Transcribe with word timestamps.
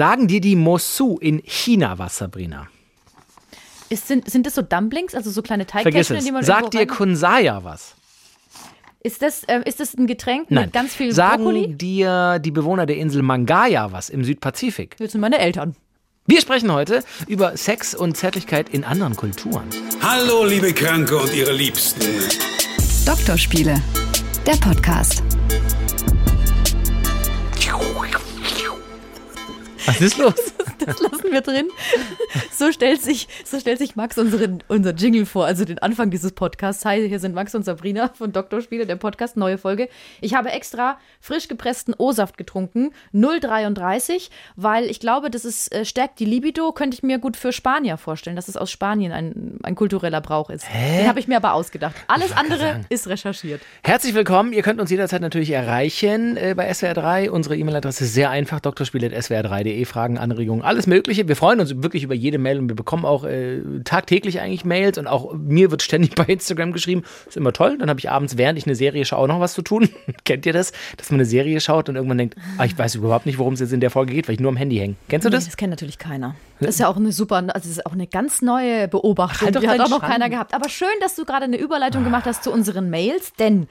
Sagen 0.00 0.28
dir 0.28 0.40
die 0.40 0.56
Mosu 0.56 1.18
in 1.18 1.42
China 1.44 1.98
was, 1.98 2.16
Sabrina? 2.16 2.68
Ist, 3.90 4.08
sind, 4.08 4.30
sind 4.30 4.46
das 4.46 4.54
so 4.54 4.62
Dumplings, 4.62 5.14
also 5.14 5.30
so 5.30 5.42
kleine 5.42 5.66
es. 5.66 6.24
die 6.24 6.32
man 6.32 6.42
Sagt 6.42 6.72
dir 6.72 6.86
Kunsaya 6.86 7.62
was? 7.64 7.96
Ist 9.02 9.20
das, 9.20 9.44
äh, 9.44 9.60
ist 9.66 9.78
das 9.78 9.92
ein 9.92 10.06
Getränk 10.06 10.50
Nein. 10.50 10.64
mit 10.64 10.72
ganz 10.72 10.94
viel 10.94 11.12
Sagen 11.12 11.44
Brokkoli? 11.44 11.76
dir 11.76 12.38
die 12.38 12.50
Bewohner 12.50 12.86
der 12.86 12.96
Insel 12.96 13.20
Mangaya 13.20 13.92
was 13.92 14.08
im 14.08 14.24
Südpazifik? 14.24 14.96
Das 14.96 15.12
sind 15.12 15.20
meine 15.20 15.36
Eltern. 15.36 15.76
Wir 16.24 16.40
sprechen 16.40 16.72
heute 16.72 17.04
über 17.26 17.58
Sex 17.58 17.94
und 17.94 18.16
Zärtlichkeit 18.16 18.70
in 18.70 18.84
anderen 18.84 19.16
Kulturen. 19.16 19.64
Hallo, 20.00 20.46
liebe 20.46 20.72
Kranke 20.72 21.18
und 21.18 21.34
ihre 21.34 21.52
Liebsten. 21.52 22.00
Doktorspiele, 23.04 23.82
der 24.46 24.56
Podcast. 24.56 25.22
Was 29.86 30.00
ist 30.00 30.18
los? 30.18 30.34
Das 30.86 30.98
lassen 30.98 31.30
wir 31.30 31.42
drin. 31.42 31.68
So 32.50 32.72
stellt 32.72 33.02
sich, 33.02 33.28
so 33.44 33.60
stellt 33.60 33.78
sich 33.78 33.96
Max 33.96 34.16
unseren, 34.16 34.62
unser 34.66 34.94
Jingle 34.94 35.26
vor, 35.26 35.44
also 35.44 35.66
den 35.66 35.78
Anfang 35.78 36.10
dieses 36.10 36.32
Podcasts. 36.32 36.86
Hi, 36.86 37.06
hier 37.06 37.18
sind 37.18 37.34
Max 37.34 37.54
und 37.54 37.66
Sabrina 37.66 38.08
von 38.14 38.32
Doktorspiele, 38.32 38.86
der 38.86 38.96
Podcast, 38.96 39.36
neue 39.36 39.58
Folge. 39.58 39.90
Ich 40.22 40.34
habe 40.34 40.50
extra 40.50 40.98
frisch 41.20 41.48
gepressten 41.48 41.94
O-Saft 41.98 42.38
getrunken, 42.38 42.92
0,33, 43.12 44.30
weil 44.56 44.86
ich 44.86 45.00
glaube, 45.00 45.30
das 45.30 45.44
ist, 45.44 45.70
äh, 45.74 45.84
stärkt 45.84 46.18
die 46.18 46.24
Libido, 46.24 46.72
könnte 46.72 46.94
ich 46.94 47.02
mir 47.02 47.18
gut 47.18 47.36
für 47.36 47.52
Spanier 47.52 47.98
vorstellen, 47.98 48.36
dass 48.36 48.48
es 48.48 48.56
aus 48.56 48.70
Spanien 48.70 49.12
ein, 49.12 49.58
ein 49.62 49.74
kultureller 49.74 50.22
Brauch 50.22 50.48
ist. 50.48 50.64
Den 50.72 51.08
habe 51.08 51.20
ich 51.20 51.28
mir 51.28 51.36
aber 51.36 51.52
ausgedacht. 51.52 51.94
Alles 52.06 52.32
andere 52.32 52.80
ist 52.88 53.06
recherchiert. 53.06 53.60
Herzlich 53.84 54.14
willkommen. 54.14 54.54
Ihr 54.54 54.62
könnt 54.62 54.80
uns 54.80 54.90
jederzeit 54.90 55.20
natürlich 55.20 55.50
erreichen 55.50 56.38
äh, 56.38 56.54
bei 56.56 56.70
SWR3. 56.70 57.28
Unsere 57.28 57.56
E-Mail-Adresse 57.56 58.04
ist 58.04 58.14
sehr 58.14 58.30
einfach: 58.30 58.60
doktorspiele.swr3.de. 58.60 59.69
Fragen, 59.86 60.18
Anregungen, 60.18 60.62
alles 60.62 60.86
Mögliche. 60.86 61.26
Wir 61.28 61.36
freuen 61.36 61.60
uns 61.60 61.82
wirklich 61.82 62.02
über 62.02 62.14
jede 62.14 62.38
Mail 62.38 62.58
und 62.58 62.68
wir 62.68 62.76
bekommen 62.76 63.04
auch 63.04 63.24
äh, 63.24 63.60
tagtäglich 63.84 64.40
eigentlich 64.40 64.64
Mails 64.64 64.98
und 64.98 65.06
auch 65.06 65.34
mir 65.34 65.70
wird 65.70 65.82
ständig 65.82 66.14
bei 66.14 66.24
Instagram 66.24 66.72
geschrieben. 66.72 67.02
Ist 67.26 67.36
immer 67.36 67.52
toll. 67.52 67.76
Dann 67.78 67.88
habe 67.88 67.98
ich 68.00 68.10
abends, 68.10 68.36
während 68.36 68.58
ich 68.58 68.66
eine 68.66 68.74
Serie 68.74 69.04
schaue, 69.04 69.28
noch 69.28 69.40
was 69.40 69.54
zu 69.54 69.62
tun. 69.62 69.88
Kennt 70.24 70.46
ihr 70.46 70.52
das? 70.52 70.72
Dass 70.96 71.10
man 71.10 71.20
eine 71.20 71.24
Serie 71.26 71.60
schaut 71.60 71.88
und 71.88 71.96
irgendwann 71.96 72.18
denkt, 72.18 72.36
ah, 72.58 72.64
ich 72.64 72.76
weiß 72.76 72.94
überhaupt 72.96 73.26
nicht, 73.26 73.38
worum 73.38 73.54
es 73.54 73.60
jetzt 73.60 73.72
in 73.72 73.80
der 73.80 73.90
Folge 73.90 74.12
geht, 74.14 74.28
weil 74.28 74.34
ich 74.34 74.40
nur 74.40 74.50
am 74.50 74.56
Handy 74.56 74.76
hänge. 74.76 74.94
Kennst 75.08 75.24
du 75.24 75.30
Nee, 75.30 75.36
das? 75.36 75.46
das 75.46 75.56
kennt 75.56 75.70
natürlich 75.70 75.98
keiner. 75.98 76.34
Das 76.60 76.70
ist 76.70 76.80
ja 76.80 76.88
auch 76.88 76.96
eine 76.96 77.12
super, 77.12 77.36
also 77.36 77.50
das 77.54 77.66
ist 77.66 77.86
auch 77.86 77.92
eine 77.92 78.06
ganz 78.06 78.42
neue 78.42 78.86
Beobachtung. 78.88 79.46
Halt 79.46 79.56
doch 79.56 79.60
die 79.62 79.68
hat 79.68 79.80
auch 79.80 79.88
noch 79.88 80.00
Schrank. 80.00 80.12
keiner 80.12 80.28
gehabt. 80.28 80.52
Aber 80.54 80.68
schön, 80.68 80.88
dass 81.00 81.14
du 81.16 81.24
gerade 81.24 81.44
eine 81.44 81.56
Überleitung 81.56 82.04
gemacht 82.04 82.26
hast 82.26 82.44
zu 82.44 82.52
unseren 82.52 82.90
Mails, 82.90 83.32
denn 83.38 83.66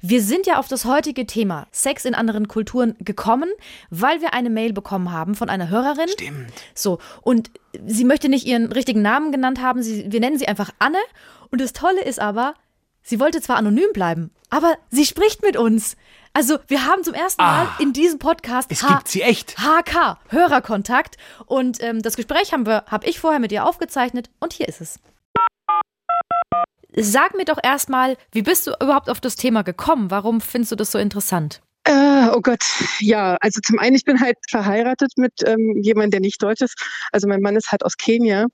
wir 0.00 0.22
sind 0.22 0.46
ja 0.46 0.58
auf 0.58 0.68
das 0.68 0.84
heutige 0.84 1.26
Thema 1.26 1.66
Sex 1.72 2.04
in 2.04 2.14
anderen 2.14 2.48
Kulturen 2.48 2.96
gekommen, 3.00 3.48
weil 3.90 4.20
wir 4.20 4.34
eine 4.34 4.50
Mail 4.50 4.72
bekommen 4.72 5.10
haben 5.12 5.34
von 5.34 5.48
einer 5.50 5.68
Hörerin. 5.68 6.08
Stimmt. 6.08 6.52
So, 6.74 6.98
und 7.22 7.50
sie 7.86 8.04
möchte 8.04 8.28
nicht 8.28 8.46
ihren 8.46 8.70
richtigen 8.72 9.02
Namen 9.02 9.32
genannt 9.32 9.60
haben, 9.60 9.82
sie, 9.82 10.10
wir 10.10 10.20
nennen 10.20 10.38
sie 10.38 10.48
einfach 10.48 10.70
Anne. 10.78 10.98
Und 11.50 11.60
das 11.60 11.72
Tolle 11.72 12.02
ist 12.04 12.20
aber, 12.20 12.54
sie 13.02 13.20
wollte 13.20 13.40
zwar 13.40 13.56
anonym 13.56 13.92
bleiben, 13.92 14.30
aber 14.50 14.76
sie 14.90 15.06
spricht 15.06 15.42
mit 15.42 15.56
uns. 15.56 15.96
Also, 16.32 16.58
wir 16.66 16.84
haben 16.84 17.02
zum 17.02 17.14
ersten 17.14 17.40
Mal 17.42 17.66
in 17.78 17.94
diesem 17.94 18.18
Podcast 18.18 18.70
Es 18.70 18.82
H- 18.82 18.88
gibt 18.96 19.08
sie 19.08 19.22
echt. 19.22 19.56
HK, 19.58 20.18
Hörerkontakt. 20.28 21.16
Und 21.46 21.82
ähm, 21.82 22.02
das 22.02 22.14
Gespräch 22.14 22.52
haben 22.52 22.66
wir, 22.66 22.84
habe 22.88 23.06
ich 23.08 23.18
vorher 23.20 23.40
mit 23.40 23.52
ihr 23.52 23.64
aufgezeichnet 23.64 24.28
und 24.38 24.52
hier 24.52 24.68
ist 24.68 24.82
es. 24.82 24.98
Sag 26.98 27.36
mir 27.36 27.44
doch 27.44 27.58
erstmal, 27.62 28.16
wie 28.32 28.42
bist 28.42 28.66
du 28.66 28.72
überhaupt 28.80 29.10
auf 29.10 29.20
das 29.20 29.36
Thema 29.36 29.62
gekommen? 29.62 30.10
Warum 30.10 30.40
findest 30.40 30.72
du 30.72 30.76
das 30.76 30.90
so 30.90 30.98
interessant? 30.98 31.60
Äh, 31.88 32.28
oh 32.34 32.40
Gott, 32.40 32.64
ja, 32.98 33.36
also 33.40 33.60
zum 33.60 33.78
einen, 33.78 33.94
ich 33.94 34.04
bin 34.04 34.20
halt 34.20 34.36
verheiratet 34.50 35.12
mit 35.16 35.32
ähm, 35.46 35.80
jemandem, 35.82 36.10
der 36.10 36.20
nicht 36.20 36.42
deutsch 36.42 36.60
ist. 36.60 36.74
Also 37.12 37.28
mein 37.28 37.40
Mann 37.40 37.54
ist 37.54 37.70
halt 37.70 37.84
aus 37.84 37.96
Kenia 37.96 38.46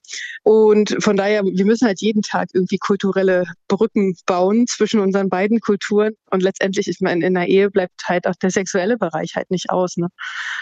und 0.43 0.95
von 0.99 1.17
daher, 1.17 1.43
wir 1.43 1.65
müssen 1.65 1.87
halt 1.87 1.99
jeden 1.99 2.21
Tag 2.21 2.49
irgendwie 2.53 2.77
kulturelle 2.77 3.45
Brücken 3.67 4.15
bauen 4.27 4.67
zwischen 4.67 4.99
unseren 4.99 5.29
beiden 5.29 5.61
Kulturen 5.61 6.13
und 6.29 6.43
letztendlich, 6.43 6.87
ich 6.87 6.99
meine, 7.01 7.25
in 7.25 7.33
der 7.33 7.47
Ehe 7.47 7.71
bleibt 7.71 8.03
halt 8.05 8.27
auch 8.27 8.35
der 8.35 8.51
sexuelle 8.51 8.97
Bereich 8.97 9.35
halt 9.35 9.49
nicht 9.49 9.71
aus. 9.71 9.97
Ne? 9.97 10.09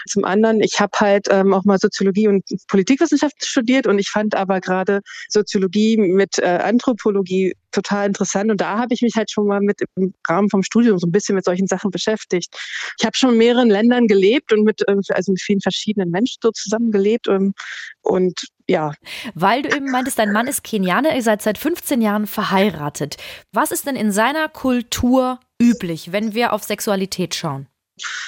Zum 0.08 0.24
anderen, 0.24 0.62
ich 0.62 0.80
habe 0.80 0.92
halt 0.98 1.26
ähm, 1.30 1.52
auch 1.52 1.64
mal 1.64 1.78
Soziologie 1.78 2.28
und 2.28 2.42
Politikwissenschaft 2.68 3.44
studiert 3.44 3.86
und 3.86 3.98
ich 3.98 4.08
fand 4.08 4.34
aber 4.34 4.62
gerade 4.62 5.00
Soziologie 5.28 5.98
mit 5.98 6.38
äh, 6.38 6.60
Anthropologie 6.62 7.52
total 7.72 8.06
interessant 8.06 8.50
und 8.50 8.60
da 8.60 8.78
habe 8.78 8.94
ich 8.94 9.02
mich 9.02 9.14
halt 9.16 9.30
schon 9.30 9.46
mal 9.46 9.60
mit 9.60 9.80
im 9.96 10.14
Rahmen 10.28 10.48
vom 10.50 10.62
Studium 10.62 10.98
so 10.98 11.06
ein 11.06 11.12
bisschen 11.12 11.34
mit 11.34 11.44
solchen 11.44 11.66
Sachen 11.66 11.90
beschäftigt. 11.90 12.54
Ich 12.98 13.04
habe 13.04 13.16
schon 13.16 13.32
in 13.32 13.38
mehreren 13.38 13.70
Ländern 13.70 14.06
gelebt 14.06 14.52
und 14.52 14.64
mit 14.64 14.82
äh, 14.88 14.96
also 15.10 15.32
mit 15.32 15.40
vielen 15.40 15.60
verschiedenen 15.60 16.10
Menschen 16.10 16.38
so 16.42 16.50
zusammengelebt 16.50 17.28
und, 17.28 17.54
und 18.02 18.40
ja, 18.68 18.92
Weil 19.34 19.62
du 19.62 19.76
eben 19.76 19.90
meintest, 19.90 20.18
dein 20.18 20.32
Mann 20.32 20.46
ist 20.46 20.62
Kenianer, 20.62 21.14
ihr 21.14 21.22
seid 21.22 21.42
seit 21.42 21.58
15 21.58 22.00
Jahren 22.00 22.26
verheiratet. 22.26 23.16
Was 23.52 23.72
ist 23.72 23.86
denn 23.86 23.96
in 23.96 24.12
seiner 24.12 24.48
Kultur 24.48 25.40
üblich, 25.60 26.12
wenn 26.12 26.34
wir 26.34 26.52
auf 26.52 26.62
Sexualität 26.62 27.34
schauen? 27.34 27.66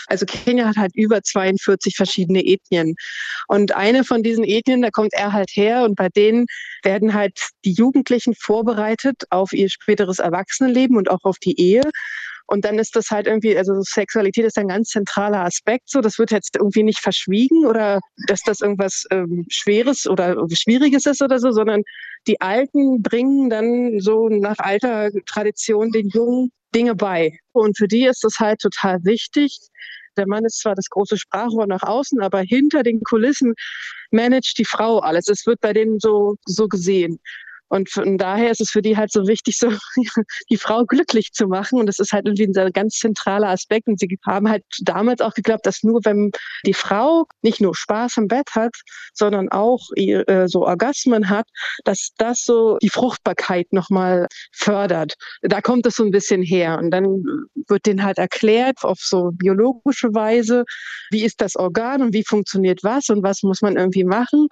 Also 0.06 0.26
Kenia 0.26 0.66
hat 0.66 0.76
halt 0.76 0.94
über 0.94 1.22
42 1.22 1.96
verschiedene 1.96 2.44
Ethnien. 2.44 2.94
Und 3.48 3.74
eine 3.74 4.04
von 4.04 4.22
diesen 4.22 4.44
Ethnien, 4.44 4.82
da 4.82 4.90
kommt 4.90 5.12
er 5.14 5.32
halt 5.32 5.50
her 5.54 5.84
und 5.84 5.96
bei 5.96 6.08
denen 6.08 6.46
werden 6.82 7.14
halt 7.14 7.38
die 7.64 7.72
Jugendlichen 7.72 8.34
vorbereitet 8.34 9.22
auf 9.30 9.52
ihr 9.52 9.68
späteres 9.70 10.18
Erwachsenenleben 10.18 10.96
und 10.96 11.10
auch 11.10 11.24
auf 11.24 11.38
die 11.38 11.58
Ehe. 11.60 11.82
Und 12.46 12.64
dann 12.64 12.78
ist 12.78 12.94
das 12.94 13.10
halt 13.10 13.26
irgendwie, 13.26 13.56
also 13.56 13.72
Sexualität 13.80 14.44
ist 14.44 14.58
ein 14.58 14.68
ganz 14.68 14.90
zentraler 14.90 15.44
Aspekt. 15.44 15.88
So, 15.88 16.00
das 16.00 16.18
wird 16.18 16.30
jetzt 16.30 16.56
irgendwie 16.56 16.82
nicht 16.82 16.98
verschwiegen 16.98 17.64
oder 17.64 18.00
dass 18.26 18.40
das 18.44 18.60
irgendwas 18.60 19.04
ähm, 19.10 19.46
Schweres 19.48 20.06
oder 20.06 20.36
Schwieriges 20.52 21.06
ist 21.06 21.22
oder 21.22 21.38
so, 21.38 21.52
sondern 21.52 21.82
die 22.26 22.40
Alten 22.40 23.02
bringen 23.02 23.48
dann 23.48 24.00
so 24.00 24.28
nach 24.28 24.58
alter 24.58 25.10
Tradition 25.26 25.90
den 25.90 26.08
Jungen 26.08 26.50
Dinge 26.74 26.94
bei. 26.94 27.38
Und 27.52 27.76
für 27.78 27.88
die 27.88 28.04
ist 28.06 28.24
das 28.24 28.38
halt 28.38 28.60
total 28.60 28.98
wichtig. 29.04 29.58
Der 30.16 30.26
Mann 30.26 30.44
ist 30.44 30.60
zwar 30.60 30.74
das 30.74 30.88
große 30.90 31.18
Sprachrohr 31.18 31.66
nach 31.66 31.82
außen, 31.82 32.20
aber 32.20 32.40
hinter 32.40 32.82
den 32.82 33.00
Kulissen 33.00 33.54
managt 34.10 34.58
die 34.58 34.64
Frau 34.64 34.98
alles. 34.98 35.28
Es 35.28 35.46
wird 35.46 35.60
bei 35.60 35.72
denen 35.72 35.98
so, 35.98 36.36
so 36.44 36.68
gesehen. 36.68 37.18
Und 37.74 37.90
von 37.90 38.18
daher 38.18 38.52
ist 38.52 38.60
es 38.60 38.70
für 38.70 38.82
die 38.82 38.96
halt 38.96 39.10
so 39.10 39.26
wichtig, 39.26 39.58
so 39.58 39.68
die 40.48 40.56
Frau 40.56 40.84
glücklich 40.84 41.32
zu 41.32 41.48
machen. 41.48 41.80
Und 41.80 41.86
das 41.86 41.98
ist 41.98 42.12
halt 42.12 42.26
irgendwie 42.26 42.46
ein 42.46 42.72
ganz 42.72 43.00
zentraler 43.00 43.48
Aspekt. 43.48 43.88
Und 43.88 43.98
sie 43.98 44.16
haben 44.24 44.48
halt 44.48 44.62
damals 44.82 45.20
auch 45.20 45.34
geglaubt, 45.34 45.66
dass 45.66 45.82
nur 45.82 46.00
wenn 46.04 46.30
die 46.64 46.72
Frau 46.72 47.26
nicht 47.42 47.60
nur 47.60 47.74
Spaß 47.74 48.18
im 48.18 48.28
Bett 48.28 48.48
hat, 48.54 48.76
sondern 49.12 49.48
auch 49.48 49.80
äh, 49.96 50.46
so 50.46 50.64
Orgasmen 50.64 51.28
hat, 51.28 51.48
dass 51.82 52.10
das 52.16 52.44
so 52.44 52.78
die 52.80 52.90
Fruchtbarkeit 52.90 53.72
nochmal 53.72 54.28
fördert. 54.52 55.14
Da 55.42 55.60
kommt 55.60 55.84
es 55.86 55.96
so 55.96 56.04
ein 56.04 56.12
bisschen 56.12 56.42
her. 56.42 56.78
Und 56.78 56.92
dann 56.92 57.24
wird 57.66 57.86
denen 57.86 58.04
halt 58.04 58.18
erklärt 58.18 58.84
auf 58.84 59.00
so 59.00 59.32
biologische 59.32 60.14
Weise, 60.14 60.64
wie 61.10 61.24
ist 61.24 61.40
das 61.40 61.56
Organ 61.56 62.02
und 62.02 62.14
wie 62.14 62.24
funktioniert 62.24 62.84
was 62.84 63.08
und 63.08 63.24
was 63.24 63.42
muss 63.42 63.62
man 63.62 63.76
irgendwie 63.76 64.04
machen. 64.04 64.46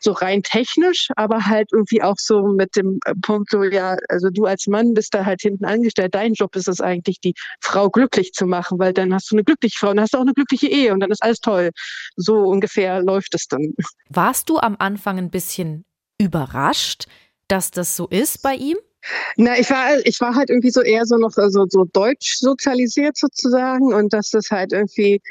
So 0.00 0.12
rein 0.12 0.42
technisch, 0.42 1.08
aber 1.16 1.46
halt 1.46 1.70
irgendwie 1.72 2.02
auch 2.02 2.16
so 2.18 2.46
mit 2.48 2.76
dem 2.76 2.98
äh, 3.04 3.14
Punkt, 3.20 3.50
so 3.50 3.62
ja, 3.62 3.96
also 4.08 4.30
du 4.30 4.44
als 4.44 4.66
Mann 4.66 4.94
bist 4.94 5.14
da 5.14 5.24
halt 5.24 5.40
hinten 5.42 5.64
angestellt. 5.64 6.14
Dein 6.14 6.34
Job 6.34 6.56
ist 6.56 6.68
es 6.68 6.80
eigentlich, 6.80 7.20
die 7.20 7.34
Frau 7.60 7.90
glücklich 7.90 8.32
zu 8.32 8.46
machen, 8.46 8.78
weil 8.78 8.92
dann 8.92 9.14
hast 9.14 9.30
du 9.30 9.36
eine 9.36 9.44
glückliche 9.44 9.78
Frau 9.78 9.90
und 9.90 9.96
dann 9.96 10.04
hast 10.04 10.14
du 10.14 10.18
auch 10.18 10.22
eine 10.22 10.34
glückliche 10.34 10.68
Ehe 10.68 10.92
und 10.92 11.00
dann 11.00 11.10
ist 11.10 11.22
alles 11.22 11.40
toll. 11.40 11.70
So 12.16 12.36
ungefähr 12.36 13.02
läuft 13.02 13.34
es 13.34 13.46
dann. 13.48 13.74
Warst 14.08 14.48
du 14.48 14.58
am 14.58 14.76
Anfang 14.78 15.18
ein 15.18 15.30
bisschen 15.30 15.84
überrascht, 16.18 17.06
dass 17.48 17.70
das 17.70 17.96
so 17.96 18.06
ist 18.08 18.42
bei 18.42 18.54
ihm? 18.54 18.76
Na, 19.36 19.58
ich 19.58 19.70
war, 19.70 20.04
ich 20.04 20.20
war 20.20 20.34
halt 20.34 20.50
irgendwie 20.50 20.70
so 20.70 20.82
eher 20.82 21.06
so 21.06 21.16
noch 21.16 21.30
so, 21.30 21.66
so 21.68 21.84
deutsch 21.92 22.38
sozialisiert 22.38 23.16
sozusagen 23.16 23.94
und 23.94 24.12
dass 24.12 24.30
das 24.30 24.50
halt 24.50 24.72
irgendwie 24.72 25.22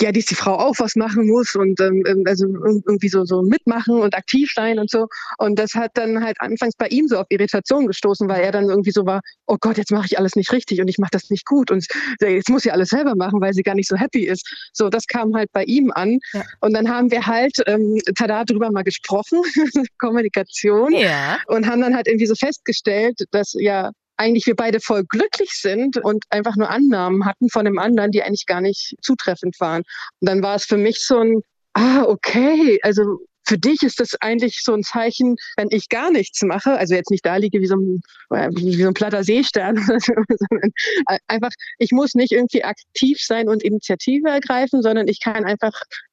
ja, 0.00 0.10
dass 0.10 0.24
die 0.26 0.34
Frau 0.34 0.54
auch 0.58 0.74
was 0.78 0.96
machen 0.96 1.26
muss 1.26 1.54
und 1.54 1.78
ähm, 1.80 2.02
ähm, 2.06 2.24
also 2.26 2.46
ir- 2.46 2.82
irgendwie 2.86 3.08
so, 3.08 3.24
so 3.24 3.42
mitmachen 3.42 4.00
und 4.00 4.14
aktiv 4.16 4.50
sein 4.54 4.78
und 4.78 4.90
so. 4.90 5.06
Und 5.38 5.58
das 5.58 5.74
hat 5.74 5.90
dann 5.94 6.24
halt 6.24 6.40
anfangs 6.40 6.74
bei 6.76 6.88
ihm 6.88 7.06
so 7.08 7.18
auf 7.18 7.26
Irritation 7.28 7.86
gestoßen, 7.86 8.28
weil 8.28 8.42
er 8.42 8.52
dann 8.52 8.70
irgendwie 8.70 8.90
so 8.90 9.04
war, 9.06 9.20
oh 9.46 9.56
Gott, 9.60 9.76
jetzt 9.76 9.90
mache 9.92 10.06
ich 10.06 10.18
alles 10.18 10.34
nicht 10.34 10.50
richtig 10.52 10.80
und 10.80 10.88
ich 10.88 10.98
mache 10.98 11.10
das 11.12 11.28
nicht 11.30 11.44
gut 11.46 11.70
und 11.70 11.86
jetzt 12.20 12.48
muss 12.48 12.62
sie 12.62 12.70
alles 12.70 12.88
selber 12.88 13.14
machen, 13.14 13.40
weil 13.40 13.52
sie 13.52 13.62
gar 13.62 13.74
nicht 13.74 13.88
so 13.88 13.96
happy 13.96 14.24
ist. 14.24 14.46
So, 14.72 14.88
das 14.88 15.06
kam 15.06 15.34
halt 15.36 15.50
bei 15.52 15.64
ihm 15.64 15.90
an. 15.94 16.18
Ja. 16.32 16.42
Und 16.60 16.72
dann 16.74 16.88
haben 16.88 17.10
wir 17.10 17.26
halt 17.26 17.56
ähm, 17.66 17.98
tada 18.16 18.44
drüber 18.44 18.70
mal 18.70 18.82
gesprochen, 18.84 19.42
Kommunikation 19.98 20.92
Ja. 20.94 21.38
und 21.46 21.66
haben 21.66 21.80
dann 21.80 21.94
halt 21.94 22.06
irgendwie 22.08 22.26
so 22.26 22.34
festgestellt, 22.34 23.24
dass 23.30 23.52
ja 23.58 23.90
eigentlich 24.22 24.46
wir 24.46 24.56
beide 24.56 24.80
voll 24.80 25.04
glücklich 25.04 25.50
sind 25.52 25.98
und 25.98 26.24
einfach 26.30 26.56
nur 26.56 26.70
Annahmen 26.70 27.26
hatten 27.26 27.48
von 27.50 27.64
dem 27.64 27.78
anderen, 27.78 28.10
die 28.10 28.22
eigentlich 28.22 28.46
gar 28.46 28.60
nicht 28.60 28.94
zutreffend 29.02 29.58
waren. 29.60 29.82
Und 30.20 30.28
dann 30.28 30.42
war 30.42 30.56
es 30.56 30.64
für 30.64 30.76
mich 30.76 30.98
so 31.00 31.18
ein, 31.18 31.42
ah, 31.74 32.04
okay, 32.06 32.78
also 32.82 33.18
für 33.44 33.58
dich 33.58 33.82
ist 33.82 34.00
das 34.00 34.14
eigentlich 34.20 34.60
so 34.62 34.72
ein 34.72 34.82
Zeichen, 34.82 35.36
wenn 35.56 35.68
ich 35.70 35.88
gar 35.88 36.10
nichts 36.10 36.42
mache, 36.42 36.78
also 36.78 36.94
jetzt 36.94 37.10
nicht 37.10 37.26
da 37.26 37.36
liege 37.36 37.60
wie 37.60 37.66
so 37.66 37.76
ein, 37.76 38.00
äh, 38.30 38.48
wie 38.52 38.80
so 38.80 38.88
ein 38.88 38.94
platter 38.94 39.24
Seestern, 39.24 39.76
sondern 39.76 40.72
einfach, 41.26 41.50
ich 41.78 41.90
muss 41.90 42.14
nicht 42.14 42.32
irgendwie 42.32 42.64
aktiv 42.64 43.18
sein 43.20 43.48
und 43.48 43.62
Initiative 43.62 44.28
ergreifen, 44.28 44.82
sondern 44.82 45.08
ich 45.08 45.20
kann 45.20 45.44
einfach 45.44 45.72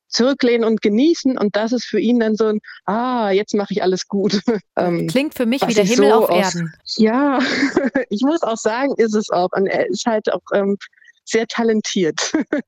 zurücklehnen 0.10 0.68
und 0.68 0.82
genießen. 0.82 1.38
Und 1.38 1.56
das 1.56 1.72
ist 1.72 1.86
für 1.86 2.00
ihn 2.00 2.20
dann 2.20 2.36
so 2.36 2.48
ein, 2.48 2.60
ah, 2.86 3.32
jetzt 3.32 3.54
mache 3.54 3.74
ich 3.74 3.84
alles 3.84 4.08
gut. 4.08 4.42
Ähm, 4.76 5.08
Klingt 5.08 5.34
für 5.34 5.46
mich 5.46 5.68
wie 5.68 5.74
der 5.74 5.84
Himmel 5.84 6.10
so 6.10 6.24
auf 6.24 6.30
aus- 6.30 6.56
Erden. 6.56 6.74
Ja, 6.98 7.40
ich 8.10 8.22
muss 8.22 8.42
auch 8.44 8.56
sagen, 8.56 8.94
ist 8.96 9.14
es 9.14 9.30
auch. 9.30 9.50
Und 9.52 9.68
er 9.68 9.88
ist 9.90 10.06
halt 10.06 10.32
auch 10.32 10.42
ähm, 10.54 10.78
sehr 11.26 11.48
talentiert. 11.48 12.34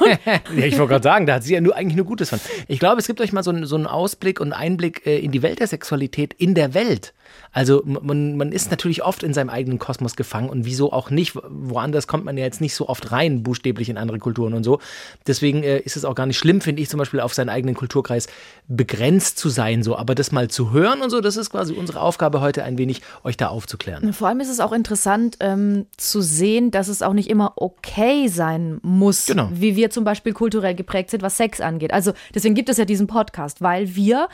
Ja, 0.00 0.40
ich 0.54 0.78
wollte 0.78 0.92
gerade 0.92 1.02
sagen, 1.02 1.26
da 1.26 1.34
hat 1.34 1.42
sie 1.42 1.54
ja 1.54 1.60
nur 1.60 1.74
eigentlich 1.74 1.96
nur 1.96 2.06
Gutes 2.06 2.30
von. 2.30 2.38
Ich 2.68 2.78
glaube, 2.78 3.00
es 3.00 3.06
gibt 3.06 3.20
euch 3.20 3.32
mal 3.32 3.42
so 3.42 3.50
einen, 3.50 3.66
so 3.66 3.76
einen 3.76 3.86
Ausblick 3.86 4.40
und 4.40 4.52
Einblick 4.52 5.06
äh, 5.06 5.18
in 5.18 5.32
die 5.32 5.42
Welt 5.42 5.58
der 5.60 5.66
Sexualität 5.66 6.34
in 6.34 6.54
der 6.54 6.74
Welt. 6.74 7.14
Also 7.52 7.82
man, 7.84 8.36
man 8.36 8.52
ist 8.52 8.70
natürlich 8.70 9.02
oft 9.02 9.22
in 9.22 9.32
seinem 9.34 9.48
eigenen 9.50 9.78
Kosmos 9.78 10.16
gefangen 10.16 10.48
und 10.50 10.64
wieso 10.64 10.92
auch 10.92 11.10
nicht. 11.10 11.34
Woanders 11.48 12.06
kommt 12.06 12.24
man 12.24 12.36
ja 12.36 12.44
jetzt 12.44 12.60
nicht 12.60 12.74
so 12.74 12.88
oft 12.88 13.10
rein, 13.10 13.42
buchstäblich 13.42 13.88
in 13.88 13.96
andere 13.96 14.18
Kulturen 14.18 14.54
und 14.54 14.64
so. 14.64 14.80
Deswegen 15.26 15.62
äh, 15.62 15.78
ist 15.78 15.96
es 15.96 16.04
auch 16.04 16.14
gar 16.14 16.26
nicht 16.26 16.38
schlimm, 16.38 16.60
finde 16.60 16.82
ich, 16.82 16.88
zum 16.88 16.98
Beispiel 16.98 17.20
auf 17.20 17.34
seinen 17.34 17.48
eigenen 17.48 17.74
Kulturkreis 17.74 18.26
begrenzt 18.68 19.38
zu 19.38 19.48
sein. 19.48 19.82
So, 19.82 19.96
aber 19.96 20.14
das 20.14 20.30
mal 20.32 20.48
zu 20.48 20.72
hören 20.72 21.00
und 21.00 21.10
so, 21.10 21.20
das 21.20 21.36
ist 21.36 21.50
quasi 21.50 21.74
unsere 21.74 22.00
Aufgabe 22.00 22.40
heute 22.40 22.64
ein 22.64 22.78
wenig, 22.78 23.02
euch 23.24 23.36
da 23.36 23.48
aufzuklären. 23.48 24.12
Vor 24.12 24.28
allem 24.28 24.40
ist 24.40 24.50
es 24.50 24.60
auch 24.60 24.72
interessant 24.72 25.36
ähm, 25.40 25.86
zu 25.96 26.20
sehen, 26.20 26.70
dass 26.70 26.88
es 26.88 27.02
auch 27.02 27.12
nicht 27.14 27.30
immer 27.30 27.52
okay 27.56 28.28
sein 28.28 28.78
muss, 28.82 29.26
Genau. 29.26 29.48
wie 29.52 29.74
wir 29.76 29.90
zum 29.90 30.04
Beispiel 30.04 30.32
kulturell 30.32 30.74
geprägt 30.74 31.10
sind, 31.10 31.22
was 31.22 31.36
Sex 31.36 31.60
angeht. 31.60 31.92
Also 31.92 32.12
deswegen 32.34 32.54
gibt 32.54 32.68
es 32.68 32.76
ja 32.76 32.84
diesen 32.84 33.06
Podcast, 33.06 33.60
weil 33.62 33.94
wir, 33.94 34.28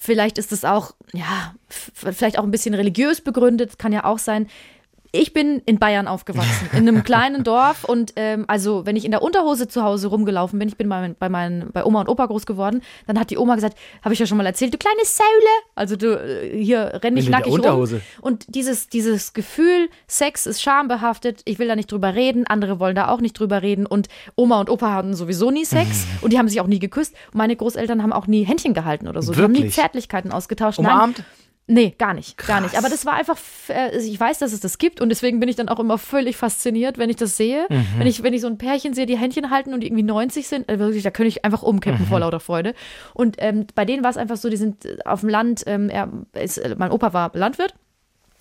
vielleicht 0.00 0.38
ist 0.38 0.50
es 0.50 0.64
auch, 0.64 0.94
ja, 1.12 1.54
vielleicht 1.68 2.38
auch 2.38 2.42
ein 2.42 2.50
bisschen 2.50 2.74
religiös 2.74 3.20
begründet, 3.20 3.78
kann 3.78 3.92
ja 3.92 4.04
auch 4.04 4.18
sein. 4.18 4.48
Ich 5.12 5.32
bin 5.32 5.60
in 5.66 5.78
Bayern 5.80 6.06
aufgewachsen, 6.06 6.68
in 6.72 6.86
einem 6.86 7.02
kleinen 7.04 7.42
Dorf 7.42 7.82
und 7.82 8.12
ähm, 8.14 8.44
also 8.46 8.86
wenn 8.86 8.94
ich 8.94 9.04
in 9.04 9.10
der 9.10 9.22
Unterhose 9.22 9.66
zu 9.66 9.82
Hause 9.82 10.06
rumgelaufen 10.06 10.58
bin, 10.58 10.68
ich 10.68 10.76
bin 10.76 10.88
bei, 10.88 11.14
bei, 11.18 11.28
meinen, 11.28 11.70
bei 11.72 11.84
Oma 11.84 12.00
und 12.00 12.08
Opa 12.08 12.26
groß 12.26 12.46
geworden, 12.46 12.82
dann 13.08 13.18
hat 13.18 13.30
die 13.30 13.38
Oma 13.38 13.56
gesagt, 13.56 13.76
habe 14.02 14.14
ich 14.14 14.20
ja 14.20 14.26
schon 14.26 14.38
mal 14.38 14.46
erzählt, 14.46 14.72
du 14.72 14.78
kleine 14.78 15.04
Säule, 15.04 15.28
also 15.74 15.96
du 15.96 16.14
äh, 16.14 16.62
hier 16.62 17.00
renn 17.02 17.16
ich 17.16 17.28
nackig 17.28 17.48
rum. 17.48 17.54
Unterhose. 17.54 18.02
Und 18.20 18.54
dieses, 18.54 18.88
dieses 18.88 19.32
Gefühl, 19.32 19.88
Sex 20.06 20.46
ist 20.46 20.62
schambehaftet, 20.62 21.42
ich 21.44 21.58
will 21.58 21.66
da 21.66 21.74
nicht 21.74 21.90
drüber 21.90 22.14
reden, 22.14 22.46
andere 22.46 22.78
wollen 22.78 22.94
da 22.94 23.08
auch 23.08 23.20
nicht 23.20 23.32
drüber 23.32 23.62
reden 23.62 23.86
und 23.86 24.08
Oma 24.36 24.60
und 24.60 24.70
Opa 24.70 24.92
hatten 24.92 25.14
sowieso 25.14 25.50
nie 25.50 25.64
Sex 25.64 26.06
und 26.20 26.32
die 26.32 26.38
haben 26.38 26.48
sich 26.48 26.60
auch 26.60 26.68
nie 26.68 26.78
geküsst. 26.78 27.14
Und 27.32 27.38
meine 27.38 27.56
Großeltern 27.56 28.02
haben 28.02 28.12
auch 28.12 28.28
nie 28.28 28.44
Händchen 28.44 28.74
gehalten 28.74 29.08
oder 29.08 29.22
so. 29.22 29.32
Die 29.32 29.42
haben 29.42 29.52
nie? 29.52 29.70
Zärtlichkeiten 29.70 30.30
ausgetauscht. 30.30 30.78
Umarmt? 30.78 31.18
Nein, 31.18 31.26
nee, 31.70 31.94
gar 31.98 32.12
nicht, 32.14 32.36
gar 32.46 32.60
nicht. 32.60 32.76
Aber 32.76 32.88
das 32.88 33.06
war 33.06 33.14
einfach, 33.14 33.38
äh, 33.68 33.96
ich 33.98 34.18
weiß, 34.18 34.38
dass 34.38 34.52
es 34.52 34.60
das 34.60 34.78
gibt 34.78 35.00
und 35.00 35.08
deswegen 35.08 35.40
bin 35.40 35.48
ich 35.48 35.56
dann 35.56 35.68
auch 35.68 35.78
immer 35.78 35.96
völlig 35.98 36.36
fasziniert, 36.36 36.98
wenn 36.98 37.08
ich 37.10 37.16
das 37.16 37.36
sehe. 37.36 37.66
Mhm. 37.70 37.86
Wenn, 37.98 38.06
ich, 38.06 38.22
wenn 38.22 38.34
ich 38.34 38.40
so 38.40 38.46
ein 38.48 38.58
Pärchen 38.58 38.92
sehe, 38.94 39.06
die 39.06 39.16
Händchen 39.16 39.50
halten 39.50 39.72
und 39.72 39.80
die 39.80 39.86
irgendwie 39.86 40.02
90 40.02 40.46
sind, 40.48 40.68
äh, 40.68 40.78
wirklich, 40.78 41.02
da 41.02 41.10
könnte 41.10 41.28
ich 41.28 41.44
einfach 41.44 41.62
umkippen 41.62 42.00
Mhm. 42.02 42.06
vor 42.06 42.20
lauter 42.20 42.40
Freude. 42.40 42.74
Und 43.14 43.36
ähm, 43.38 43.66
bei 43.74 43.84
denen 43.84 44.02
war 44.02 44.10
es 44.10 44.16
einfach 44.16 44.36
so, 44.36 44.48
die 44.50 44.56
sind 44.56 44.84
äh, 44.84 44.98
auf 45.04 45.20
dem 45.20 45.28
Land, 45.28 45.62
ähm, 45.66 45.88
er 45.88 46.08
ist, 46.34 46.60
mein 46.78 46.90
Opa 46.90 47.12
war 47.12 47.30
Landwirt. 47.34 47.74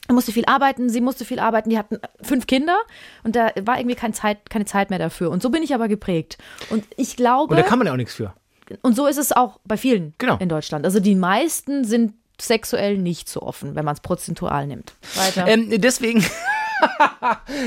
Er 0.08 0.16
musste 0.16 0.32
viel 0.32 0.46
arbeiten, 0.48 0.90
sie 0.90 1.02
musste 1.02 1.24
viel 1.24 1.38
arbeiten, 1.40 1.70
die 1.70 1.78
hatten 1.78 2.00
fünf 2.24 2.48
Kinder 2.48 2.78
und 3.24 3.36
da 3.36 3.52
war 3.62 3.78
irgendwie 3.78 3.96
keine 3.96 4.14
Zeit, 4.16 4.50
keine 4.50 4.66
Zeit 4.66 4.90
mehr 4.90 4.98
dafür. 4.98 5.30
Und 5.30 5.44
so 5.44 5.52
bin 5.52 5.62
ich 5.62 5.76
aber 5.76 5.88
geprägt. 5.88 6.40
Und 6.72 6.84
ich 6.98 7.16
glaube, 7.16 7.52
Und 7.54 7.60
da 7.60 7.64
kann 7.64 7.78
man 7.78 7.86
ja 7.86 7.94
auch 7.94 7.98
nichts 7.98 8.16
für. 8.16 8.34
und 8.82 8.96
so 8.96 9.06
ist 9.06 9.18
es 9.18 9.32
auch 9.32 9.60
bei 9.66 9.78
vielen 9.78 10.16
Genau. 10.18 10.38
in 10.40 10.50
Deutschland. 10.50 10.84
Also 10.86 11.00
die 11.00 11.14
meisten 11.14 11.84
sind 11.84 12.14
sexuell 12.42 12.98
nicht 12.98 13.30
so 13.30 13.42
offen, 13.42 13.76
wenn 13.76 13.86
man 13.86 13.94
es 13.96 14.02
prozentual 14.02 14.68
nimmt. 14.68 14.94
Weiter. 15.16 15.48
Ähm, 15.48 15.70
deswegen. 15.82 16.24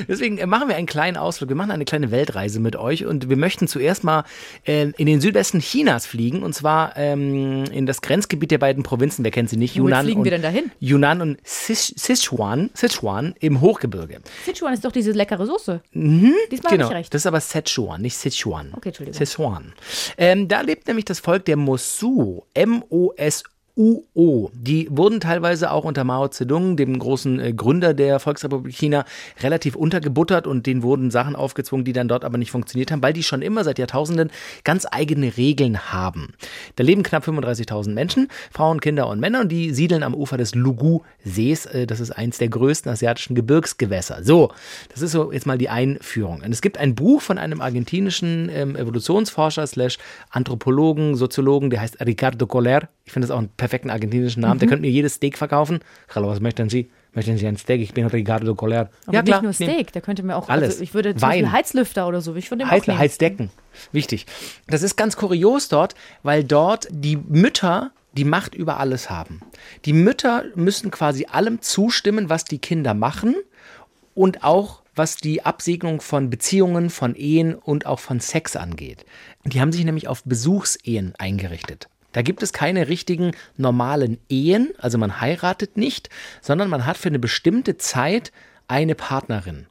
Deswegen 0.09 0.37
machen 0.49 0.69
wir 0.69 0.77
einen 0.77 0.87
kleinen 0.87 1.17
Ausflug. 1.17 1.51
Wir 1.51 1.57
machen 1.57 1.71
eine 1.71 1.85
kleine 1.85 2.11
Weltreise 2.11 2.61
mit 2.61 2.77
euch 2.77 3.05
und 3.05 3.29
wir 3.29 3.37
möchten 3.37 3.69
zuerst 3.69 4.05
mal 4.05 4.25
äh, 4.65 4.91
in 4.97 5.07
den 5.07 5.21
Südwesten 5.21 5.61
Chinas 5.61 6.07
fliegen 6.07 6.43
und 6.43 6.55
zwar 6.55 6.97
ähm, 6.97 7.65
in 7.65 7.87
das 7.87 8.01
Grenzgebiet 8.01 8.51
der 8.51 8.59
beiden 8.59 8.83
Provinzen. 8.83 9.25
Wer 9.25 9.31
kennt 9.31 9.51
sie 9.51 9.57
nicht? 9.57 9.75
Womit 9.75 9.91
Yunnan 9.91 10.05
fliegen 10.05 10.21
und, 10.21 10.25
wir 10.25 10.31
denn 10.31 10.43
dahin? 10.43 10.71
Yunnan 10.81 11.21
und 11.21 11.39
Sichuan, 11.45 12.71
Sichuan 12.75 13.35
im 13.41 13.61
Hochgebirge. 13.61 14.21
Sichuan 14.47 14.73
ist 14.73 14.85
doch 14.85 14.93
diese 14.93 15.13
leckere 15.13 15.47
Soße. 15.47 15.83
Diesmal 15.93 16.33
habe 16.65 16.77
Genau, 16.77 16.89
ich 16.89 16.95
recht. 16.97 17.15
das 17.15 17.23
ist 17.23 17.27
aber 17.27 17.41
Sichuan, 17.41 18.01
nicht 18.01 18.17
Sichuan. 18.17 18.73
Okay, 18.75 18.89
Entschuldigung. 18.89 19.19
Sichuan. 19.19 19.73
Ähm, 20.17 20.49
da 20.49 20.63
lebt 20.63 20.87
nämlich 20.87 21.05
das 21.05 21.21
Volk 21.21 21.45
der 21.45 21.57
Mosu, 21.57 22.43
M-O-S-U-O. 23.77 24.51
Die 24.55 24.89
wurden 24.91 25.21
teilweise 25.21 25.71
auch 25.71 25.85
unter 25.85 26.05
Mao 26.05 26.29
Zedong, 26.29 26.77
dem 26.77 26.99
großen 26.99 27.41
äh, 27.41 27.53
Gründer 27.53 27.95
der 27.95 28.21
Volksrepublik 28.21 28.75
China, 28.75 29.05
relativ 29.41 29.77
untergebuttert 29.77 30.47
und 30.47 30.67
denen 30.67 30.83
wurden 30.83 31.11
Sachen 31.11 31.37
aufgezwungen, 31.37 31.85
die 31.85 31.93
dann 31.93 32.09
dort 32.09 32.25
aber 32.25 32.39
nicht 32.39 32.51
funktioniert 32.51 32.91
haben, 32.91 33.03
weil 33.03 33.13
die 33.13 33.23
schon 33.23 33.43
immer 33.43 33.65
seit 33.65 33.79
Jahrtausenden 33.79 34.31
ganz 34.65 34.87
eigene 34.91 35.37
Regeln 35.37 35.93
haben. 35.93 36.35
Da 36.77 36.85
leben 36.85 37.03
knapp 37.03 37.27
35.000 37.27 37.93
Menschen, 37.93 38.29
Frauen, 38.51 38.81
Kinder 38.81 39.09
und 39.09 39.21
Männer 39.21 39.41
und 39.41 39.51
die 39.51 39.73
siedeln 39.73 40.03
am 40.03 40.15
Ufer 40.15 40.37
des 40.37 40.55
Lugu-Sees. 40.55 41.67
Äh, 41.67 41.87
das 41.87 42.01
ist 42.01 42.11
eins 42.11 42.39
der 42.39 42.49
größten 42.49 42.91
asiatischen 42.93 43.35
Gebirgsgewässer. 43.35 44.23
So, 44.23 44.51
das 44.91 45.03
ist 45.03 45.13
so 45.13 45.33
jetzt 45.33 45.47
mal 45.47 45.59
die 45.59 45.69
Einführung. 45.69 46.43
Und 46.43 46.53
es 46.53 46.61
gibt 46.61 46.79
ein 46.79 46.95
Buch 46.95 47.23
von 47.23 47.39
einem 47.39 47.61
argentinischen 47.61 48.51
ähm, 48.53 48.77
Evolutionsforscher 48.77 49.67
slash 49.67 49.99
Anthropologen, 50.31 51.17
Soziologen, 51.17 51.71
der 51.71 51.81
heißt 51.81 52.01
Ricardo 52.05 52.47
Coller. 52.47 52.89
Ich 53.05 53.13
finde 53.13 53.27
das 53.27 53.35
auch 53.35 53.39
einen 53.39 53.49
perfekten 53.49 53.91
argentinischen 53.91 54.43
Namen. 54.43 54.61
Der 54.61 54.69
könnte 54.69 54.83
mir 54.83 54.91
jedes 54.91 55.15
Steak 55.15 55.37
verkaufen. 55.37 55.81
Hallo, 56.15 56.29
was 56.29 56.41
möchten 56.41 56.69
Sie? 56.69 56.89
Möchten 57.15 57.37
Sie 57.37 57.47
ein 57.47 57.57
Steak? 57.57 57.81
Ich 57.81 57.93
bin 57.93 58.07
Ricardo 58.07 58.55
Coller. 58.55 58.91
Aber 59.07 59.23
nicht 59.23 59.43
nur 59.43 59.53
Steak, 59.53 59.93
der 59.93 60.03
könnte 60.03 60.23
mir 60.23 60.37
auch, 60.37 60.49
Alles. 60.49 60.71
also 60.71 60.83
ich 60.83 60.95
würde 60.95 61.15
zum 61.15 61.23
Wein. 61.23 61.43
Beispiel 61.43 61.53
Heizlüfter 61.53 62.09
oder 62.09 62.21
so, 62.21 62.35
ich 62.37 62.49
von 62.49 62.59
dem 62.59 62.71
Heiz. 62.71 62.87
Heizdecken. 62.87 63.51
Wichtig. 63.91 64.27
Das 64.69 64.83
ist 64.83 64.97
ganz 64.97 65.17
kurios 65.17 65.69
dort, 65.69 65.95
weil 66.23 66.45
dort 66.45 66.89
die 66.91 67.17
Mütter 67.17 67.91
die 68.13 68.25
Macht 68.25 68.55
über 68.55 68.79
alles 68.79 69.11
haben. 69.11 69.41
Die 69.85 69.93
Mütter 69.93 70.45
müssen 70.55 70.91
quasi 70.91 71.27
allem 71.31 71.61
zustimmen, 71.61 72.29
was 72.29 72.45
die 72.45 72.59
Kinder 72.59 72.95
machen 72.95 73.35
und 74.15 74.45
auch 74.45 74.83
was 74.95 75.17
die 75.17 75.45
Absegnung 75.45 76.01
von 76.01 76.29
Beziehungen, 76.29 76.91
von 76.91 77.15
Ehen 77.15 77.55
und 77.55 77.87
auch 77.87 77.99
von 77.99 78.21
Sex 78.21 78.57
angeht. 78.57 79.07
Die 79.45 79.61
haben 79.61 79.73
sich 79.73 79.85
nämlich 79.85 80.09
auf 80.09 80.23
Besuchsehen 80.25 81.15
eingerichtet. 81.19 81.89
Da 82.13 82.23
gibt 82.23 82.43
es 82.43 82.53
keine 82.53 82.89
richtigen 82.89 83.33
normalen 83.57 84.19
Ehen, 84.29 84.71
also 84.79 84.99
man 84.99 85.21
heiratet 85.21 85.77
nicht, 85.77 86.09
sondern 86.41 86.69
man 86.69 86.87
hat 86.87 86.97
für 86.97 87.09
eine 87.09 87.19
bestimmte 87.19 87.77
Zeit 87.79 88.33
eine 88.69 88.95
Partnerin. 88.95 89.67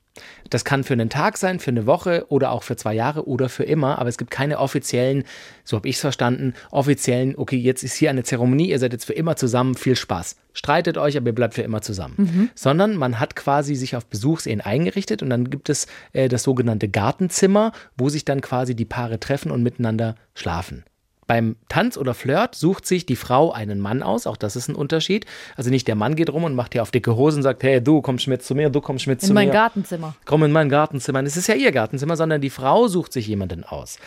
Das 0.49 0.65
kann 0.65 0.83
für 0.83 0.93
einen 0.93 1.09
Tag 1.09 1.37
sein, 1.37 1.59
für 1.59 1.71
eine 1.71 1.85
Woche 1.85 2.25
oder 2.27 2.51
auch 2.51 2.63
für 2.63 2.75
zwei 2.75 2.93
Jahre 2.93 3.27
oder 3.27 3.47
für 3.47 3.63
immer, 3.63 3.99
aber 3.99 4.09
es 4.09 4.17
gibt 4.17 4.31
keine 4.31 4.59
offiziellen, 4.59 5.23
so 5.63 5.77
habe 5.77 5.87
ich 5.87 5.95
es 5.95 6.01
verstanden, 6.01 6.53
offiziellen, 6.71 7.35
okay, 7.37 7.55
jetzt 7.55 7.83
ist 7.83 7.95
hier 7.95 8.09
eine 8.09 8.23
Zeremonie, 8.23 8.69
ihr 8.69 8.79
seid 8.79 8.91
jetzt 8.91 9.05
für 9.05 9.13
immer 9.13 9.37
zusammen, 9.37 9.75
viel 9.75 9.95
Spaß. 9.95 10.35
Streitet 10.53 10.97
euch, 10.97 11.15
aber 11.15 11.27
ihr 11.27 11.35
bleibt 11.35 11.53
für 11.53 11.61
immer 11.61 11.81
zusammen. 11.81 12.15
Sondern 12.55 12.97
man 12.97 13.19
hat 13.21 13.37
quasi 13.37 13.75
sich 13.75 13.95
auf 13.95 14.05
Besuchsehen 14.05 14.59
eingerichtet 14.59 15.23
und 15.23 15.29
dann 15.29 15.49
gibt 15.49 15.69
es 15.69 15.87
äh, 16.11 16.27
das 16.27 16.43
sogenannte 16.43 16.89
Gartenzimmer, 16.89 17.71
wo 17.97 18.09
sich 18.09 18.25
dann 18.25 18.41
quasi 18.41 18.75
die 18.75 18.85
Paare 18.85 19.19
treffen 19.19 19.51
und 19.51 19.63
miteinander 19.63 20.15
schlafen. 20.35 20.83
Beim 21.31 21.55
Tanz 21.69 21.95
oder 21.95 22.13
Flirt 22.13 22.55
sucht 22.55 22.85
sich 22.85 23.05
die 23.05 23.15
Frau 23.15 23.53
einen 23.53 23.79
Mann 23.79 24.03
aus, 24.03 24.27
auch 24.27 24.35
das 24.35 24.57
ist 24.57 24.67
ein 24.67 24.75
Unterschied. 24.75 25.25
Also 25.55 25.69
nicht 25.69 25.87
der 25.87 25.95
Mann 25.95 26.17
geht 26.17 26.29
rum 26.29 26.43
und 26.43 26.55
macht 26.55 26.73
hier 26.73 26.81
auf 26.81 26.91
dicke 26.91 27.15
Hosen 27.15 27.37
und 27.37 27.43
sagt, 27.43 27.63
hey, 27.63 27.81
du 27.81 28.01
kommst 28.01 28.27
mit 28.27 28.43
zu 28.43 28.53
mir, 28.53 28.69
du 28.69 28.81
kommst 28.81 29.07
mit 29.07 29.21
zu 29.21 29.27
In 29.27 29.35
mein 29.35 29.47
mir. 29.47 29.53
Gartenzimmer. 29.53 30.13
Komm 30.25 30.43
in 30.43 30.51
mein 30.51 30.67
Gartenzimmer. 30.67 31.23
Es 31.23 31.37
ist 31.37 31.47
ja 31.47 31.55
ihr 31.55 31.71
Gartenzimmer, 31.71 32.17
sondern 32.17 32.41
die 32.41 32.49
Frau 32.49 32.89
sucht 32.89 33.13
sich 33.13 33.27
jemanden 33.27 33.63
aus. 33.63 33.97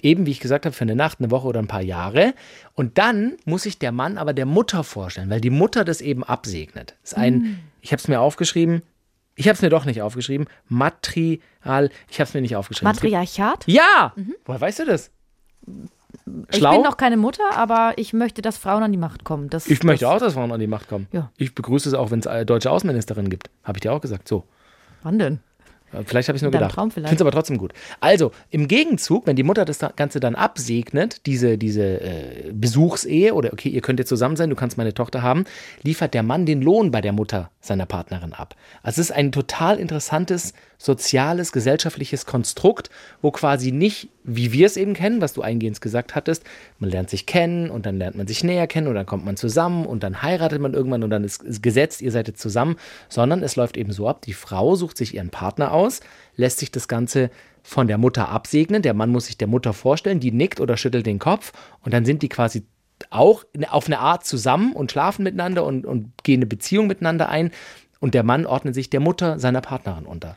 Eben, 0.00 0.24
wie 0.24 0.30
ich 0.30 0.40
gesagt 0.40 0.64
habe, 0.64 0.74
für 0.74 0.84
eine 0.84 0.96
Nacht, 0.96 1.20
eine 1.20 1.30
Woche 1.30 1.48
oder 1.48 1.60
ein 1.60 1.66
paar 1.66 1.82
Jahre. 1.82 2.32
Und 2.72 2.96
dann 2.96 3.36
muss 3.44 3.64
sich 3.64 3.78
der 3.78 3.92
Mann 3.92 4.16
aber 4.16 4.32
der 4.32 4.46
Mutter 4.46 4.82
vorstellen, 4.82 5.28
weil 5.28 5.42
die 5.42 5.50
Mutter 5.50 5.84
das 5.84 6.00
eben 6.00 6.24
absegnet. 6.24 6.94
Das 7.02 7.12
ist 7.12 7.18
ein, 7.18 7.60
ich 7.82 7.92
habe 7.92 8.00
es 8.00 8.08
mir 8.08 8.20
aufgeschrieben, 8.20 8.80
ich 9.34 9.48
habe 9.48 9.54
es 9.54 9.60
mir 9.60 9.68
doch 9.68 9.84
nicht 9.84 10.00
aufgeschrieben, 10.00 10.46
Matrial, 10.68 11.90
ich 12.08 12.20
habe 12.20 12.28
es 12.28 12.32
mir 12.32 12.40
nicht 12.40 12.56
aufgeschrieben. 12.56 12.90
Matriarchat? 12.90 13.66
ja! 13.66 14.14
Woher 14.46 14.62
weißt 14.62 14.78
du 14.78 14.86
das? 14.86 15.10
Ich 16.52 16.60
bin 16.60 16.82
noch 16.82 16.96
keine 16.96 17.16
Mutter, 17.16 17.42
aber 17.56 17.94
ich 17.96 18.12
möchte, 18.12 18.42
dass 18.42 18.56
Frauen 18.58 18.82
an 18.82 18.92
die 18.92 18.98
Macht 18.98 19.24
kommen. 19.24 19.50
Das, 19.50 19.66
Ich 19.66 19.82
möchte 19.82 20.04
das, 20.04 20.14
auch, 20.14 20.18
dass 20.20 20.34
Frauen 20.34 20.52
an 20.52 20.60
die 20.60 20.66
Macht 20.66 20.88
kommen. 20.88 21.06
Ja. 21.12 21.30
Ich 21.38 21.54
begrüße 21.54 21.88
es 21.88 21.94
auch, 21.94 22.10
wenn 22.10 22.20
es 22.20 22.26
eine 22.26 22.46
deutsche 22.46 22.70
Außenministerin 22.70 23.30
gibt. 23.30 23.50
Habe 23.64 23.78
ich 23.78 23.80
dir 23.80 23.92
auch 23.92 24.00
gesagt. 24.00 24.28
So. 24.28 24.44
Wann 25.02 25.18
denn? 25.18 25.40
Äh, 25.92 26.04
Vielleicht 26.06 26.28
habe 26.28 26.36
ich 26.36 26.40
es 26.40 26.42
nur 26.42 26.52
gedacht. 26.52 26.72
Traum 26.72 26.90
vielleicht. 26.92 27.08
Finde 27.08 27.22
es 27.22 27.26
aber 27.26 27.32
trotzdem 27.32 27.58
gut. 27.58 27.72
Also, 27.98 28.30
im 28.50 28.68
Gegenzug, 28.68 29.26
wenn 29.26 29.34
die 29.34 29.42
Mutter 29.42 29.64
das 29.64 29.78
da- 29.78 29.92
Ganze 29.96 30.20
dann 30.20 30.36
absegnet, 30.36 31.26
diese, 31.26 31.58
diese 31.58 31.82
äh, 32.00 32.52
Besuchsehe 32.52 33.34
oder 33.34 33.52
okay, 33.52 33.70
ihr 33.70 33.80
könnt 33.80 33.98
jetzt 33.98 34.08
zusammen 34.08 34.36
sein, 34.36 34.50
du 34.50 34.56
kannst 34.56 34.76
meine 34.78 34.94
Tochter 34.94 35.22
haben, 35.22 35.44
liefert 35.82 36.14
der 36.14 36.22
Mann 36.22 36.46
den 36.46 36.62
Lohn 36.62 36.92
bei 36.92 37.00
der 37.00 37.12
Mutter 37.12 37.50
seiner 37.60 37.86
Partnerin 37.86 38.34
ab. 38.34 38.54
Also 38.84 39.00
es 39.00 39.10
ist 39.10 39.16
ein 39.16 39.32
total 39.32 39.78
interessantes 39.80 40.54
soziales, 40.78 41.50
gesellschaftliches 41.52 42.24
Konstrukt, 42.24 42.88
wo 43.20 43.30
quasi 43.32 43.72
nicht, 43.72 44.08
wie 44.24 44.52
wir 44.52 44.66
es 44.66 44.76
eben 44.76 44.94
kennen, 44.94 45.20
was 45.20 45.32
du 45.32 45.42
eingehend 45.42 45.80
gesagt 45.80 46.14
hattest, 46.14 46.44
man 46.78 46.90
lernt 46.90 47.10
sich 47.10 47.26
kennen 47.26 47.70
und 47.70 47.86
dann 47.86 47.98
lernt 47.98 48.16
man 48.16 48.26
sich 48.26 48.44
näher 48.44 48.66
kennen 48.66 48.86
und 48.86 48.94
dann 48.94 49.06
kommt 49.06 49.24
man 49.24 49.36
zusammen 49.36 49.86
und 49.86 50.02
dann 50.02 50.22
heiratet 50.22 50.60
man 50.60 50.74
irgendwann 50.74 51.02
und 51.02 51.10
dann 51.10 51.24
ist, 51.24 51.42
ist 51.42 51.62
gesetzt, 51.62 52.02
ihr 52.02 52.12
seid 52.12 52.28
jetzt 52.28 52.40
zusammen, 52.40 52.76
sondern 53.08 53.42
es 53.42 53.56
läuft 53.56 53.76
eben 53.76 53.92
so 53.92 54.08
ab, 54.08 54.22
die 54.22 54.34
Frau 54.34 54.74
sucht 54.76 54.96
sich 54.96 55.14
ihren 55.14 55.30
Partner 55.30 55.72
aus, 55.72 56.00
lässt 56.36 56.58
sich 56.58 56.70
das 56.70 56.88
Ganze 56.88 57.30
von 57.62 57.86
der 57.86 57.98
Mutter 57.98 58.28
absegnen, 58.28 58.82
der 58.82 58.94
Mann 58.94 59.10
muss 59.10 59.26
sich 59.26 59.38
der 59.38 59.48
Mutter 59.48 59.72
vorstellen, 59.72 60.20
die 60.20 60.32
nickt 60.32 60.60
oder 60.60 60.76
schüttelt 60.76 61.06
den 61.06 61.18
Kopf 61.18 61.52
und 61.82 61.94
dann 61.94 62.04
sind 62.04 62.22
die 62.22 62.28
quasi 62.28 62.64
auch 63.08 63.44
auf 63.70 63.86
eine 63.86 63.98
Art 63.98 64.26
zusammen 64.26 64.72
und 64.72 64.92
schlafen 64.92 65.22
miteinander 65.22 65.64
und, 65.64 65.86
und 65.86 66.12
gehen 66.22 66.40
eine 66.40 66.46
Beziehung 66.46 66.86
miteinander 66.86 67.30
ein. 67.30 67.50
Und 67.98 68.14
der 68.14 68.22
Mann 68.22 68.46
ordnet 68.46 68.74
sich 68.74 68.90
der 68.90 69.00
Mutter 69.00 69.38
seiner 69.38 69.60
Partnerin 69.60 70.04
unter. 70.04 70.36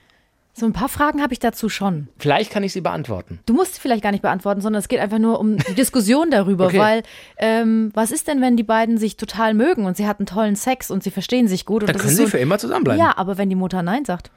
So 0.56 0.68
ein 0.68 0.74
paar 0.74 0.88
Fragen 0.90 1.22
habe 1.24 1.34
ich 1.34 1.40
dazu 1.40 1.68
schon. 1.68 2.10
Vielleicht 2.20 2.52
kann 2.52 2.62
ich 2.64 2.74
sie 2.74 2.82
beantworten. 2.82 3.40
Du 3.48 3.54
musst 3.56 3.74
sie 3.74 3.82
vielleicht 3.82 4.04
gar 4.04 4.12
nicht 4.12 4.22
beantworten, 4.22 4.62
sondern 4.62 4.80
es 4.82 4.88
geht 4.88 5.00
einfach 5.00 5.18
nur 5.18 5.40
um 5.40 5.58
die 5.58 5.74
Diskussion 5.74 6.30
darüber, 6.30 6.68
Okay. 6.68 6.78
weil 6.78 7.04
ähm, 7.38 7.90
was 7.96 8.12
ist 8.12 8.28
denn, 8.28 8.40
wenn 8.40 8.56
die 8.56 8.62
beiden 8.64 9.00
sich 9.00 9.18
total 9.18 9.56
mögen 9.56 9.86
und 9.86 9.98
sie 9.98 10.06
hatten 10.08 10.28
tollen 10.28 10.56
Sex 10.56 10.92
und 10.92 11.04
sie 11.04 11.10
verstehen 11.10 11.48
sich 11.48 11.66
gut 11.66 11.82
und 11.82 11.90
Dann 11.90 11.98
können 11.98 12.10
ist 12.12 12.18
sie 12.18 12.24
so, 12.26 12.30
für 12.30 12.38
immer 12.38 12.60
zusammenbleiben. 12.60 13.04
Ja, 13.04 13.18
aber 13.18 13.40
wenn 13.40 13.50
die 13.50 13.56
Mutter 13.56 13.82
nein 13.82 14.06
sagt. 14.06 14.30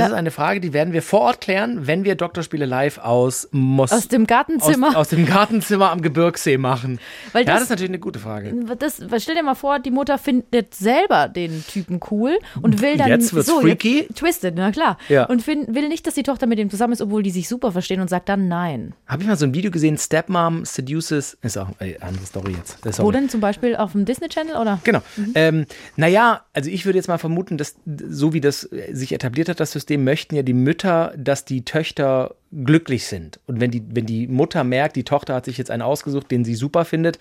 Das 0.00 0.08
ist 0.08 0.14
eine 0.14 0.30
Frage, 0.30 0.60
die 0.60 0.72
werden 0.72 0.92
wir 0.92 1.02
vor 1.02 1.20
Ort 1.20 1.40
klären, 1.40 1.86
wenn 1.86 2.04
wir 2.04 2.14
Doktorspiele 2.14 2.66
live 2.66 2.98
aus 2.98 3.48
Mos 3.52 3.92
Aus 3.92 4.08
dem 4.08 4.26
Gartenzimmer. 4.26 4.88
Aus, 4.88 4.94
aus 4.96 5.08
dem 5.08 5.26
Gartenzimmer 5.26 5.90
am 5.90 6.02
Gebirgssee 6.02 6.58
machen. 6.58 6.98
Weil 7.32 7.42
ja, 7.42 7.46
das- 7.46 7.54
das 7.54 7.62
ist 7.64 7.70
natürlich 7.70 7.90
eine 7.90 7.98
gute 7.98 8.18
Frage. 8.18 8.54
Das, 8.78 9.00
stell 9.18 9.34
dir 9.34 9.42
mal 9.42 9.54
vor, 9.54 9.78
die 9.78 9.90
Mutter 9.90 10.18
findet 10.18 10.74
selber 10.74 11.28
den 11.28 11.64
Typen 11.66 12.00
cool 12.10 12.38
und 12.60 12.80
will 12.82 12.96
dann 12.96 13.08
Jetzt 13.08 13.32
wird's 13.34 13.48
so 13.48 13.60
freaky. 13.60 14.00
jetzt- 14.08 14.16
twisted, 14.16 14.54
na 14.56 14.70
klar. 14.72 14.98
Ja. 15.08 15.24
Und 15.26 15.42
fin- 15.42 15.66
will 15.74 15.88
nicht, 15.88 16.06
dass 16.06 16.14
die 16.14 16.22
Tochter 16.22 16.46
mit 16.46 16.58
ihm 16.58 16.70
zusammen 16.70 16.92
ist, 16.92 17.00
obwohl 17.02 17.22
die 17.22 17.30
sich 17.30 17.48
super 17.48 17.72
verstehen 17.72 18.00
und 18.00 18.08
sagt 18.08 18.28
dann 18.28 18.48
nein. 18.48 18.94
Habe 19.06 19.22
ich 19.22 19.28
mal 19.28 19.36
so 19.36 19.44
ein 19.46 19.54
Video 19.54 19.70
gesehen, 19.70 19.98
Stepmom 19.98 20.64
seduces, 20.64 21.36
ist 21.42 21.56
auch 21.58 21.68
eine 21.78 21.96
andere 22.02 22.26
Story 22.26 22.52
jetzt. 22.56 22.78
Das 22.82 22.94
ist 22.94 22.98
Wo 22.98 23.04
sorry. 23.04 23.16
denn 23.18 23.28
zum 23.28 23.40
Beispiel 23.40 23.76
auf 23.76 23.92
dem 23.92 24.04
Disney 24.04 24.28
Channel 24.28 24.56
oder? 24.56 24.80
Genau. 24.84 25.00
Ähm, 25.34 25.66
naja, 25.96 26.42
also 26.52 26.70
ich 26.70 26.84
würde 26.86 26.98
jetzt 26.98 27.08
mal 27.08 27.18
vermuten, 27.18 27.58
dass 27.58 27.74
so 28.08 28.32
wie 28.32 28.40
das 28.40 28.64
äh, 28.64 28.92
sich 28.94 29.12
etabliert 29.12 29.48
hat, 29.48 29.60
das 29.60 29.72
System, 29.82 30.04
möchten 30.04 30.34
ja 30.34 30.42
die 30.42 30.52
Mütter, 30.54 31.12
dass 31.16 31.44
die 31.44 31.64
Töchter 31.64 32.34
glücklich 32.52 33.06
sind. 33.06 33.40
Und 33.46 33.60
wenn 33.60 33.70
die, 33.70 33.82
wenn 33.90 34.06
die 34.06 34.26
Mutter 34.26 34.64
merkt, 34.64 34.96
die 34.96 35.04
Tochter 35.04 35.34
hat 35.34 35.44
sich 35.44 35.58
jetzt 35.58 35.70
einen 35.70 35.82
ausgesucht, 35.82 36.30
den 36.30 36.44
sie 36.44 36.54
super 36.54 36.84
findet, 36.84 37.18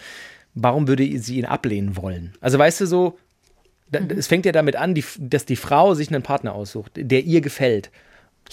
warum 0.53 0.87
würde 0.87 1.19
sie 1.19 1.37
ihn 1.37 1.45
ablehnen 1.45 1.97
wollen? 1.97 2.33
Also 2.41 2.59
weißt 2.59 2.81
du 2.81 2.85
so, 2.85 3.17
da, 3.89 3.99
es 4.15 4.27
fängt 4.27 4.45
ja 4.45 4.51
damit 4.51 4.75
an, 4.75 4.95
die, 4.95 5.03
dass 5.19 5.45
die 5.45 5.55
Frau 5.55 5.93
sich 5.93 6.09
einen 6.09 6.23
Partner 6.23 6.53
aussucht, 6.53 6.93
der 6.95 7.23
ihr 7.23 7.41
gefällt. 7.41 7.91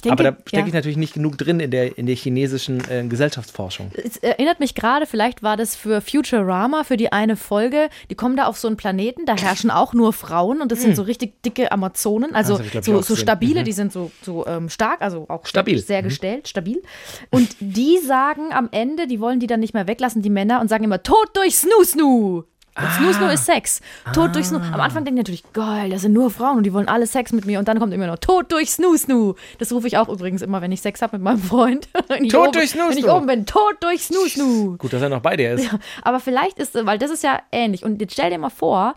Denke, 0.04 0.12
Aber 0.12 0.22
da 0.32 0.38
stecke 0.46 0.62
ja. 0.62 0.66
ich 0.66 0.72
natürlich 0.72 0.96
nicht 0.96 1.14
genug 1.14 1.38
drin 1.38 1.60
in 1.60 1.70
der, 1.70 1.98
in 1.98 2.06
der 2.06 2.16
chinesischen 2.16 2.82
äh, 2.88 3.04
Gesellschaftsforschung. 3.08 3.90
Es 3.94 4.16
erinnert 4.18 4.60
mich 4.60 4.74
gerade, 4.74 5.06
vielleicht 5.06 5.42
war 5.42 5.56
das 5.56 5.74
für 5.76 6.00
Futurama, 6.00 6.84
für 6.84 6.96
die 6.96 7.12
eine 7.12 7.36
Folge. 7.36 7.88
Die 8.10 8.14
kommen 8.14 8.36
da 8.36 8.46
auf 8.46 8.58
so 8.58 8.68
einen 8.68 8.76
Planeten, 8.76 9.26
da 9.26 9.36
herrschen 9.36 9.70
auch 9.70 9.94
nur 9.94 10.12
Frauen 10.12 10.60
und 10.60 10.72
das 10.72 10.82
sind 10.82 10.96
so 10.96 11.02
richtig 11.02 11.42
dicke 11.42 11.72
Amazonen, 11.72 12.34
also 12.34 12.60
ich, 12.60 12.84
so, 12.84 13.02
so 13.02 13.16
stabile, 13.16 13.64
die 13.64 13.72
sind 13.72 13.92
so, 13.92 14.10
so 14.22 14.46
ähm, 14.46 14.68
stark, 14.68 15.02
also 15.02 15.26
auch 15.28 15.46
Stabil. 15.46 15.78
sehr 15.78 16.02
gestellt, 16.02 16.48
stabil. 16.48 16.82
Und 17.30 17.56
die 17.60 17.98
sagen 17.98 18.52
am 18.52 18.68
Ende, 18.70 19.06
die 19.06 19.20
wollen 19.20 19.40
die 19.40 19.46
dann 19.46 19.60
nicht 19.60 19.74
mehr 19.74 19.86
weglassen, 19.86 20.22
die 20.22 20.30
Männer, 20.30 20.60
und 20.60 20.68
sagen 20.68 20.84
immer, 20.84 21.02
Tod 21.02 21.28
durch 21.34 21.56
Snoo 21.56 21.84
Snoo. 21.84 22.44
Und 22.80 22.92
Snoo 22.92 23.12
Snoo 23.12 23.28
ist 23.28 23.44
Sex. 23.44 23.80
Tod 24.14 24.34
durch 24.34 24.46
Snoo. 24.46 24.58
Am 24.58 24.80
Anfang 24.80 25.04
denken 25.04 25.16
die 25.16 25.20
natürlich, 25.22 25.52
geil, 25.52 25.90
das 25.90 26.02
sind 26.02 26.12
nur 26.12 26.30
Frauen 26.30 26.58
und 26.58 26.64
die 26.64 26.72
wollen 26.72 26.88
alle 26.88 27.06
Sex 27.06 27.32
mit 27.32 27.44
mir. 27.44 27.58
Und 27.58 27.66
dann 27.66 27.78
kommt 27.78 27.92
immer 27.92 28.06
noch 28.06 28.18
Tod 28.18 28.52
durch 28.52 28.70
Snoo 28.70 28.96
Snoo. 28.96 29.34
Das 29.58 29.72
rufe 29.72 29.86
ich 29.88 29.96
auch 29.98 30.08
übrigens 30.08 30.42
immer, 30.42 30.62
wenn 30.62 30.70
ich 30.70 30.80
Sex 30.80 31.02
habe 31.02 31.16
mit 31.16 31.24
meinem 31.24 31.42
Freund. 31.42 31.88
Ich 32.20 32.32
Tod 32.32 32.48
oben, 32.48 32.52
durch 32.52 32.70
Snoo 32.70 32.88
Wenn 32.88 32.98
ich 32.98 33.04
Snoo. 33.04 33.16
oben 33.16 33.26
bin, 33.26 33.46
Tod 33.46 33.76
durch 33.80 34.02
Snoo 34.02 34.26
Snoo. 34.28 34.76
Gut, 34.78 34.92
dass 34.92 35.02
er 35.02 35.08
noch 35.08 35.20
bei 35.20 35.36
dir 35.36 35.52
ist. 35.52 35.68
Aber 36.02 36.20
vielleicht 36.20 36.58
ist, 36.58 36.74
weil 36.86 36.98
das 36.98 37.10
ist 37.10 37.22
ja 37.22 37.40
ähnlich. 37.52 37.84
Und 37.84 38.00
jetzt 38.00 38.12
stell 38.14 38.30
dir 38.30 38.38
mal 38.38 38.50
vor, 38.50 38.94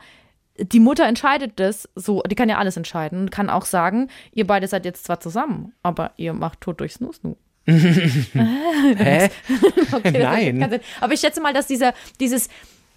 die 0.58 0.80
Mutter 0.80 1.06
entscheidet 1.06 1.60
das 1.60 1.90
so, 1.96 2.22
die 2.24 2.36
kann 2.36 2.50
ja 2.50 2.58
alles 2.58 2.78
entscheiden 2.78 3.20
und 3.20 3.32
kann 3.32 3.50
auch 3.50 3.66
sagen, 3.66 4.10
ihr 4.32 4.46
beide 4.48 4.68
seid 4.68 4.86
jetzt 4.86 5.06
zwar 5.06 5.20
zusammen, 5.20 5.74
aber 5.82 6.12
ihr 6.18 6.34
macht 6.34 6.62
Tod 6.62 6.80
durch 6.80 6.94
Snoo 6.94 7.12
Snoo. 7.14 7.36
Hä? 7.66 9.30
Okay, 9.92 10.20
Nein. 10.24 10.80
Aber 11.00 11.14
ich 11.14 11.20
schätze 11.20 11.42
mal, 11.42 11.54
dass 11.54 11.68
dieser, 11.68 11.94
dieses 12.20 12.50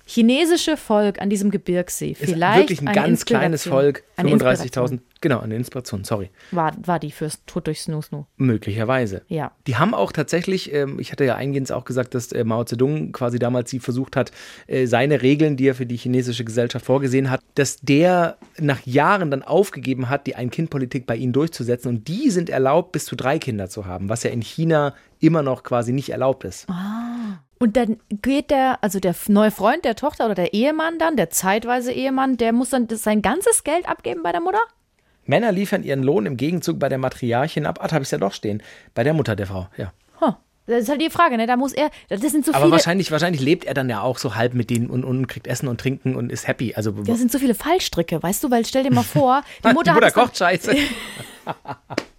chinesische 0.07 0.77
Volk 0.77 1.21
an 1.21 1.31
diesem 1.31 1.51
Gebirgssee 1.51 2.11
Ist 2.13 2.25
vielleicht 2.25 2.59
wirklich 2.59 2.81
ein 2.87 2.95
ganz 2.95 3.25
kleines 3.25 3.67
Volk. 3.67 4.05
eine 4.17 4.31
35.000. 4.31 5.01
Genau, 5.21 5.41
eine 5.41 5.57
Inspiration, 5.57 6.05
sorry. 6.05 6.29
War, 6.51 6.77
war 6.85 6.99
die 6.99 7.11
fürs 7.11 7.43
Tod 7.47 7.67
durch 7.67 7.81
Snoo 7.81 8.03
Snoo. 8.03 8.27
Möglicherweise. 8.37 9.23
Ja. 9.29 9.53
Die 9.67 9.77
haben 9.77 9.95
auch 9.95 10.13
tatsächlich, 10.13 10.71
ähm, 10.75 10.99
ich 11.01 11.13
hatte 11.13 11.25
ja 11.25 11.35
eingehend 11.37 11.73
auch 11.73 11.87
gesagt, 11.87 12.15
dass 12.15 12.31
äh, 12.33 12.45
Mao 12.45 12.65
Zedong 12.65 13.13
quasi 13.13 13.39
damals 13.39 13.71
sie 13.71 13.79
versucht 13.79 14.17
hat, 14.17 14.33
äh, 14.67 14.85
seine 14.85 15.23
Regeln, 15.23 15.57
die 15.57 15.69
er 15.69 15.75
für 15.75 15.87
die 15.87 15.97
chinesische 15.97 16.45
Gesellschaft 16.45 16.85
vorgesehen 16.85 17.31
hat, 17.31 17.41
dass 17.55 17.79
der 17.81 18.37
nach 18.59 18.85
Jahren 18.85 19.31
dann 19.31 19.43
aufgegeben 19.43 20.11
hat, 20.11 20.27
die 20.27 20.37
Ein-Kind-Politik 20.37 21.07
bei 21.07 21.17
ihnen 21.17 21.33
durchzusetzen. 21.33 21.89
Und 21.89 22.09
die 22.09 22.29
sind 22.29 22.51
erlaubt, 22.51 22.93
bis 22.93 23.07
zu 23.07 23.17
drei 23.17 23.39
Kinder 23.39 23.71
zu 23.71 23.87
haben, 23.87 24.11
was 24.11 24.25
ja 24.25 24.31
in 24.31 24.43
China 24.43 24.93
immer 25.21 25.43
noch 25.43 25.63
quasi 25.63 25.93
nicht 25.93 26.11
erlaubt 26.11 26.45
ist. 26.45 26.67
Und 27.59 27.77
dann 27.77 27.99
geht 28.11 28.51
der, 28.51 28.79
also 28.83 28.99
der 29.01 29.15
neue 29.29 29.51
Freund 29.51 29.85
der 29.85 29.95
Tochter 29.97 30.27
oder 30.27 30.35
der 30.35 30.53
Ehemann 30.55 30.99
dann, 30.99 31.17
der 31.17 31.31
zeitweise 31.31 31.93
Ehemann, 31.93 32.37
der 32.37 32.53
muss 32.53 32.71
dann 32.71 32.89
sein 32.89 33.23
ganzes 33.23 33.65
Geld 33.65 33.89
abgeben 33.89 34.23
bei 34.23 34.33
der 34.33 34.41
Mutter? 34.41 34.61
Männer 35.27 35.53
liefern 35.53 35.83
ihren 35.85 36.03
Lohn 36.03 36.27
im 36.27 36.37
Gegenzug 36.37 36.79
bei 36.79 36.89
der 36.89 36.99
Matriarchin 36.99 37.65
ab. 37.65 37.79
Ah, 37.81 37.87
da 37.89 37.95
habe 37.95 38.03
ich 38.03 38.09
es 38.09 38.11
ja 38.11 38.19
doch 38.19 38.33
stehen. 38.33 38.63
Bei 38.95 39.05
der 39.05 39.15
Mutter 39.15 39.37
der 39.37 39.47
Frau, 39.47 39.69
ja. 39.77 39.93
Huh. 40.21 40.35
Das 40.67 40.83
ist 40.83 40.89
halt 40.89 41.01
die 41.01 41.11
Frage, 41.11 41.37
ne? 41.37 41.47
Da 41.47 41.57
muss 41.57 41.73
er, 41.75 41.91
das 42.09 42.21
sind 42.21 42.45
so 42.45 42.53
Aber 42.53 42.63
viele, 42.63 42.73
wahrscheinlich, 42.73 43.11
wahrscheinlich 43.11 43.41
lebt 43.43 43.65
er 43.67 43.75
dann 43.75 43.89
ja 43.91 44.01
auch 44.01 44.17
so 44.19 44.35
halb 44.35 44.55
mit 44.55 44.71
denen 44.71 44.89
und, 44.91 45.05
und 45.05 45.27
kriegt 45.27 45.47
Essen 45.47 45.69
und 45.69 45.79
Trinken 45.81 46.17
und 46.17 46.33
ist 46.33 46.49
happy. 46.49 46.75
Also 46.75 46.91
das 46.91 47.19
sind 47.19 47.31
so 47.31 47.39
viele 47.39 47.55
Fallstricke, 47.55 48.23
weißt 48.23 48.43
du, 48.45 48.51
weil 48.51 48.65
stell 48.67 48.83
dir 48.83 48.93
mal 48.93 49.03
vor, 49.05 49.43
die 49.63 49.69
die 49.69 49.75
Mutter, 49.75 49.93
Mutter, 49.93 49.95
hat 49.95 50.09
es 50.09 50.15
dann- 50.15 50.25
kocht 50.25 50.37
scheiße. 50.39 50.75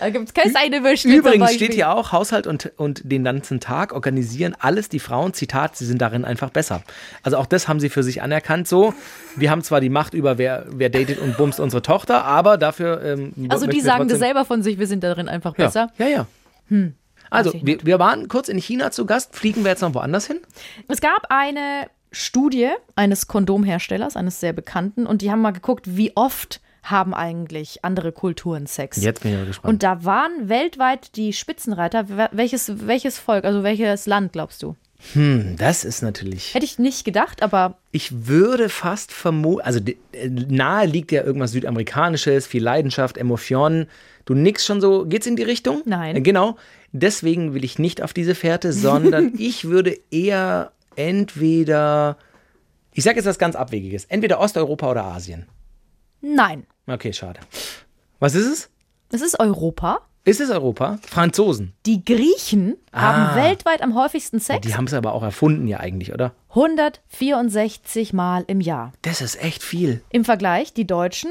Da 0.00 0.10
gibt 0.10 0.28
es 0.28 0.54
keine 0.54 0.82
Wäsche. 0.84 1.08
Übrigens 1.08 1.54
steht 1.54 1.74
hier 1.74 1.90
auch, 1.90 2.12
Haushalt 2.12 2.46
und, 2.46 2.72
und 2.76 3.02
den 3.04 3.24
ganzen 3.24 3.60
Tag 3.60 3.92
organisieren 3.92 4.56
alles 4.58 4.88
die 4.88 4.98
Frauen. 4.98 5.32
Zitat, 5.34 5.76
sie 5.76 5.86
sind 5.86 6.00
darin 6.00 6.24
einfach 6.24 6.50
besser. 6.50 6.82
Also 7.22 7.36
auch 7.36 7.46
das 7.46 7.68
haben 7.68 7.80
sie 7.80 7.88
für 7.88 8.02
sich 8.02 8.22
anerkannt. 8.22 8.68
So, 8.68 8.94
wir 9.36 9.50
haben 9.50 9.62
zwar 9.62 9.80
die 9.80 9.90
Macht 9.90 10.14
über, 10.14 10.38
wer, 10.38 10.66
wer 10.68 10.90
datet 10.90 11.18
und 11.18 11.36
bumst 11.36 11.60
unsere 11.60 11.82
Tochter, 11.82 12.24
aber 12.24 12.58
dafür. 12.58 13.02
Ähm, 13.02 13.32
Also 13.48 13.66
die 13.66 13.80
sagen 13.80 14.08
das 14.08 14.18
selber 14.18 14.44
von 14.44 14.62
sich, 14.62 14.78
wir 14.78 14.86
sind 14.86 15.04
darin 15.04 15.28
einfach 15.28 15.54
besser. 15.54 15.90
Ja, 15.98 16.06
ja. 16.06 16.26
ja. 16.70 16.88
Also, 17.30 17.52
wir, 17.62 17.78
wir 17.84 17.98
waren 17.98 18.28
kurz 18.28 18.48
in 18.48 18.58
China 18.58 18.90
zu 18.90 19.06
Gast. 19.06 19.34
Fliegen 19.34 19.64
wir 19.64 19.70
jetzt 19.70 19.80
noch 19.80 19.94
woanders 19.94 20.26
hin? 20.26 20.40
Es 20.88 21.00
gab 21.00 21.26
eine 21.30 21.88
Studie 22.12 22.70
eines 22.94 23.26
Kondomherstellers, 23.26 24.16
eines 24.16 24.40
sehr 24.40 24.52
bekannten, 24.52 25.06
und 25.06 25.20
die 25.20 25.30
haben 25.30 25.40
mal 25.40 25.52
geguckt, 25.52 25.96
wie 25.96 26.12
oft 26.14 26.60
haben 26.84 27.14
eigentlich 27.14 27.84
andere 27.84 28.12
Kulturen 28.12 28.66
Sex. 28.66 29.02
Jetzt 29.02 29.22
bin 29.22 29.32
ich 29.32 29.36
aber 29.38 29.46
gespannt. 29.46 29.72
Und 29.72 29.82
da 29.82 30.04
waren 30.04 30.48
weltweit 30.48 31.16
die 31.16 31.32
Spitzenreiter. 31.32 32.06
Welches, 32.30 32.86
welches 32.86 33.18
Volk, 33.18 33.44
also 33.44 33.62
welches 33.62 34.06
Land 34.06 34.32
glaubst 34.32 34.62
du? 34.62 34.76
Hm, 35.12 35.56
das 35.58 35.84
ist 35.84 36.02
natürlich. 36.02 36.54
Hätte 36.54 36.64
ich 36.64 36.78
nicht 36.78 37.04
gedacht, 37.04 37.42
aber 37.42 37.78
Ich 37.90 38.26
würde 38.26 38.68
fast 38.68 39.12
vermuten, 39.12 39.60
also 39.62 39.80
äh, 40.12 40.28
nahe 40.28 40.86
liegt 40.86 41.12
ja 41.12 41.22
irgendwas 41.22 41.52
Südamerikanisches, 41.52 42.46
viel 42.46 42.62
Leidenschaft, 42.62 43.18
Emotionen. 43.18 43.86
Du 44.24 44.34
nix 44.34 44.64
schon 44.64 44.80
so, 44.80 45.04
geht's 45.04 45.26
in 45.26 45.36
die 45.36 45.42
Richtung? 45.42 45.82
Nein. 45.84 46.22
Genau. 46.22 46.56
Deswegen 46.92 47.54
will 47.54 47.64
ich 47.64 47.78
nicht 47.78 48.02
auf 48.02 48.12
diese 48.12 48.34
Fährte, 48.34 48.72
sondern 48.72 49.32
ich 49.38 49.66
würde 49.66 49.98
eher 50.10 50.72
entweder, 50.96 52.16
ich 52.92 53.04
sage 53.04 53.16
jetzt 53.16 53.26
was 53.26 53.38
ganz 53.38 53.56
Abwegiges, 53.56 54.06
entweder 54.06 54.40
Osteuropa 54.40 54.90
oder 54.90 55.04
Asien. 55.04 55.46
Nein. 56.24 56.66
Okay, 56.86 57.12
schade. 57.12 57.40
Was 58.20 58.34
ist 58.34 58.46
es? 58.46 58.70
Es 59.12 59.20
ist 59.22 59.38
Europa. 59.38 60.00
Ist 60.26 60.40
es 60.40 60.48
Europa? 60.50 60.98
Franzosen. 61.06 61.74
Die 61.84 62.02
Griechen 62.04 62.76
haben 62.92 63.22
Ah. 63.22 63.36
weltweit 63.36 63.82
am 63.82 63.94
häufigsten 63.94 64.40
Sex. 64.40 64.66
Die 64.66 64.74
haben 64.74 64.86
es 64.86 64.94
aber 64.94 65.12
auch 65.12 65.22
erfunden 65.22 65.66
ja 65.68 65.80
eigentlich, 65.80 66.12
oder? 66.14 66.32
164 66.54 68.12
Mal 68.12 68.44
im 68.46 68.60
Jahr. 68.60 68.92
Das 69.02 69.20
ist 69.20 69.42
echt 69.42 69.62
viel. 69.62 70.02
Im 70.10 70.24
Vergleich, 70.24 70.72
die 70.72 70.86
Deutschen 70.86 71.30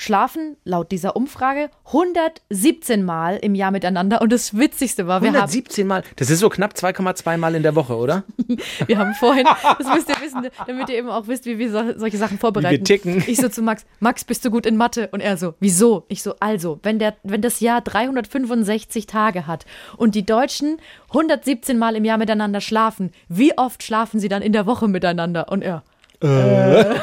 schlafen 0.00 0.56
laut 0.64 0.92
dieser 0.92 1.14
Umfrage 1.14 1.68
117 1.84 3.04
Mal 3.04 3.36
im 3.36 3.54
Jahr 3.54 3.70
miteinander. 3.70 4.22
Und 4.22 4.32
das 4.32 4.56
Witzigste 4.56 5.06
war, 5.06 5.20
wir 5.20 5.28
haben, 5.28 5.36
117 5.36 5.86
Mal. 5.86 6.02
Das 6.16 6.30
ist 6.30 6.38
so 6.38 6.48
knapp 6.48 6.72
2,2 6.72 7.36
Mal 7.36 7.54
in 7.54 7.62
der 7.62 7.74
Woche, 7.74 7.94
oder? 7.94 8.24
wir 8.86 8.96
haben 8.96 9.12
vorhin, 9.12 9.46
das 9.78 9.86
müsst 9.94 10.08
ihr 10.08 10.20
wissen, 10.22 10.48
damit 10.66 10.88
ihr 10.88 10.96
eben 10.96 11.10
auch 11.10 11.26
wisst, 11.26 11.44
wie 11.44 11.58
wir 11.58 11.70
so, 11.70 11.98
solche 11.98 12.16
Sachen 12.16 12.38
vorbereiten. 12.38 12.82
ticken. 12.82 13.22
Ich 13.26 13.36
so 13.36 13.50
zu 13.50 13.60
Max, 13.60 13.84
Max, 14.00 14.24
bist 14.24 14.42
du 14.42 14.50
gut 14.50 14.64
in 14.64 14.78
Mathe? 14.78 15.08
Und 15.12 15.20
er 15.20 15.36
so, 15.36 15.54
wieso? 15.60 16.06
Ich 16.08 16.22
so, 16.22 16.34
also, 16.40 16.80
wenn, 16.82 16.98
der, 16.98 17.16
wenn 17.22 17.42
das 17.42 17.60
Jahr 17.60 17.82
365 17.82 19.06
Tage 19.06 19.46
hat 19.46 19.66
und 19.98 20.14
die 20.14 20.24
Deutschen 20.24 20.78
117 21.08 21.78
Mal 21.78 21.94
im 21.94 22.06
Jahr 22.06 22.16
miteinander 22.16 22.62
schlafen, 22.62 23.12
wie 23.28 23.56
oft 23.58 23.82
schlafen 23.82 24.18
sie 24.18 24.28
dann 24.28 24.40
in 24.40 24.54
der 24.54 24.64
Woche 24.64 24.88
miteinander? 24.88 25.52
Und 25.52 25.60
er, 25.60 25.82
Äh. 26.22 26.26
Und 26.26 26.96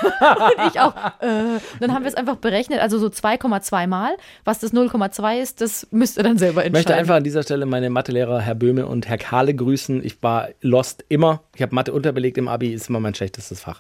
ich 0.74 0.80
auch. 0.80 0.96
Äh. 1.22 1.60
Dann 1.80 1.94
haben 1.94 2.04
wir 2.04 2.10
es 2.10 2.16
einfach 2.16 2.36
berechnet, 2.36 2.80
also 2.80 3.00
so 3.00 3.08
2,2 3.08 3.88
Mal. 3.88 4.16
Was 4.46 4.60
das 4.60 4.74
0,2 4.74 5.40
ist, 5.42 5.62
das 5.62 5.88
müsst 5.92 6.18
ihr 6.18 6.24
dann 6.24 6.38
selber 6.38 6.62
Ich 6.62 6.68
entscheiden. 6.68 6.74
möchte 6.74 6.96
einfach 6.96 7.16
an 7.16 7.24
dieser 7.24 7.44
Stelle 7.44 7.66
meine 7.66 7.90
Mathelehrer 7.90 8.40
Herr 8.42 8.56
Böhme 8.56 8.86
und 8.86 9.08
Herr 9.08 9.18
Kahle 9.18 9.54
grüßen. 9.54 10.04
Ich 10.04 10.22
war 10.22 10.50
lost 10.62 11.04
immer. 11.10 11.42
Ich 11.56 11.62
habe 11.62 11.74
Mathe 11.74 11.94
unterbelegt 11.94 12.38
im 12.38 12.48
Abi, 12.48 12.74
ist 12.74 12.90
immer 12.90 13.00
mein 13.00 13.16
schlechtestes 13.16 13.62
Fach. 13.62 13.80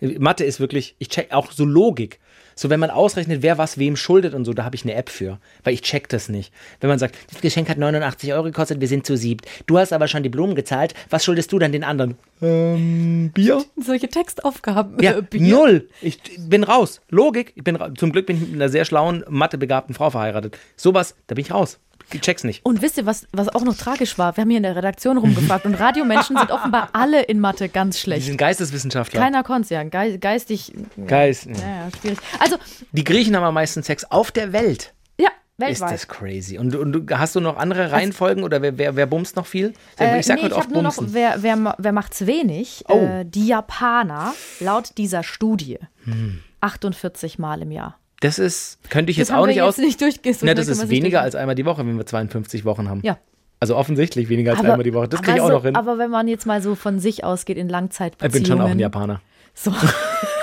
Mathe 0.00 0.44
ist 0.44 0.58
wirklich, 0.58 0.96
ich 0.98 1.08
check 1.08 1.32
auch 1.32 1.52
so 1.52 1.64
Logik. 1.64 2.18
So, 2.54 2.70
wenn 2.70 2.80
man 2.80 2.90
ausrechnet, 2.90 3.42
wer 3.42 3.58
was 3.58 3.78
wem 3.78 3.96
schuldet 3.96 4.34
und 4.34 4.44
so, 4.44 4.52
da 4.52 4.64
habe 4.64 4.76
ich 4.76 4.84
eine 4.84 4.94
App 4.94 5.08
für, 5.08 5.38
weil 5.64 5.74
ich 5.74 5.82
check 5.82 6.08
das 6.08 6.28
nicht. 6.28 6.52
Wenn 6.80 6.88
man 6.88 6.98
sagt, 6.98 7.16
das 7.30 7.40
Geschenk 7.40 7.68
hat 7.68 7.78
89 7.78 8.32
Euro 8.32 8.44
gekostet, 8.44 8.80
wir 8.80 8.88
sind 8.88 9.06
zu 9.06 9.16
siebt. 9.16 9.46
Du 9.66 9.78
hast 9.78 9.92
aber 9.92 10.08
schon 10.08 10.22
die 10.22 10.28
Blumen 10.28 10.54
gezahlt, 10.54 10.94
was 11.10 11.24
schuldest 11.24 11.52
du 11.52 11.58
dann 11.58 11.72
den 11.72 11.84
anderen? 11.84 12.16
Ähm, 12.40 13.30
Bier? 13.34 13.64
Solche 13.76 14.08
Textaufgaben. 14.08 15.00
Ja, 15.02 15.18
äh, 15.18 15.22
Bier. 15.22 15.40
null. 15.40 15.88
Ich 16.00 16.18
bin 16.38 16.64
raus. 16.64 17.00
Logik. 17.08 17.52
Ich 17.54 17.64
bin 17.64 17.76
ra 17.76 17.94
Zum 17.94 18.12
Glück 18.12 18.26
bin 18.26 18.36
ich 18.36 18.42
mit 18.42 18.54
einer 18.54 18.68
sehr 18.68 18.84
schlauen, 18.84 19.24
mathebegabten 19.28 19.94
Frau 19.94 20.10
verheiratet. 20.10 20.58
Sowas, 20.76 21.14
da 21.26 21.34
bin 21.34 21.44
ich 21.44 21.52
raus. 21.52 21.78
Ich 22.12 22.20
check's 22.20 22.44
nicht. 22.44 22.64
Und 22.64 22.82
wisst 22.82 22.96
ihr, 22.96 23.06
was, 23.06 23.26
was 23.32 23.48
auch 23.48 23.62
noch 23.64 23.76
tragisch 23.76 24.18
war? 24.18 24.36
Wir 24.36 24.42
haben 24.42 24.50
hier 24.50 24.56
in 24.58 24.62
der 24.62 24.76
Redaktion 24.76 25.18
rumgefragt 25.18 25.64
und 25.66 25.74
Radiomenschen 25.74 26.36
sind 26.36 26.50
offenbar 26.50 26.90
alle 26.92 27.22
in 27.22 27.40
Mathe 27.40 27.68
ganz 27.68 27.96
Die 27.96 28.02
schlecht. 28.02 28.26
sind 28.26 28.36
Geisteswissenschaftler. 28.38 29.20
Keiner 29.20 29.42
konnte 29.42 29.74
ja. 29.74 29.82
Ge 29.84 30.18
geistig. 30.18 30.72
Geist. 31.06 31.46
Ja, 31.46 31.52
ja, 31.54 31.88
schwierig. 32.00 32.18
Also, 32.38 32.56
Die 32.92 33.04
Griechen 33.04 33.36
haben 33.36 33.44
am 33.44 33.54
meisten 33.54 33.82
Sex 33.82 34.04
auf 34.04 34.30
der 34.30 34.52
Welt. 34.52 34.92
ja, 35.18 35.28
Ist 35.28 35.80
weltweit. 35.80 35.92
das 35.92 36.08
crazy. 36.08 36.58
Und, 36.58 36.74
und 36.74 37.10
hast 37.18 37.34
du 37.36 37.40
noch 37.40 37.56
andere 37.56 37.92
Reihenfolgen 37.92 38.44
oder 38.44 38.62
wer, 38.62 38.78
wer, 38.78 38.96
wer 38.96 39.06
bumst 39.06 39.36
noch 39.36 39.46
viel? 39.46 39.72
Äh, 39.98 40.20
ich 40.20 40.26
sag 40.26 40.36
nee, 40.36 40.42
heute 40.42 40.54
ich 40.54 40.58
oft 40.58 40.70
nur 40.70 40.82
noch, 40.82 40.96
bumsen. 40.96 41.14
wer, 41.14 41.42
wer, 41.42 41.56
ma- 41.56 41.74
wer 41.78 41.92
macht's 41.92 42.26
wenig? 42.26 42.84
Oh. 42.88 42.98
Äh, 42.98 43.24
die 43.24 43.46
Japaner, 43.46 44.34
laut 44.60 44.98
dieser 44.98 45.22
Studie, 45.22 45.78
Hm. 46.04 46.40
48 46.60 47.38
Mal 47.38 47.62
im 47.62 47.70
Jahr. 47.72 47.98
Das 48.22 48.38
ist, 48.38 48.78
könnte 48.88 49.10
ich 49.10 49.18
Das 49.18 49.28
jetzt 49.28 49.36
auch 49.36 49.46
nicht 49.46 49.60
aus. 49.62 49.76
jetzt 49.76 49.84
nicht 49.84 50.00
durchgehen. 50.00 50.32
so 50.32 50.40
schnell 50.40 50.54
das 50.54 50.68
ist 50.68 50.88
weniger 50.88 51.20
als 51.20 51.34
einmal 51.34 51.54
die 51.54 51.64
Woche, 51.66 51.86
wenn 51.86 51.96
wir 51.96 52.06
52 52.06 52.64
Wochen 52.64 52.88
haben. 52.88 53.00
Ja. 53.04 53.18
Also 53.60 53.76
offensichtlich 53.76 54.28
weniger 54.28 54.52
als 54.52 54.60
einmal 54.60 54.82
die 54.82 54.92
Woche. 54.94 55.08
Das 55.08 55.22
kriege 55.22 55.36
ich 55.36 55.40
auch 55.40 55.44
aber 55.46 55.54
noch 55.54 55.60
so- 55.60 55.66
hin. 55.66 55.76
Aber 55.76 55.98
wenn 55.98 56.10
man 56.10 56.26
jetzt 56.26 56.46
mal 56.46 56.60
so 56.62 56.74
von 56.74 56.98
sich 56.98 57.22
ausgeht 57.24 57.56
in 57.58 57.66
Ich 57.66 57.72
Langzeitbeziehungen. 57.72 58.32
bin 58.42 58.46
schon 58.46 58.60
auch 58.60 58.70
ein 58.70 58.78
Japaner. 58.80 59.20
So. 59.54 59.70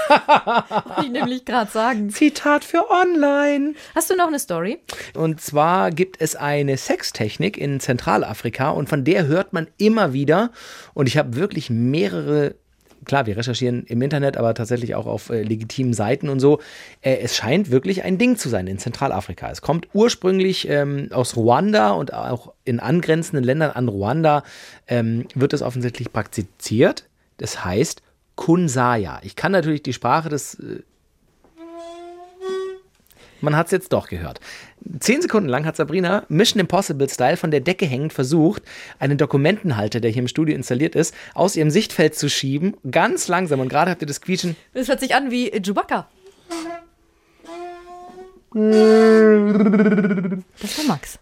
Wollte 0.09 1.03
ich 1.03 1.09
nämlich 1.11 1.45
gerade 1.45 1.69
sagen. 1.71 2.09
Zitat 2.09 2.63
für 2.63 2.89
online. 2.89 3.73
Hast 3.95 4.09
du 4.09 4.15
noch 4.15 4.27
eine 4.27 4.39
Story? 4.39 4.79
Und 5.15 5.41
zwar 5.41 5.91
gibt 5.91 6.21
es 6.21 6.35
eine 6.35 6.77
Sextechnik 6.77 7.57
in 7.57 7.79
Zentralafrika 7.79 8.69
und 8.71 8.89
von 8.89 9.03
der 9.03 9.27
hört 9.27 9.53
man 9.53 9.67
immer 9.77 10.13
wieder. 10.13 10.51
Und 10.93 11.07
ich 11.07 11.17
habe 11.17 11.35
wirklich 11.35 11.69
mehrere, 11.69 12.55
klar, 13.09 13.25
wir 13.25 13.35
recherchieren 13.35 13.85
im 13.87 14.03
Internet, 14.03 14.37
aber 14.37 14.53
tatsächlich 14.53 14.93
auch 14.93 15.07
auf 15.07 15.31
äh, 15.31 15.41
legitimen 15.41 15.93
Seiten 15.93 16.29
und 16.29 16.39
so. 16.39 16.59
Äh, 17.01 17.17
es 17.17 17.35
scheint 17.35 17.71
wirklich 17.71 18.03
ein 18.03 18.19
Ding 18.19 18.37
zu 18.37 18.49
sein 18.49 18.67
in 18.67 18.77
Zentralafrika. 18.77 19.49
Es 19.49 19.61
kommt 19.61 19.87
ursprünglich 19.93 20.69
ähm, 20.69 21.09
aus 21.11 21.35
Ruanda 21.35 21.89
und 21.89 22.13
auch 22.13 22.53
in 22.65 22.79
angrenzenden 22.79 23.43
Ländern 23.43 23.71
an 23.71 23.87
Ruanda 23.87 24.43
ähm, 24.87 25.25
wird 25.33 25.53
es 25.53 25.63
offensichtlich 25.63 26.13
praktiziert. 26.13 27.05
Das 27.37 27.65
heißt 27.65 28.03
Kunsaya. 28.35 29.19
Ich 29.23 29.35
kann 29.35 29.51
natürlich 29.51 29.81
die 29.81 29.93
Sprache 29.93 30.29
des 30.29 30.53
äh, 30.59 30.83
man 33.41 33.55
hat 33.55 33.67
es 33.67 33.71
jetzt 33.71 33.93
doch 33.93 34.07
gehört. 34.07 34.39
Zehn 34.99 35.21
Sekunden 35.21 35.49
lang 35.49 35.65
hat 35.65 35.75
Sabrina 35.75 36.23
Mission 36.29 36.59
Impossible 36.59 37.09
Style 37.09 37.37
von 37.37 37.51
der 37.51 37.61
Decke 37.61 37.85
hängend 37.85 38.13
versucht, 38.13 38.63
einen 38.99 39.17
Dokumentenhalter, 39.17 39.99
der 39.99 40.11
hier 40.11 40.21
im 40.21 40.27
Studio 40.27 40.55
installiert 40.55 40.95
ist, 40.95 41.13
aus 41.33 41.55
ihrem 41.55 41.69
Sichtfeld 41.69 42.15
zu 42.15 42.29
schieben. 42.29 42.75
Ganz 42.89 43.27
langsam. 43.27 43.59
Und 43.59 43.69
gerade 43.69 43.91
habt 43.91 44.01
ihr 44.01 44.07
das 44.07 44.21
Quietschen. 44.21 44.55
Das 44.73 44.87
hört 44.87 44.99
sich 44.99 45.15
an 45.15 45.31
wie 45.31 45.49
Chewbacca. 45.51 46.07
Das 50.59 50.77
war 50.77 50.85
Max. 50.87 51.19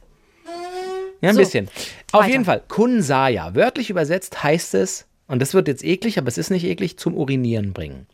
Ja, 1.22 1.30
ein 1.30 1.36
So, 1.36 1.42
bisschen. 1.42 1.68
Auf 2.12 2.22
weiter. 2.22 2.32
jeden 2.32 2.46
Fall. 2.46 2.64
Kunsaya. 2.68 3.56
Wörtlich 3.56 3.90
übersetzt 3.90 4.44
heißt 4.44 4.76
es, 4.76 5.08
und 5.28 5.42
das 5.42 5.54
wird 5.54 5.68
jetzt 5.68 5.84
eklig, 5.84 6.18
aber 6.18 6.28
es 6.28 6.38
ist 6.38 6.52
nicht 6.52 6.64
eklig, 6.64 6.98
zum 6.98 7.16
Urinieren 7.16 7.74
bringen. 7.74 8.08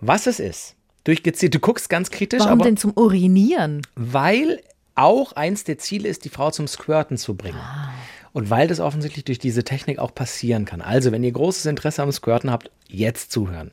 Was 0.00 0.26
es 0.26 0.38
ist, 0.40 0.74
durch 1.04 1.22
gezielt, 1.22 1.54
du 1.54 1.58
guckst 1.58 1.88
ganz 1.88 2.10
kritisch, 2.10 2.40
Warum 2.40 2.52
aber 2.60 2.64
denn 2.64 2.76
zum 2.76 2.92
Urinieren? 2.92 3.82
weil 3.94 4.60
auch 4.94 5.32
eins 5.32 5.64
der 5.64 5.78
Ziele 5.78 6.08
ist, 6.08 6.24
die 6.24 6.28
Frau 6.28 6.50
zum 6.50 6.68
Squirten 6.68 7.16
zu 7.16 7.34
bringen. 7.34 7.58
Und 8.32 8.50
weil 8.50 8.68
das 8.68 8.80
offensichtlich 8.80 9.24
durch 9.24 9.38
diese 9.38 9.64
Technik 9.64 9.98
auch 9.98 10.14
passieren 10.14 10.64
kann. 10.64 10.80
Also, 10.80 11.12
wenn 11.12 11.24
ihr 11.24 11.32
großes 11.32 11.66
Interesse 11.66 12.02
am 12.02 12.12
Squirten 12.12 12.50
habt, 12.50 12.70
jetzt 12.88 13.30
zuhören. 13.32 13.70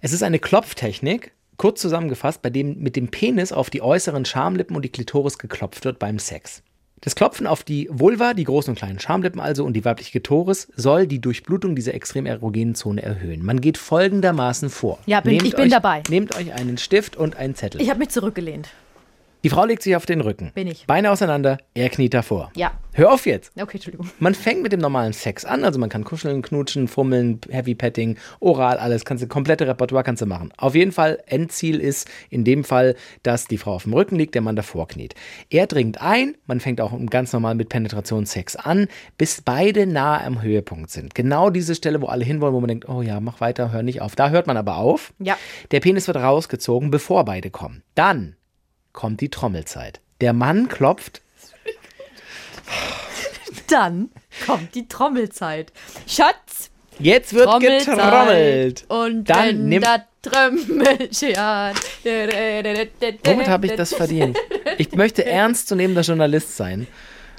Es 0.00 0.12
ist 0.12 0.22
eine 0.22 0.38
Klopftechnik, 0.38 1.32
kurz 1.56 1.80
zusammengefasst, 1.80 2.42
bei 2.42 2.50
dem 2.50 2.78
mit 2.78 2.96
dem 2.96 3.08
Penis 3.08 3.52
auf 3.52 3.68
die 3.70 3.82
äußeren 3.82 4.24
Schamlippen 4.24 4.76
und 4.76 4.82
die 4.82 4.88
Klitoris 4.90 5.38
geklopft 5.38 5.84
wird 5.84 5.98
beim 5.98 6.18
Sex. 6.18 6.62
Das 7.02 7.14
Klopfen 7.14 7.46
auf 7.46 7.62
die 7.62 7.88
Vulva, 7.90 8.34
die 8.34 8.44
großen 8.44 8.72
und 8.72 8.76
kleinen 8.76 8.98
Schamlippen 8.98 9.40
also 9.40 9.64
und 9.64 9.72
die 9.72 9.84
weibliche 9.86 10.10
Klitoris 10.10 10.68
soll 10.76 11.06
die 11.06 11.18
Durchblutung 11.18 11.74
dieser 11.74 11.94
extrem 11.94 12.26
erogenen 12.26 12.74
Zone 12.74 13.02
erhöhen. 13.02 13.42
Man 13.44 13.62
geht 13.62 13.78
folgendermaßen 13.78 14.68
vor. 14.68 14.98
Ja, 15.06 15.20
bin- 15.22 15.36
ich 15.42 15.54
bin 15.54 15.64
euch, 15.66 15.70
dabei. 15.70 16.02
Nehmt 16.10 16.36
euch 16.36 16.52
einen 16.52 16.76
Stift 16.76 17.16
und 17.16 17.36
einen 17.36 17.54
Zettel. 17.54 17.80
Ich 17.80 17.88
habe 17.88 18.00
mich 18.00 18.10
zurückgelehnt. 18.10 18.68
Die 19.42 19.48
Frau 19.48 19.64
legt 19.64 19.82
sich 19.82 19.96
auf 19.96 20.04
den 20.04 20.20
Rücken. 20.20 20.52
Bin 20.54 20.66
ich. 20.66 20.86
Beine 20.86 21.10
auseinander, 21.10 21.58
er 21.74 21.88
kniet 21.88 22.12
davor. 22.12 22.50
Ja. 22.54 22.72
Hör 22.92 23.12
auf 23.12 23.24
jetzt. 23.24 23.52
Okay, 23.56 23.76
Entschuldigung. 23.76 24.10
Man 24.18 24.34
fängt 24.34 24.62
mit 24.62 24.72
dem 24.72 24.80
normalen 24.80 25.12
Sex 25.12 25.44
an, 25.44 25.64
also 25.64 25.78
man 25.78 25.88
kann 25.88 26.04
kuscheln, 26.04 26.42
knutschen, 26.42 26.88
fummeln, 26.88 27.40
Heavy 27.48 27.74
Petting, 27.74 28.18
oral, 28.40 28.78
alles, 28.78 29.04
kannst 29.04 29.22
du, 29.22 29.28
komplette 29.28 29.66
Repertoire 29.66 30.02
kannst 30.02 30.20
du 30.20 30.26
machen. 30.26 30.52
Auf 30.56 30.74
jeden 30.74 30.92
Fall, 30.92 31.22
Endziel 31.26 31.80
ist 31.80 32.08
in 32.28 32.44
dem 32.44 32.64
Fall, 32.64 32.96
dass 33.22 33.46
die 33.46 33.58
Frau 33.58 33.74
auf 33.74 33.84
dem 33.84 33.94
Rücken 33.94 34.16
liegt, 34.16 34.34
der 34.34 34.42
Mann 34.42 34.56
davor 34.56 34.88
kniet. 34.88 35.14
Er 35.48 35.66
dringt 35.66 36.02
ein, 36.02 36.36
man 36.46 36.60
fängt 36.60 36.80
auch 36.80 36.92
ganz 37.08 37.32
normal 37.32 37.54
mit 37.54 37.68
Penetrationssex 37.68 38.56
an, 38.56 38.88
bis 39.16 39.40
beide 39.40 39.86
nahe 39.86 40.22
am 40.24 40.42
Höhepunkt 40.42 40.90
sind. 40.90 41.14
Genau 41.14 41.48
diese 41.48 41.74
Stelle, 41.74 42.02
wo 42.02 42.06
alle 42.06 42.24
hinwollen, 42.24 42.54
wo 42.54 42.60
man 42.60 42.68
denkt, 42.68 42.88
oh 42.88 43.02
ja, 43.02 43.20
mach 43.20 43.40
weiter, 43.40 43.72
hör 43.72 43.82
nicht 43.82 44.02
auf. 44.02 44.16
Da 44.16 44.30
hört 44.30 44.46
man 44.48 44.56
aber 44.56 44.76
auf. 44.76 45.14
Ja. 45.20 45.38
Der 45.70 45.80
Penis 45.80 46.08
wird 46.08 46.18
rausgezogen, 46.18 46.90
bevor 46.90 47.24
beide 47.24 47.50
kommen. 47.50 47.82
Dann 47.94 48.36
kommt 48.92 49.20
die 49.20 49.28
Trommelzeit. 49.28 50.00
Der 50.20 50.32
Mann 50.32 50.68
klopft 50.68 51.22
Dann 53.68 54.10
kommt 54.46 54.74
die 54.74 54.86
Trommelzeit. 54.88 55.72
Schatz, 56.06 56.70
Jetzt 56.98 57.32
wird 57.32 57.46
Trommelzeit. 57.46 57.96
getrommelt. 57.96 58.84
Und 58.88 59.24
Dann 59.24 59.68
nimmt-. 59.68 59.86
Womit 63.24 63.48
habe 63.48 63.66
ich 63.66 63.72
das 63.74 63.94
verdient? 63.94 64.36
Ich 64.76 64.92
möchte 64.92 65.24
ernstzunehmender 65.24 66.02
Journalist 66.02 66.56
sein. 66.56 66.86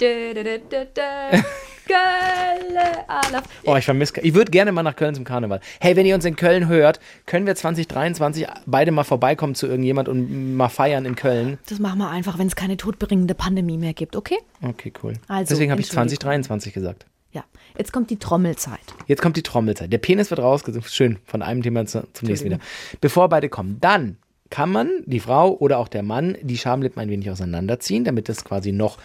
Geile 1.86 3.08
Alaf. 3.08 3.44
Oh, 3.64 3.76
ich 3.76 3.84
vermisse. 3.84 4.20
Ich 4.20 4.34
würde 4.34 4.50
gerne 4.50 4.72
mal 4.72 4.82
nach 4.82 4.96
Köln 4.96 5.14
zum 5.14 5.24
Karneval. 5.24 5.60
Hey, 5.80 5.96
wenn 5.96 6.06
ihr 6.06 6.14
uns 6.14 6.24
in 6.24 6.36
Köln 6.36 6.68
hört, 6.68 7.00
können 7.26 7.46
wir 7.46 7.54
2023 7.54 8.46
beide 8.66 8.92
mal 8.92 9.04
vorbeikommen 9.04 9.54
zu 9.54 9.66
irgendjemand 9.66 10.08
und 10.08 10.56
mal 10.56 10.68
feiern 10.68 11.04
in 11.04 11.16
Köln? 11.16 11.58
Das 11.68 11.78
machen 11.78 11.98
wir 11.98 12.10
einfach, 12.10 12.38
wenn 12.38 12.46
es 12.46 12.56
keine 12.56 12.76
todbringende 12.76 13.34
Pandemie 13.34 13.78
mehr 13.78 13.94
gibt, 13.94 14.16
okay? 14.16 14.38
Okay, 14.62 14.92
cool. 15.02 15.14
Also, 15.28 15.54
Deswegen 15.54 15.70
habe 15.70 15.80
ich 15.80 15.88
Entschuldigung. 15.88 16.18
2023 16.20 16.72
gesagt. 16.72 17.06
Ja. 17.32 17.44
Jetzt 17.76 17.92
kommt 17.92 18.10
die 18.10 18.18
Trommelzeit. 18.18 18.80
Jetzt 19.06 19.22
kommt 19.22 19.36
die 19.36 19.42
Trommelzeit. 19.42 19.92
Der 19.92 19.98
Penis 19.98 20.30
wird 20.30 20.40
rausgesucht. 20.40 20.92
Schön, 20.92 21.18
von 21.24 21.42
einem 21.42 21.62
Thema 21.62 21.86
zu, 21.86 22.06
zum 22.12 22.28
nächsten 22.28 22.46
wieder. 22.46 22.58
Bevor 23.00 23.28
beide 23.28 23.48
kommen. 23.48 23.78
Dann 23.80 24.18
kann 24.50 24.70
man, 24.70 24.90
die 25.06 25.20
Frau 25.20 25.56
oder 25.56 25.78
auch 25.78 25.88
der 25.88 26.02
Mann, 26.02 26.36
die 26.42 26.58
Schamlippen 26.58 27.00
ein 27.00 27.08
wenig 27.08 27.30
auseinanderziehen, 27.30 28.04
damit 28.04 28.28
das 28.28 28.44
quasi 28.44 28.70
noch 28.70 28.98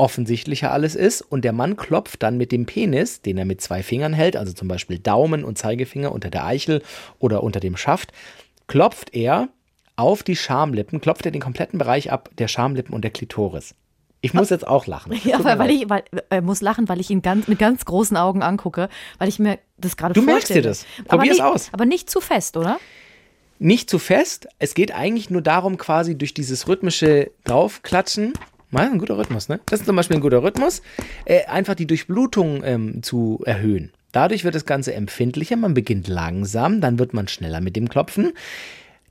offensichtlicher 0.00 0.72
alles 0.72 0.96
ist. 0.96 1.20
Und 1.20 1.44
der 1.44 1.52
Mann 1.52 1.76
klopft 1.76 2.22
dann 2.22 2.36
mit 2.36 2.50
dem 2.50 2.66
Penis, 2.66 3.20
den 3.20 3.38
er 3.38 3.44
mit 3.44 3.60
zwei 3.60 3.82
Fingern 3.82 4.12
hält, 4.12 4.36
also 4.36 4.52
zum 4.52 4.66
Beispiel 4.66 4.98
Daumen 4.98 5.44
und 5.44 5.58
Zeigefinger 5.58 6.10
unter 6.10 6.30
der 6.30 6.44
Eichel 6.46 6.82
oder 7.18 7.42
unter 7.42 7.60
dem 7.60 7.76
Schaft, 7.76 8.12
klopft 8.66 9.14
er 9.14 9.48
auf 9.96 10.22
die 10.22 10.36
Schamlippen, 10.36 11.00
klopft 11.00 11.26
er 11.26 11.32
den 11.32 11.42
kompletten 11.42 11.78
Bereich 11.78 12.10
ab 12.10 12.30
der 12.38 12.48
Schamlippen 12.48 12.94
und 12.94 13.02
der 13.02 13.10
Klitoris. 13.10 13.74
Ich 14.22 14.34
muss 14.34 14.50
jetzt 14.50 14.66
auch 14.66 14.86
lachen. 14.86 15.18
Ja, 15.24 15.42
weil, 15.44 15.58
weil 15.58 15.70
ich 15.70 15.88
weil, 15.88 16.02
er 16.28 16.42
muss 16.42 16.60
lachen, 16.60 16.88
weil 16.88 17.00
ich 17.00 17.10
ihn 17.10 17.22
ganz, 17.22 17.48
mit 17.48 17.58
ganz 17.58 17.84
großen 17.84 18.16
Augen 18.16 18.42
angucke, 18.42 18.88
weil 19.18 19.28
ich 19.28 19.38
mir 19.38 19.58
das 19.78 19.96
gerade 19.96 20.14
Du 20.14 20.22
merkst 20.22 20.48
vorstelle. 20.48 20.62
dir 20.62 20.68
das. 20.68 20.86
Aber 21.08 21.18
Probier's 21.18 21.36
nicht, 21.36 21.44
aus. 21.44 21.68
Aber 21.72 21.86
nicht 21.86 22.10
zu 22.10 22.20
fest, 22.20 22.56
oder? 22.56 22.78
nicht 23.60 23.90
zu 23.90 23.98
fest. 23.98 24.48
Es 24.58 24.74
geht 24.74 24.92
eigentlich 24.92 25.28
nur 25.30 25.42
darum, 25.42 25.76
quasi 25.76 26.16
durch 26.16 26.32
dieses 26.34 26.66
rhythmische 26.66 27.30
Draufklatschen. 27.44 28.32
Mal 28.70 28.86
ein 28.86 28.98
guter 28.98 29.18
Rhythmus, 29.18 29.48
ne? 29.48 29.60
Das 29.66 29.80
ist 29.80 29.86
zum 29.86 29.96
Beispiel 29.96 30.16
ein 30.16 30.22
guter 30.22 30.42
Rhythmus. 30.42 30.82
Äh, 31.24 31.44
einfach 31.46 31.74
die 31.74 31.86
Durchblutung 31.86 32.62
ähm, 32.64 33.02
zu 33.02 33.40
erhöhen. 33.44 33.92
Dadurch 34.12 34.44
wird 34.44 34.54
das 34.54 34.66
Ganze 34.66 34.94
empfindlicher. 34.94 35.56
Man 35.56 35.74
beginnt 35.74 36.08
langsam, 36.08 36.80
dann 36.80 36.98
wird 36.98 37.14
man 37.14 37.28
schneller 37.28 37.60
mit 37.60 37.76
dem 37.76 37.88
Klopfen. 37.88 38.32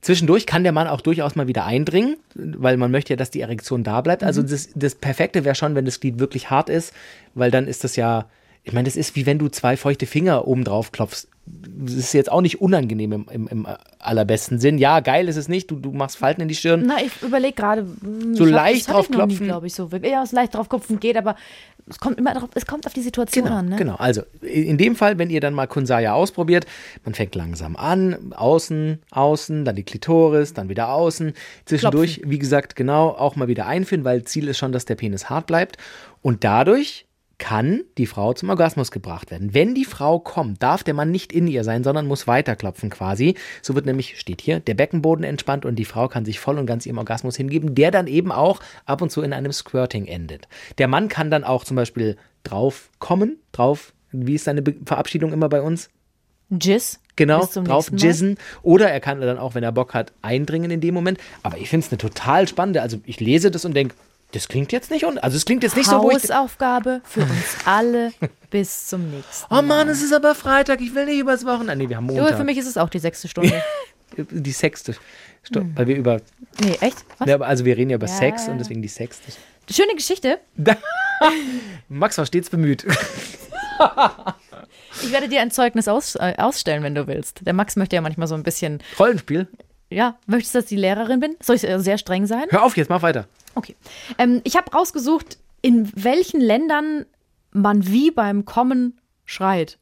Zwischendurch 0.00 0.46
kann 0.46 0.62
der 0.62 0.72
Mann 0.72 0.86
auch 0.86 1.02
durchaus 1.02 1.36
mal 1.36 1.46
wieder 1.46 1.66
eindringen, 1.66 2.16
weil 2.34 2.78
man 2.78 2.90
möchte 2.90 3.12
ja, 3.12 3.16
dass 3.16 3.30
die 3.30 3.42
Erektion 3.42 3.84
da 3.84 4.00
bleibt. 4.00 4.24
Also 4.24 4.42
das, 4.42 4.70
das 4.74 4.94
Perfekte 4.94 5.44
wäre 5.44 5.54
schon, 5.54 5.74
wenn 5.74 5.84
das 5.84 6.00
Glied 6.00 6.18
wirklich 6.18 6.48
hart 6.48 6.70
ist, 6.70 6.94
weil 7.34 7.50
dann 7.50 7.66
ist 7.66 7.84
das 7.84 7.96
ja, 7.96 8.26
ich 8.64 8.72
meine, 8.72 8.86
das 8.86 8.96
ist 8.96 9.16
wie 9.16 9.26
wenn 9.26 9.38
du 9.38 9.48
zwei 9.48 9.76
feuchte 9.76 10.06
Finger 10.06 10.46
oben 10.46 10.64
drauf 10.64 10.92
klopfst. 10.92 11.28
das 11.46 11.94
ist 11.94 12.12
jetzt 12.12 12.30
auch 12.30 12.42
nicht 12.42 12.60
unangenehm 12.60 13.12
im, 13.12 13.26
im, 13.30 13.48
im 13.48 13.66
allerbesten 13.98 14.58
Sinn. 14.58 14.78
Ja, 14.78 15.00
geil 15.00 15.28
ist 15.28 15.36
es 15.36 15.48
nicht, 15.48 15.70
du, 15.70 15.76
du 15.76 15.90
machst 15.92 16.16
Falten 16.18 16.42
in 16.42 16.48
die 16.48 16.54
Stirn. 16.54 16.84
Na, 16.86 16.98
ich 17.02 17.22
überlege 17.22 17.54
gerade. 17.54 17.86
So 18.32 18.46
ich 18.46 18.52
hab- 18.52 18.60
leicht 18.64 18.88
noch 18.88 18.94
nie, 19.00 19.06
draufklopfen. 19.16 19.46
glaube 19.46 19.66
ich, 19.66 19.74
so. 19.74 19.88
Ja, 20.02 20.24
so 20.26 20.36
leicht 20.36 20.54
draufklopfen 20.54 21.00
geht, 21.00 21.16
aber 21.16 21.36
es 21.88 21.98
kommt 21.98 22.18
immer 22.18 22.34
drauf, 22.34 22.50
es 22.54 22.66
kommt 22.66 22.86
auf 22.86 22.92
die 22.92 23.00
Situation 23.00 23.44
Genau, 23.46 23.56
an, 23.56 23.68
ne? 23.70 23.76
genau. 23.76 23.94
Also 23.96 24.22
in 24.42 24.78
dem 24.78 24.94
Fall, 24.94 25.18
wenn 25.18 25.28
ihr 25.30 25.40
dann 25.40 25.54
mal 25.54 25.66
Kunsaya 25.66 26.12
ausprobiert, 26.12 26.66
man 27.04 27.14
fängt 27.14 27.34
langsam 27.34 27.74
an, 27.76 28.32
außen, 28.36 29.00
außen, 29.10 29.64
dann 29.64 29.74
die 29.74 29.82
Klitoris, 29.82 30.52
dann 30.54 30.68
wieder 30.68 30.92
außen. 30.92 31.32
Zwischendurch, 31.64 32.20
wie 32.24 32.38
gesagt, 32.38 32.76
genau, 32.76 33.08
auch 33.08 33.34
mal 33.34 33.48
wieder 33.48 33.66
einführen, 33.66 34.04
weil 34.04 34.22
Ziel 34.24 34.46
ist 34.48 34.58
schon, 34.58 34.70
dass 34.70 34.84
der 34.84 34.94
Penis 34.94 35.30
hart 35.30 35.46
bleibt. 35.46 35.78
Und 36.22 36.44
dadurch 36.44 37.06
kann 37.40 37.82
die 37.98 38.06
Frau 38.06 38.34
zum 38.34 38.50
Orgasmus 38.50 38.92
gebracht 38.92 39.32
werden. 39.32 39.54
Wenn 39.54 39.74
die 39.74 39.86
Frau 39.86 40.20
kommt, 40.20 40.62
darf 40.62 40.84
der 40.84 40.94
Mann 40.94 41.10
nicht 41.10 41.32
in 41.32 41.48
ihr 41.48 41.64
sein, 41.64 41.82
sondern 41.82 42.06
muss 42.06 42.28
weiterklopfen 42.28 42.90
quasi. 42.90 43.34
So 43.62 43.74
wird 43.74 43.86
nämlich, 43.86 44.20
steht 44.20 44.42
hier, 44.42 44.60
der 44.60 44.74
Beckenboden 44.74 45.24
entspannt 45.24 45.64
und 45.64 45.76
die 45.76 45.86
Frau 45.86 46.06
kann 46.06 46.24
sich 46.24 46.38
voll 46.38 46.58
und 46.58 46.66
ganz 46.66 46.86
ihrem 46.86 46.98
Orgasmus 46.98 47.36
hingeben, 47.36 47.74
der 47.74 47.90
dann 47.90 48.06
eben 48.06 48.30
auch 48.30 48.60
ab 48.84 49.02
und 49.02 49.10
zu 49.10 49.22
in 49.22 49.32
einem 49.32 49.50
Squirting 49.52 50.06
endet. 50.06 50.46
Der 50.78 50.86
Mann 50.86 51.08
kann 51.08 51.30
dann 51.30 51.42
auch 51.42 51.64
zum 51.64 51.76
Beispiel 51.76 52.16
drauf 52.44 52.90
kommen, 52.98 53.38
drauf, 53.52 53.94
wie 54.12 54.34
ist 54.34 54.44
seine 54.44 54.62
Be 54.62 54.76
Verabschiedung 54.84 55.32
immer 55.32 55.48
bei 55.48 55.62
uns? 55.62 55.88
Jizz. 56.50 57.00
Genau, 57.16 57.46
drauf 57.46 57.90
jizzen. 57.94 58.38
Oder 58.62 58.90
er 58.90 59.00
kann 59.00 59.20
dann 59.20 59.38
auch, 59.38 59.54
wenn 59.54 59.62
er 59.62 59.72
Bock 59.72 59.92
hat, 59.92 60.12
eindringen 60.22 60.70
in 60.70 60.80
dem 60.80 60.94
Moment. 60.94 61.18
Aber 61.42 61.58
ich 61.58 61.68
finde 61.68 61.84
es 61.86 61.92
eine 61.92 61.98
total 61.98 62.48
spannende, 62.48 62.80
also 62.80 62.98
ich 63.04 63.20
lese 63.20 63.50
das 63.50 63.64
und 63.64 63.74
denke, 63.74 63.94
das 64.32 64.48
klingt 64.48 64.72
jetzt 64.72 64.90
nicht, 64.90 65.04
un 65.04 65.18
also 65.18 65.36
es 65.36 65.44
klingt 65.44 65.62
jetzt 65.62 65.76
nicht 65.76 65.88
so, 65.88 66.00
wo 66.02 66.10
ich 66.10 66.16
Hausaufgabe 66.22 67.00
für 67.04 67.20
uns 67.22 67.56
alle 67.64 68.12
bis 68.50 68.86
zum 68.88 69.10
nächsten 69.10 69.52
Oh 69.54 69.62
Mann, 69.62 69.88
es 69.88 70.02
ist 70.02 70.12
aber 70.12 70.34
Freitag, 70.34 70.80
ich 70.80 70.94
will 70.94 71.06
nicht 71.06 71.18
übers 71.18 71.44
Wochenende. 71.44 71.76
Nee, 71.76 71.88
wir 71.88 71.96
haben 71.96 72.08
Du, 72.08 72.14
Montag. 72.14 72.36
für 72.36 72.44
mich 72.44 72.58
ist 72.58 72.66
es 72.66 72.76
auch 72.76 72.88
die 72.88 72.98
sechste 72.98 73.28
Stunde. 73.28 73.62
Die 74.16 74.50
sechste. 74.50 74.96
Stunde, 75.44 75.70
Weil 75.76 75.86
wir 75.86 75.96
über, 75.96 76.20
nee, 76.60 76.76
echt? 76.80 77.04
Was? 77.18 77.28
ja, 77.28 77.40
also 77.40 77.64
wir 77.64 77.76
reden 77.76 77.90
ja 77.90 77.94
über 77.94 78.08
Ja. 78.08 78.12
Sex 78.12 78.48
und 78.48 78.58
deswegen 78.58 78.82
die 78.82 78.88
sechste. 78.88 79.30
Schöne 79.70 79.94
Geschichte. 79.94 80.40
Max 81.88 82.18
war 82.18 82.26
stets 82.26 82.50
bemüht. 82.50 82.84
Ich 85.02 85.12
werde 85.12 85.28
dir 85.28 85.40
ein 85.40 85.50
Zeugnis 85.52 85.86
aus, 85.88 86.16
äh, 86.16 86.34
ausstellen, 86.38 86.82
wenn 86.82 86.94
du 86.96 87.06
willst. 87.06 87.46
Der 87.46 87.52
Max 87.54 87.76
möchte 87.76 87.94
ja 87.96 88.02
manchmal 88.02 88.26
so 88.26 88.34
ein 88.34 88.42
bisschen. 88.42 88.82
Rollenspiel. 88.98 89.46
Ja, 89.90 90.18
möchtest 90.26 90.54
du, 90.54 90.58
dass 90.58 90.64
ich 90.64 90.70
die 90.70 90.76
Lehrerin 90.76 91.20
bin? 91.20 91.36
Soll 91.40 91.56
ich 91.56 91.66
äh, 91.66 91.78
sehr 91.78 91.96
streng 91.98 92.26
sein? 92.26 92.44
Hör 92.50 92.64
auf 92.64 92.76
jetzt, 92.76 92.90
mach 92.90 93.02
weiter. 93.02 93.26
Okay. 93.54 93.76
Ähm, 94.18 94.40
ich 94.44 94.56
habe 94.56 94.70
rausgesucht, 94.72 95.38
in 95.62 95.90
welchen 95.94 96.40
Ländern 96.40 97.06
man 97.52 97.86
wie 97.86 98.10
beim 98.10 98.44
Kommen 98.44 99.00
schreit. 99.24 99.78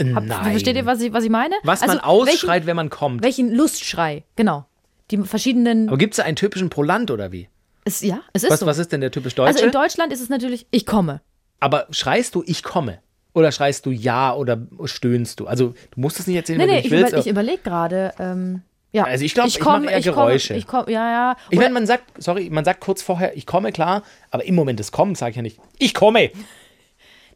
Hab, 0.00 0.24
Nein. 0.24 0.50
Versteht 0.52 0.76
ihr, 0.76 0.86
was 0.86 1.00
ich, 1.00 1.12
was 1.12 1.24
ich 1.24 1.30
meine? 1.30 1.54
Was 1.64 1.80
man 1.80 1.98
Also, 1.98 2.02
ausschreit, 2.02 2.66
wenn 2.66 2.76
man 2.76 2.88
kommt. 2.88 3.22
Welchen, 3.22 3.48
welchen 3.48 3.56
Lustschrei, 3.58 4.24
genau. 4.36 4.64
Die 5.10 5.18
verschiedenen. 5.18 5.88
Aber 5.88 5.98
gibt 5.98 6.14
es 6.14 6.20
einen 6.20 6.36
typischen 6.36 6.70
pro 6.70 6.82
Land 6.84 7.10
oder 7.10 7.32
wie? 7.32 7.48
Es, 7.84 8.02
ja, 8.02 8.20
es 8.32 8.44
ist 8.44 8.50
Was, 8.50 8.60
so. 8.60 8.66
was 8.66 8.78
ist 8.78 8.92
denn 8.92 9.00
der 9.00 9.10
typisch 9.10 9.34
Deutsche? 9.34 9.54
also 9.54 9.64
in 9.64 9.72
Deutschland 9.72 10.12
ist 10.12 10.20
es 10.20 10.28
natürlich, 10.28 10.66
ich 10.70 10.86
komme. 10.86 11.20
Aber 11.58 11.86
schreist 11.90 12.34
du, 12.34 12.44
ich 12.46 12.62
komme? 12.62 13.00
Oder 13.34 13.50
schreist 13.50 13.86
du 13.86 13.90
ja 13.90 14.34
oder 14.34 14.66
stöhnst 14.84 15.40
du? 15.40 15.46
Also 15.46 15.68
du 15.90 16.00
musst 16.00 16.20
es 16.20 16.26
nicht 16.26 16.36
erzählen, 16.36 16.58
Nee, 16.58 16.64
wenn 16.66 16.70
nee, 16.74 16.80
du 16.82 16.86
ich, 16.86 16.92
nicht 16.92 17.00
willst. 17.00 17.12
über, 17.14 17.20
ich 17.20 17.26
überlege 17.26 17.62
gerade. 17.62 18.12
Ähm, 18.18 18.62
ja. 18.92 19.04
Also 19.04 19.24
ich 19.24 19.34
glaub, 19.34 19.46
ich 19.46 19.60
komm, 19.60 19.84
mach 19.84 19.90
eher 19.90 19.98
komm, 20.02 20.12
Geräusche. 20.14 20.54
Ich 20.54 20.66
komm, 20.66 20.84
ja, 20.88 21.10
ja. 21.10 21.36
Ich 21.50 21.56
Oder- 21.58 21.66
meine, 21.66 21.74
man 21.74 21.86
sagt, 21.86 22.04
sorry, 22.22 22.48
man 22.50 22.64
sagt 22.64 22.80
kurz 22.80 23.02
vorher, 23.02 23.36
ich 23.36 23.46
komme, 23.46 23.72
klar, 23.72 24.02
aber 24.30 24.44
im 24.44 24.54
Moment 24.54 24.78
des 24.80 24.92
Kommens 24.92 25.18
sage 25.18 25.30
ich 25.30 25.36
ja 25.36 25.42
nicht, 25.42 25.58
ich 25.78 25.94
komme. 25.94 26.30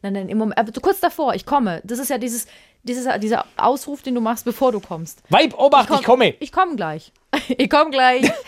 Nein, 0.01 0.13
nein, 0.13 0.29
im 0.29 0.37
Moment, 0.37 0.57
aber 0.59 0.71
kurz 0.81 0.99
davor, 0.99 1.33
ich 1.33 1.45
komme. 1.45 1.81
Das 1.85 1.97
ist 1.99 2.09
ja 2.09 2.17
dieses, 2.17 2.45
dieses, 2.83 3.07
dieser 3.19 3.45
Ausruf, 3.55 4.01
den 4.01 4.15
du 4.15 4.21
machst, 4.21 4.43
bevor 4.43 4.71
du 4.73 4.81
kommst. 4.81 5.21
Weib, 5.29 5.57
Obacht, 5.57 5.89
ich, 5.91 6.03
komme. 6.03 6.35
Ich 6.39 6.51
komme 6.51 6.75
gleich. 6.75 7.11
ich 7.57 7.69
komme 7.69 7.91
gleich. 7.91 8.29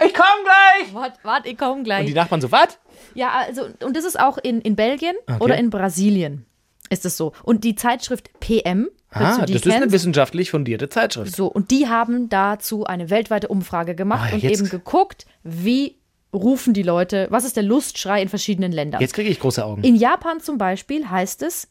Ich 0.00 0.14
komme 0.14 0.44
gleich. 0.44 0.94
Wart, 0.94 1.14
wart, 1.24 1.46
ich 1.46 1.58
komme 1.58 1.72
Und 1.72 1.82
gleich. 1.84 2.06
die 2.06 2.14
Nachbarn 2.14 2.40
so, 2.40 2.52
was? 2.52 2.78
Ja, 3.14 3.30
also, 3.30 3.62
und 3.84 3.96
das 3.96 4.04
ist 4.04 4.20
auch 4.20 4.38
in, 4.38 4.60
in 4.60 4.76
Belgien 4.76 5.16
oder 5.40 5.56
in 5.58 5.70
Brasilien 5.70 6.46
ist 6.90 7.04
es 7.04 7.16
so. 7.16 7.32
Und 7.42 7.64
die 7.64 7.74
Zeitschrift 7.74 8.30
PM, 8.40 8.88
Ah, 9.10 9.38
das 9.38 9.50
ist 9.50 9.66
eine 9.66 9.80
kennst, 9.80 9.92
wissenschaftlich 9.94 10.50
fundierte 10.50 10.90
Zeitschrift. 10.90 11.34
so, 11.34 11.46
und 11.46 11.70
die 11.70 11.88
haben 11.88 12.28
dazu 12.28 12.84
eine 12.84 13.08
weltweite 13.08 13.48
Umfrage 13.48 13.94
gemacht 13.94 14.30
Ah, 14.32 14.34
und 14.34 14.44
eben 14.44 14.68
geguckt, 14.68 15.24
wie 15.42 15.96
rufen 16.34 16.74
die 16.74 16.82
Leute, 16.82 17.26
was 17.30 17.44
ist 17.44 17.56
der 17.56 17.62
Lustschrei 17.62 18.20
in 18.20 18.28
verschiedenen 18.28 18.70
Ländern. 18.70 19.00
Jetzt 19.00 19.14
kriege 19.14 19.30
ich 19.30 19.40
große 19.40 19.64
Augen. 19.64 19.82
In 19.82 19.96
Japan 19.96 20.40
zum 20.40 20.58
Beispiel 20.58 21.08
heißt 21.08 21.42
es 21.42 21.68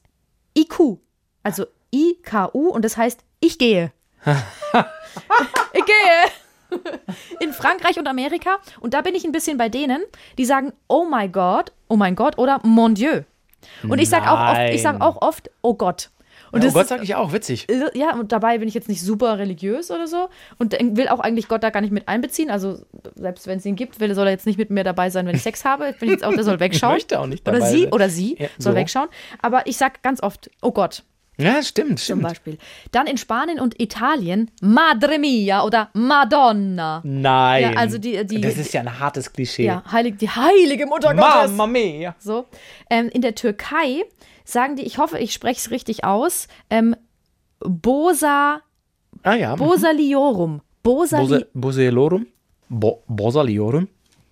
IQ, 0.58 0.98
also 1.44 1.66
IKU 1.94 2.70
und 2.70 2.84
das 2.84 2.98
heißt 2.98 3.24
ich 3.40 3.60
gehe. 3.60 3.92
ich 4.26 5.86
gehe. 5.86 6.80
In 7.40 7.54
Frankreich 7.54 7.98
und 8.00 8.08
Amerika 8.08 8.58
und 8.82 8.94
da 8.96 9.02
bin 9.02 9.14
ich 9.16 9.24
ein 9.26 9.32
bisschen 9.32 9.58
bei 9.58 9.70
denen, 9.70 10.02
die 10.40 10.46
sagen 10.46 10.74
oh 10.88 11.06
my 11.06 11.30
God, 11.30 11.72
oh 11.88 11.96
mein 11.96 12.16
Gott 12.16 12.38
oder 12.40 12.60
mon 12.64 12.96
Dieu. 12.96 13.22
Und 13.88 14.00
ich 14.00 14.10
sage 14.10 14.30
auch 14.32 14.52
oft, 14.52 14.74
ich 14.74 14.82
sage 14.82 15.00
Nein. 15.00 15.08
auch 15.08 15.22
oft 15.22 15.50
oh 15.62 15.74
Gott. 15.76 16.10
Und 16.52 16.62
oh 16.62 16.64
das 16.66 16.74
Gott, 16.74 16.88
sage 16.88 17.04
ich 17.04 17.14
auch, 17.16 17.34
witzig. 17.34 17.68
ja, 17.94 18.14
und 18.14 18.32
dabei 18.32 18.58
bin 18.60 18.70
ich 18.70 18.74
jetzt 18.74 18.88
nicht 18.88 19.02
super 19.02 19.38
religiös 19.38 19.92
oder 19.92 20.08
so 20.08 20.30
und 20.60 20.72
will 20.96 21.10
auch 21.10 21.20
eigentlich 21.20 21.50
Gott 21.50 21.62
da 21.62 21.72
gar 21.72 21.82
nicht 21.82 21.92
mit 21.92 22.08
einbeziehen. 22.08 22.50
Also 22.50 22.80
selbst 23.16 23.48
wenn 23.48 23.58
es 23.58 23.66
ihn 23.66 23.76
gibt, 23.76 24.00
will, 24.00 24.14
soll 24.16 24.28
er 24.28 24.32
jetzt 24.32 24.46
nicht 24.46 24.58
mit 24.58 24.70
mir 24.70 24.86
dabei 24.86 25.10
sein, 25.10 25.28
wenn 25.28 25.36
ich 25.36 25.42
Sex 25.44 25.66
habe. 25.66 25.94
Ich 26.00 26.10
jetzt 26.10 26.24
auch, 26.24 26.34
der 26.34 26.46
soll 26.46 26.60
wegschauen. 26.62 26.94
möchte 26.94 27.20
auch 27.20 27.28
nicht 27.28 27.46
Oder 27.48 27.60
dabei 27.60 27.70
sie 27.72 27.82
sein. 27.84 27.92
oder 27.94 28.10
sie 28.10 28.38
Ja, 28.40 28.48
soll 28.60 28.74
so. 28.74 28.78
wegschauen. 28.78 29.10
Aber 29.42 29.68
ich 29.68 29.76
sag 29.76 30.02
ganz 30.04 30.24
oft, 30.24 30.50
oh 30.62 30.72
Gott, 30.72 31.04
Ja, 31.40 31.62
stimmt, 31.62 32.00
zum 32.00 32.04
stimmt. 32.18 32.24
Beispiel. 32.24 32.58
Dann 32.92 33.06
in 33.08 33.18
Spanien 33.18 33.60
und 33.60 33.80
Italien, 33.80 34.50
Madre 34.62 35.20
mia 35.20 35.64
oder 35.64 35.90
Madonna. 35.94 37.02
Nein. 37.04 37.62
Ja, 37.64 37.72
also 37.78 37.98
die- 38.00 38.26
die- 38.26 38.42
das 38.42 38.58
ist 38.58 38.74
ja 38.74 38.82
ein 38.82 39.00
hartes 39.00 39.32
Klischee. 39.32 39.66
Ja, 39.66 39.84
heilig, 39.92 40.16
die 40.18 40.30
heilige 40.30 40.86
Mutter 40.88 41.14
Gottes. 41.14 41.52
Mamma 41.52 41.68
mia. 41.68 42.16
So. 42.20 42.46
Ähm, 42.90 43.10
in 43.10 43.22
der 43.22 43.36
Türkei 43.36 44.04
sagen 44.46 44.76
die, 44.78 44.84
ich 44.84 44.98
hoffe, 44.98 45.20
ich 45.20 45.32
spreche 45.34 45.60
es 45.60 45.70
richtig 45.72 46.04
aus, 46.06 46.48
ähm, 46.72 46.96
Bosa, 47.60 48.62
Ah 49.24 49.34
ja. 49.36 49.56
Bosaliorum. 49.56 50.62
Bosali 50.84 51.24
Bose, 51.28 51.48
Boselorum? 51.54 52.28
Bo, 52.70 53.04
Bosaliorum? 53.08 53.88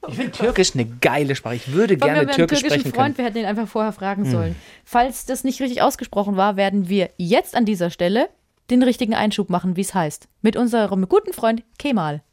Ich 0.10 0.16
finde 0.16 0.32
Türkisch 0.32 0.74
eine 0.74 0.86
geile 0.86 1.36
Sprache. 1.36 1.56
Ich 1.56 1.72
würde 1.72 1.92
wir 1.92 1.98
gerne 1.98 2.28
Türkisch 2.28 2.60
türkischen 2.60 2.70
sprechen 2.70 2.94
Freund, 2.94 2.96
können. 2.96 3.18
wir 3.18 3.26
hätten 3.26 3.38
ihn 3.38 3.46
einfach 3.46 3.68
vorher 3.68 3.92
fragen 3.92 4.26
sollen. 4.26 4.56
Falls 4.84 5.26
das 5.26 5.44
nicht 5.44 5.62
richtig 5.62 5.82
ausgesprochen 5.82 6.38
war, 6.38 6.56
werden 6.58 6.90
wir 6.90 7.10
jetzt 7.18 7.56
an 7.56 7.66
dieser 7.66 7.90
Stelle 7.90 8.30
den 8.70 8.84
richtigen 8.84 9.14
Einschub 9.14 9.50
machen, 9.50 9.76
wie 9.76 9.82
es 9.82 9.94
heißt. 9.94 10.28
Mit 10.42 10.56
unserem 10.56 11.08
guten 11.08 11.34
Freund 11.34 11.64
Kemal. 11.78 12.24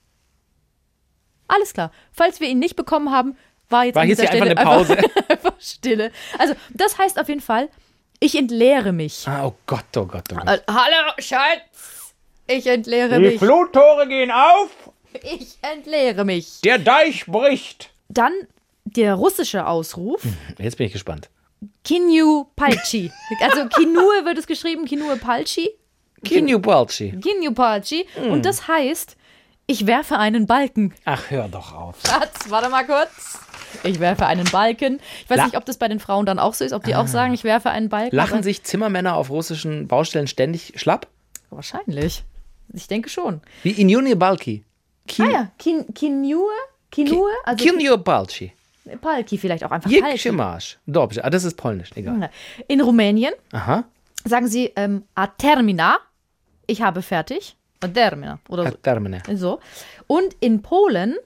Alles 1.48 1.74
klar. 1.74 1.90
Falls 2.12 2.40
wir 2.40 2.48
ihn 2.48 2.58
nicht 2.58 2.76
bekommen 2.76 3.10
haben, 3.10 3.36
war 3.68 3.84
jetzt 3.84 3.96
War 3.96 4.02
an 4.02 4.08
jetzt 4.08 4.20
dieser 4.20 4.32
einfach 4.32 4.46
Stelle 4.46 4.58
eine 4.58 4.68
Pause. 4.70 4.96
Einfach, 4.96 5.28
einfach 5.28 5.60
Stille. 5.60 6.12
Also, 6.38 6.54
das 6.72 6.98
heißt 6.98 7.20
auf 7.20 7.28
jeden 7.28 7.40
Fall, 7.40 7.68
ich 8.20 8.36
entleere 8.36 8.92
mich. 8.92 9.26
Ah, 9.26 9.46
oh 9.46 9.54
Gott, 9.66 9.84
oh 9.96 10.06
Gott, 10.06 10.24
oh 10.32 10.36
Gott. 10.36 10.48
Äh, 10.48 10.60
hallo, 10.70 11.12
Schatz. 11.18 12.14
Ich 12.46 12.66
entleere 12.66 13.18
mich. 13.18 13.38
Fluttore 13.38 14.06
gehen 14.08 14.30
auf, 14.30 14.70
Ich 15.22 15.58
entleere 15.62 16.24
mich. 16.24 16.60
der 16.62 16.78
Deich 16.78 17.26
bricht. 17.26 17.90
Dann 18.08 18.32
der 18.84 19.14
russische 19.14 19.66
Ausruf. 19.66 20.22
Jetzt 20.58 20.76
bin 20.76 20.86
ich 20.86 20.92
gespannt. 20.92 21.28
Kinyu 21.84 22.46
Palchi. 22.56 23.10
Also 23.40 23.66
Kinue 23.68 24.24
wird 24.24 24.38
es 24.38 24.46
geschrieben, 24.46 24.84
Kinue 24.84 25.16
Palchi. 25.16 25.68
Kinju 26.24 26.58
Balci. 26.60 27.12
Kinyu 27.20 27.52
Palchi. 27.52 28.06
Und 28.30 28.44
das 28.44 28.68
heißt, 28.68 29.16
ich 29.66 29.86
werfe 29.86 30.18
einen 30.18 30.46
Balken. 30.46 30.92
Ach, 31.04 31.30
hör 31.30 31.48
doch 31.48 31.72
auf. 31.72 31.96
Schatz, 32.06 32.48
warte 32.48 32.68
mal 32.68 32.84
kurz. 32.84 33.38
Ich 33.84 33.98
werfe 34.00 34.26
einen 34.26 34.44
Balken. 34.50 35.00
Ich 35.24 35.30
weiß 35.30 35.38
La- 35.38 35.44
nicht, 35.46 35.56
ob 35.56 35.64
das 35.64 35.78
bei 35.78 35.88
den 35.88 35.98
Frauen 36.00 36.26
dann 36.26 36.38
auch 36.38 36.54
so 36.54 36.64
ist, 36.64 36.72
ob 36.72 36.84
die 36.84 36.94
auch 36.94 37.06
sagen, 37.06 37.32
ich 37.34 37.42
werfe 37.44 37.70
einen 37.70 37.88
Balken. 37.88 38.14
Lachen 38.14 38.42
sich 38.42 38.62
Zimmermänner 38.64 39.16
auf 39.16 39.30
russischen 39.30 39.88
Baustellen 39.88 40.26
ständig 40.26 40.74
schlapp? 40.76 41.06
Wahrscheinlich. 41.50 42.24
Ich 42.74 42.86
denke 42.88 43.08
schon. 43.08 43.40
Wie 43.62 43.70
Injuni 43.70 44.14
Balki. 44.14 44.64
Ah 45.18 45.30
ja, 45.30 45.48
Kin, 45.58 45.92
Kinue? 45.94 46.52
Kinue? 46.90 47.30
Also 47.44 47.64
Kinju 47.64 47.96
Balci. 47.98 48.52
Palki 49.00 49.38
vielleicht 49.38 49.64
auch 49.64 49.70
einfach 49.70 49.90
Palki. 50.00 50.18
Dobrze, 50.86 51.24
ah, 51.24 51.30
das 51.30 51.44
ist 51.44 51.56
polnisch, 51.56 51.90
egal. 51.94 52.30
In 52.68 52.80
Rumänien 52.80 53.32
Aha. 53.52 53.84
sagen 54.24 54.48
sie 54.48 54.72
ähm, 54.76 55.04
a 55.14 55.26
termina, 55.28 55.98
ich 56.66 56.82
habe 56.82 57.02
fertig. 57.02 57.56
A 57.80 57.88
termina 57.88 58.38
oder 58.48 58.70
so. 58.70 58.76
Termine. 58.82 59.22
so. 59.34 59.60
Und 60.06 60.34
in 60.40 60.62
Polen 60.62 61.16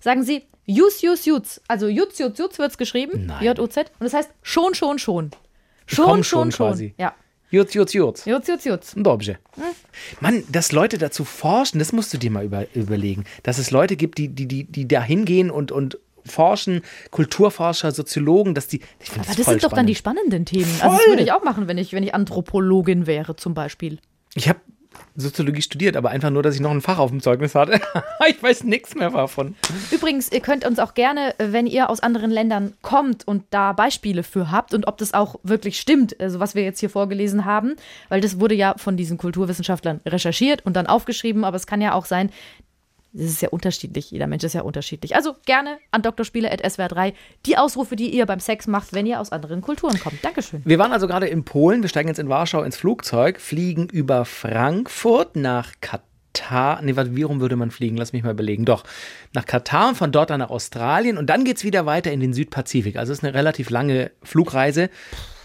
sagen 0.00 0.22
sie 0.22 0.44
jus, 0.64 1.00
jus, 1.02 1.24
jus. 1.24 1.60
Also 1.68 1.88
jus, 1.88 2.18
jus, 2.18 2.36
jus 2.38 2.58
wird 2.58 2.70
es 2.70 2.78
geschrieben. 2.78 3.32
J-U-Z. 3.40 3.90
Und 3.98 4.04
das 4.04 4.14
heißt 4.14 4.30
schon, 4.42 4.74
schon, 4.74 4.98
schon. 4.98 5.30
Schon, 5.86 6.06
schon, 6.06 6.24
schon 6.24 6.52
schon. 6.52 6.68
quasi. 6.68 6.94
Ja. 6.98 7.14
Jutz, 7.52 7.74
jutz, 7.74 7.92
jutz. 7.92 8.24
Jus, 8.24 8.48
jus, 8.48 8.64
jus. 8.64 8.94
Dobrze. 8.96 9.36
Mann, 10.20 10.42
dass 10.50 10.72
Leute 10.72 10.96
dazu 10.96 11.22
forschen, 11.24 11.78
das 11.78 11.92
musst 11.92 12.12
du 12.14 12.16
dir 12.18 12.30
mal 12.30 12.46
über, 12.46 12.64
überlegen. 12.74 13.24
Dass 13.42 13.58
es 13.58 13.70
Leute 13.70 13.96
gibt, 13.96 14.16
die, 14.16 14.28
die, 14.28 14.46
die, 14.48 14.64
die 14.64 14.88
da 14.88 15.02
hingehen 15.02 15.50
und, 15.50 15.70
und 15.70 15.98
forschen, 16.24 16.80
Kulturforscher, 17.10 17.92
Soziologen, 17.92 18.54
dass 18.54 18.68
die. 18.68 18.80
Ich 19.00 19.10
Aber 19.10 19.18
das, 19.18 19.36
das 19.36 19.44
voll 19.44 19.54
sind 19.60 19.64
doch 19.64 19.72
dann 19.76 19.86
die 19.86 19.94
spannend. 19.94 20.20
spannenden 20.20 20.46
Themen. 20.46 20.72
Also 20.80 20.96
das 20.96 21.02
Voll. 21.02 21.12
würde 21.12 21.22
ich 21.24 21.32
auch 21.32 21.44
machen, 21.44 21.68
wenn 21.68 21.76
ich, 21.76 21.92
wenn 21.92 22.02
ich 22.02 22.14
Anthropologin 22.14 23.06
wäre 23.06 23.36
zum 23.36 23.52
Beispiel. 23.52 23.98
Ich 24.34 24.48
habe 24.48 24.60
Soziologie 25.14 25.62
studiert, 25.62 25.96
aber 25.96 26.10
einfach 26.10 26.30
nur, 26.30 26.42
dass 26.42 26.54
ich 26.54 26.60
noch 26.60 26.70
ein 26.70 26.80
Fach 26.80 26.98
auf 26.98 27.10
dem 27.10 27.20
Zeugnis 27.20 27.54
hatte. 27.54 27.80
ich 28.28 28.42
weiß 28.42 28.64
nichts 28.64 28.94
mehr 28.94 29.10
davon. 29.10 29.54
Übrigens, 29.90 30.32
ihr 30.32 30.40
könnt 30.40 30.64
uns 30.64 30.78
auch 30.78 30.94
gerne, 30.94 31.38
äh, 31.38 31.52
wenn 31.52 31.66
ihr 31.66 31.90
aus 31.90 32.00
anderen 32.00 32.30
Ländern 32.30 32.74
kommt 32.82 33.26
und 33.26 33.44
da 33.50 33.72
Beispiele 33.72 34.22
für 34.22 34.50
habt 34.50 34.74
und 34.74 34.86
ob 34.86 34.98
das 34.98 35.12
auch 35.12 35.36
wirklich 35.42 35.78
stimmt, 35.78 36.18
also 36.20 36.40
was 36.40 36.54
wir 36.54 36.64
jetzt 36.64 36.80
hier 36.80 36.90
vorgelesen 36.90 37.44
haben, 37.44 37.76
weil 38.08 38.20
das 38.20 38.40
wurde 38.40 38.54
ja 38.54 38.74
von 38.78 38.96
diesen 38.96 39.18
Kulturwissenschaftlern 39.18 40.00
recherchiert 40.06 40.64
und 40.64 40.76
dann 40.76 40.86
aufgeschrieben, 40.86 41.44
aber 41.44 41.56
es 41.56 41.66
kann 41.66 41.82
ja 41.82 41.92
auch 41.92 42.06
sein, 42.06 42.30
das 43.12 43.26
ist 43.26 43.42
ja 43.42 43.50
unterschiedlich, 43.50 44.10
jeder 44.10 44.26
Mensch 44.26 44.42
ist 44.44 44.54
ja 44.54 44.62
unterschiedlich. 44.62 45.14
Also 45.14 45.36
gerne 45.44 45.78
an 45.90 46.02
drspiele.swr3 46.02 47.12
die 47.44 47.58
Ausrufe, 47.58 47.94
die 47.94 48.08
ihr 48.08 48.24
beim 48.26 48.40
Sex 48.40 48.66
macht, 48.66 48.94
wenn 48.94 49.06
ihr 49.06 49.20
aus 49.20 49.32
anderen 49.32 49.60
Kulturen 49.60 49.98
kommt. 49.98 50.24
Dankeschön. 50.24 50.62
Wir 50.64 50.78
waren 50.78 50.92
also 50.92 51.06
gerade 51.06 51.26
in 51.26 51.44
Polen, 51.44 51.82
wir 51.82 51.88
steigen 51.88 52.08
jetzt 52.08 52.18
in 52.18 52.28
Warschau 52.28 52.62
ins 52.62 52.76
Flugzeug, 52.76 53.40
fliegen 53.40 53.88
über 53.88 54.24
Frankfurt 54.24 55.36
nach 55.36 55.72
Katar. 55.80 56.80
Nee, 56.80 56.96
warte, 56.96 57.14
wie 57.14 57.22
rum 57.22 57.40
würde 57.40 57.56
man 57.56 57.70
fliegen? 57.70 57.98
Lass 57.98 58.14
mich 58.14 58.22
mal 58.22 58.32
überlegen. 58.32 58.64
Doch, 58.64 58.84
nach 59.34 59.44
Katar 59.44 59.90
und 59.90 59.96
von 59.96 60.10
dort 60.10 60.30
dann 60.30 60.40
nach 60.40 60.50
Australien 60.50 61.18
und 61.18 61.26
dann 61.26 61.44
geht 61.44 61.58
es 61.58 61.64
wieder 61.64 61.84
weiter 61.84 62.12
in 62.12 62.20
den 62.20 62.32
Südpazifik. 62.32 62.96
Also 62.96 63.12
es 63.12 63.18
ist 63.18 63.24
eine 63.24 63.34
relativ 63.34 63.68
lange 63.68 64.10
Flugreise. 64.22 64.88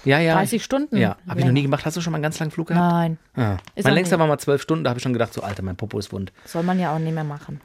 Ja, 0.08 0.20
ja. 0.20 0.34
30 0.34 0.64
Stunden? 0.64 0.96
Ja, 0.98 1.18
habe 1.28 1.40
ich 1.40 1.46
noch 1.46 1.54
nie 1.54 1.64
gemacht. 1.64 1.86
Hast 1.86 1.98
du 1.98 2.02
schon 2.02 2.12
mal 2.12 2.18
einen 2.18 2.24
ganz 2.24 2.40
langen 2.40 2.52
Flug 2.52 2.68
gehabt? 2.68 3.18
Nein. 3.36 3.60
Ist 3.76 3.84
Mein 3.86 3.94
längster 3.94 4.18
war 4.20 4.28
mal 4.28 4.38
zwölf 4.40 4.62
Stunden, 4.62 4.84
da 4.84 4.90
habe 4.92 5.00
ich 5.00 5.04
schon 5.04 5.14
gedacht, 5.14 5.34
so 5.34 5.42
Alter, 5.42 5.64
mein 5.64 5.76
Popo 5.76 6.00
ist 6.00 6.12
wund. 6.12 6.32
Soll 6.46 6.64
man 6.64 6.80
ja 6.80 6.96
auch 6.96 7.00
nicht 7.00 7.14
mehr 7.14 7.24
machen. 7.24 7.62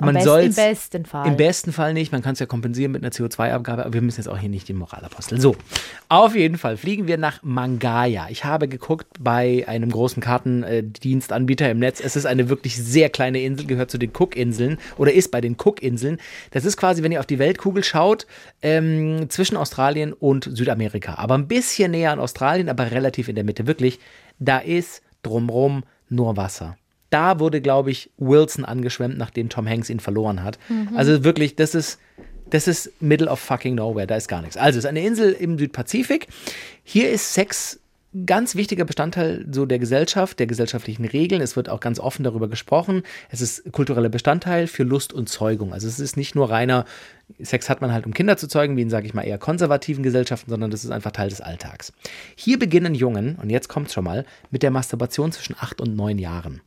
Man 0.00 0.14
best, 0.14 0.24
soll's 0.24 0.46
Im 0.46 0.54
besten 0.54 1.04
Fall. 1.04 1.26
Im 1.26 1.36
besten 1.36 1.72
Fall 1.72 1.92
nicht. 1.92 2.10
Man 2.10 2.22
kann 2.22 2.32
es 2.32 2.38
ja 2.38 2.46
kompensieren 2.46 2.92
mit 2.92 3.02
einer 3.02 3.12
CO2-Abgabe, 3.12 3.84
aber 3.84 3.92
wir 3.92 4.00
müssen 4.00 4.20
jetzt 4.20 4.28
auch 4.28 4.38
hier 4.38 4.48
nicht 4.48 4.66
die 4.68 4.72
Moralapostel. 4.72 5.38
So, 5.38 5.56
auf 6.08 6.34
jeden 6.34 6.56
Fall 6.56 6.78
fliegen 6.78 7.06
wir 7.06 7.18
nach 7.18 7.42
Mangaya. 7.42 8.28
Ich 8.30 8.46
habe 8.46 8.66
geguckt 8.66 9.06
bei 9.20 9.64
einem 9.68 9.90
großen 9.90 10.22
Kartendienstanbieter 10.22 11.70
im 11.70 11.80
Netz. 11.80 12.00
Es 12.00 12.16
ist 12.16 12.24
eine 12.24 12.48
wirklich 12.48 12.76
sehr 12.76 13.10
kleine 13.10 13.42
Insel, 13.42 13.66
gehört 13.66 13.90
zu 13.90 13.98
den 13.98 14.10
Cook-Inseln 14.10 14.78
oder 14.96 15.12
ist 15.12 15.30
bei 15.30 15.42
den 15.42 15.56
Cook-Inseln. 15.62 16.16
Das 16.52 16.64
ist 16.64 16.78
quasi, 16.78 17.02
wenn 17.02 17.12
ihr 17.12 17.20
auf 17.20 17.26
die 17.26 17.38
Weltkugel 17.38 17.84
schaut, 17.84 18.26
ähm, 18.62 19.28
zwischen 19.28 19.58
Australien 19.58 20.14
und 20.14 20.48
Südamerika. 20.50 21.16
Aber 21.16 21.34
ein 21.34 21.46
bisschen 21.46 21.90
näher 21.90 22.12
an 22.12 22.20
Australien, 22.20 22.70
aber 22.70 22.90
relativ 22.90 23.28
in 23.28 23.34
der 23.34 23.44
Mitte. 23.44 23.66
Wirklich, 23.66 23.98
da 24.38 24.58
ist 24.58 25.02
drumrum 25.22 25.84
nur 26.08 26.38
Wasser. 26.38 26.78
Da 27.10 27.38
wurde, 27.38 27.60
glaube 27.60 27.90
ich, 27.90 28.10
Wilson 28.18 28.64
angeschwemmt, 28.64 29.16
nachdem 29.16 29.48
Tom 29.48 29.68
Hanks 29.68 29.90
ihn 29.90 30.00
verloren 30.00 30.42
hat. 30.42 30.58
Also 30.94 31.24
wirklich, 31.24 31.54
das 31.56 31.74
ist, 31.74 31.98
das 32.50 32.68
ist 32.68 32.92
middle 33.00 33.30
of 33.30 33.38
fucking 33.38 33.74
nowhere, 33.76 34.06
da 34.06 34.16
ist 34.16 34.28
gar 34.28 34.40
nichts. 34.42 34.56
Also 34.56 34.78
es 34.78 34.84
ist 34.84 34.88
eine 34.88 35.04
Insel 35.04 35.32
im 35.32 35.58
Südpazifik. 35.58 36.28
Hier 36.82 37.10
ist 37.10 37.34
Sex 37.34 37.80
ganz 38.24 38.54
wichtiger 38.54 38.84
Bestandteil 38.84 39.46
so 39.50 39.66
der 39.66 39.78
Gesellschaft, 39.78 40.38
der 40.38 40.46
gesellschaftlichen 40.46 41.04
Regeln. 41.04 41.42
Es 41.42 41.56
wird 41.56 41.68
auch 41.68 41.80
ganz 41.80 42.00
offen 42.00 42.24
darüber 42.24 42.48
gesprochen. 42.48 43.02
Es 43.30 43.40
ist 43.40 43.70
kultureller 43.72 44.08
Bestandteil 44.08 44.66
für 44.66 44.84
Lust 44.84 45.12
und 45.12 45.28
Zeugung. 45.28 45.72
Also 45.72 45.88
es 45.88 46.00
ist 46.00 46.16
nicht 46.16 46.34
nur 46.34 46.50
reiner 46.50 46.84
Sex 47.40 47.68
hat 47.68 47.80
man 47.80 47.92
halt, 47.92 48.06
um 48.06 48.14
Kinder 48.14 48.36
zu 48.36 48.46
zeugen, 48.46 48.76
wie 48.76 48.82
in, 48.82 48.90
sage 48.90 49.06
ich 49.06 49.14
mal, 49.14 49.24
eher 49.24 49.38
konservativen 49.38 50.04
Gesellschaften, 50.04 50.48
sondern 50.48 50.70
das 50.70 50.84
ist 50.84 50.92
einfach 50.92 51.10
Teil 51.10 51.28
des 51.28 51.40
Alltags. 51.40 51.92
Hier 52.36 52.56
beginnen 52.56 52.94
Jungen, 52.94 53.34
und 53.36 53.50
jetzt 53.50 53.68
kommt 53.68 53.90
schon 53.90 54.04
mal, 54.04 54.24
mit 54.50 54.62
der 54.62 54.70
Masturbation 54.70 55.32
zwischen 55.32 55.56
acht 55.58 55.80
und 55.80 55.96
neun 55.96 56.18
Jahren. 56.18 56.60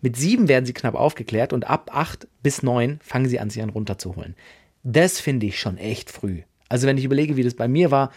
Mit 0.00 0.16
sieben 0.16 0.46
werden 0.46 0.66
sie 0.66 0.72
knapp 0.72 0.94
aufgeklärt 0.94 1.52
und 1.52 1.68
ab 1.68 1.90
acht 1.92 2.28
bis 2.44 2.62
neun 2.62 3.00
fangen 3.02 3.28
sie 3.28 3.40
an, 3.40 3.50
sich 3.50 3.60
einen 3.60 3.72
runterzuholen. 3.72 4.36
Das 4.84 5.18
finde 5.18 5.46
ich 5.46 5.58
schon 5.58 5.78
echt 5.78 6.10
früh. 6.10 6.42
Also 6.68 6.86
wenn 6.86 6.98
ich 6.98 7.04
überlege, 7.04 7.36
wie 7.36 7.42
das 7.42 7.54
bei 7.54 7.66
mir 7.66 7.90
war, 7.90 8.12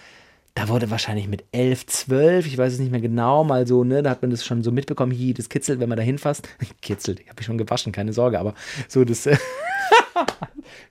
da 0.58 0.70
wurde 0.70 0.90
wahrscheinlich 0.90 1.28
mit 1.28 1.44
elf, 1.52 1.86
zwölf, 1.86 2.48
ich 2.48 2.58
weiß 2.58 2.74
es 2.74 2.80
nicht 2.80 2.92
mehr 2.92 3.00
genau, 3.00 3.44
mal 3.44 3.68
so, 3.68 3.84
ne, 3.84 4.02
da 4.02 4.10
hat 4.10 4.24
man 4.24 4.32
das 4.32 4.44
schon 4.44 4.64
so 4.64 4.72
mitbekommen, 4.72 5.12
hi, 5.12 5.32
das 5.32 5.50
kitzelt, 5.50 5.80
wenn 5.80 5.88
man 5.88 5.98
da 6.00 6.04
hinfasst. 6.04 6.50
Kitzelt, 6.82 7.20
ich 7.20 7.28
habe 7.28 7.38
mich 7.38 7.46
schon 7.46 7.60
gewaschen, 7.60 7.92
keine 7.92 8.12
Sorge, 8.12 8.40
aber 8.40 8.56
so 8.88 9.06
das, 9.06 9.28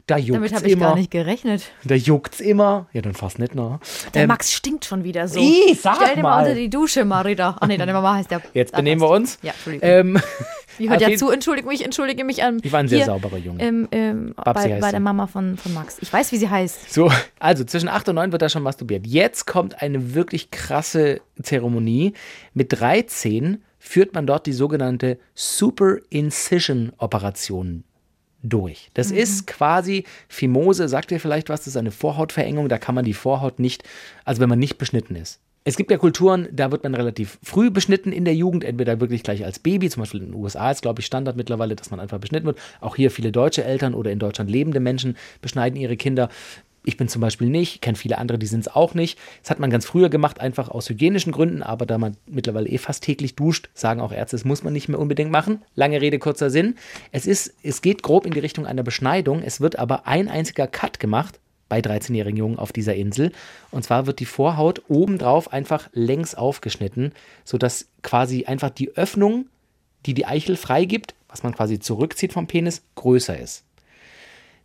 da 0.07 0.17
juckt's 0.17 0.33
Damit 0.35 0.55
habe 0.55 0.67
ich 0.67 0.73
immer. 0.73 0.87
gar 0.87 0.95
nicht 0.97 1.11
gerechnet. 1.11 1.71
Da 1.85 1.95
juckt's 1.95 2.41
immer. 2.41 2.87
Ja, 2.93 3.03
dann 3.03 3.15
fast 3.15 3.39
nicht, 3.39 3.55
ne? 3.55 3.79
Der 4.15 4.23
Ähm, 4.23 4.29
Max 4.29 4.53
stinkt 4.53 4.85
schon 4.85 5.05
wieder 5.05 5.29
so. 5.29 5.41
Ih, 5.41 5.75
sag 5.75 5.97
Stell 5.97 6.17
dir 6.17 6.23
mal 6.23 6.37
mal. 6.37 6.43
unter 6.43 6.55
die 6.55 6.71
Dusche, 6.71 7.05
Marita. 7.05 7.57
Ah 7.61 7.67
nee, 7.67 7.77
deine 7.77 7.93
Mama 7.93 8.15
heißt 8.15 8.31
ja. 8.31 8.41
Jetzt 8.55 8.73
benehmen 8.75 9.01
wir 9.01 9.09
uns. 9.11 9.39
Ja, 9.43 9.53
Entschuldigung. 9.53 9.89
Ähm, 9.89 10.21
Die 10.79 10.91
hört 10.91 11.03
auf 11.03 11.09
ja 11.09 11.17
zu, 11.17 11.31
entschuldige 11.31 11.67
mich, 11.69 11.83
entschuldige 11.83 12.23
mich. 12.23 12.41
Ähm, 12.43 12.59
Ich 12.62 12.71
war 12.71 12.81
ein 12.81 12.89
sehr 12.89 12.99
hier, 12.99 13.07
sauberer 13.07 13.39
Junge. 13.39 13.62
Ähm, 13.62 13.89
ähm, 13.93 14.35
Babsi 14.37 14.69
bei, 14.69 14.75
heißt 14.75 14.81
bei 14.83 14.91
der 14.91 15.01
Mama 15.01 15.27
von, 15.27 15.57
von 15.57 15.73
Max. 15.73 15.97
Ich 16.03 16.12
weiß, 16.12 16.33
wie 16.33 16.37
sie 16.37 16.51
heißt. 16.51 16.93
So, 16.93 17.11
also 17.39 17.65
zwischen 17.65 17.89
8 17.89 18.11
und 18.11 18.17
9 18.17 18.31
wird 18.33 18.43
da 18.43 18.51
schon 18.51 18.62
masturbiert. 18.62 19.07
Jetzt 19.07 19.47
kommt 19.47 19.81
eine 19.81 20.15
wirklich 20.15 20.51
krasse 20.51 21.23
Zeremonie. 21.43 22.12
Mit 22.53 22.79
13 22.79 23.62
führt 23.79 24.15
man 24.15 24.27
dort 24.27 24.47
die 24.47 24.53
sogenannte 24.53 25.19
Super 25.35 25.97
Incision 26.11 26.93
Operation 26.99 27.85
durch. 28.49 28.91
Das 28.95 29.11
ist 29.11 29.47
quasi 29.47 30.05
Fimose, 30.29 30.89
sagt 30.89 31.11
ihr 31.13 31.21
vielleicht 31.21 31.49
was, 31.49 31.61
das 31.61 31.69
ist 31.69 31.77
eine 31.77 31.91
Vorhautverengung, 31.91 32.69
da 32.69 32.79
kann 32.79 32.95
man 32.95 33.05
die 33.05 33.15
Vorhaut 33.15 33.59
nicht, 33.59 33.83
also 34.25 34.41
wenn 34.41 34.49
man 34.49 34.59
nicht 34.59 34.79
beschnitten 34.79 35.17
ist. 35.17 35.41
Es 35.69 35.77
gibt 35.77 35.91
ja 35.91 35.99
Kulturen, 35.99 36.47
da 36.53 36.71
wird 36.71 36.85
man 36.85 36.95
relativ 36.95 37.39
früh 37.43 37.71
beschnitten 37.71 38.13
in 38.13 38.25
der 38.25 38.37
Jugend, 38.37 38.63
entweder 38.63 39.01
wirklich 39.01 39.25
gleich 39.25 39.45
als 39.45 39.59
Baby, 39.59 39.91
zum 39.91 40.05
Beispiel 40.05 40.21
in 40.21 40.27
den 40.27 40.35
USA 40.37 40.71
ist, 40.71 40.83
glaube 40.83 41.01
ich, 41.01 41.07
Standard 41.07 41.37
mittlerweile, 41.37 41.75
dass 41.75 41.91
man 41.91 41.99
einfach 41.99 42.21
beschnitten 42.21 42.47
wird. 42.47 42.59
Auch 42.81 42.95
hier 42.95 43.11
viele 43.11 43.33
deutsche 43.33 43.65
Eltern 43.65 43.93
oder 43.93 44.13
in 44.13 44.21
Deutschland 44.21 44.49
lebende 44.49 44.79
Menschen 44.79 45.17
beschneiden 45.43 45.77
ihre 45.77 45.97
Kinder. 45.97 46.29
Ich 46.87 46.96
bin 46.96 47.09
zum 47.09 47.20
Beispiel 47.20 47.49
nicht, 47.49 47.83
kenne 47.83 47.96
viele 47.96 48.16
andere, 48.16 48.38
die 48.38 48.46
sind 48.46 48.61
es 48.61 48.68
auch 48.68 48.94
nicht. 48.94 49.18
Das 49.42 49.51
hat 49.51 49.59
man 49.59 49.70
ganz 49.70 49.85
früher 49.85 50.09
gemacht, 50.09 50.40
einfach 50.40 50.68
aus 50.68 50.88
hygienischen 50.88 51.33
Gründen, 51.33 51.64
aber 51.64 51.85
da 51.85 51.99
man 51.99 52.16
mittlerweile 52.27 52.68
eh 52.68 52.79
fast 52.79 53.03
täglich 53.03 53.35
duscht, 53.35 53.68
sagen 53.75 54.01
auch 54.01 54.12
Ärzte, 54.12 54.37
das 54.37 54.44
muss 54.44 54.62
man 54.62 54.72
nicht 54.72 54.88
mehr 54.88 55.01
unbedingt 55.01 55.33
machen. 55.33 55.62
Lange 55.75 56.01
Rede, 56.01 56.20
kurzer 56.20 56.49
Sinn. 56.49 56.77
Es, 57.11 57.27
ist, 57.27 57.53
es 57.64 57.83
geht 57.83 58.05
grob 58.05 58.25
in 58.25 58.33
die 58.33 58.38
Richtung 58.38 58.66
einer 58.66 58.85
Beschneidung, 58.85 59.42
es 59.42 59.61
wird 59.61 59.81
aber 59.81 60.07
ein 60.07 60.29
einziger 60.29 60.68
Cut 60.68 61.01
gemacht 61.01 61.40
bei 61.68 61.81
13-jährigen 61.81 62.38
Jungen 62.38 62.59
auf 62.61 62.70
dieser 62.72 62.94
Insel. 62.94 63.33
Und 63.72 63.83
zwar 63.83 64.07
wird 64.07 64.20
die 64.20 64.25
Vorhaut 64.25 64.83
obendrauf 64.87 65.53
einfach 65.53 65.88
längs 65.92 66.37
aufgeschnitten, 66.37 67.11
sodass 67.44 67.88
quasi 68.05 68.44
einfach 68.44 68.70
die 68.70 68.96
Öffnung, 68.96 69.46
die 70.07 70.14
die 70.14 70.27
Eichel 70.27 70.57
freigibt, 70.57 71.16
was 71.29 71.42
man 71.42 71.53
quasi 71.53 71.81
zurückzieht 71.81 72.33
vom 72.33 72.46
Penis, 72.46 72.85
größer 72.94 73.37
ist. 73.37 73.64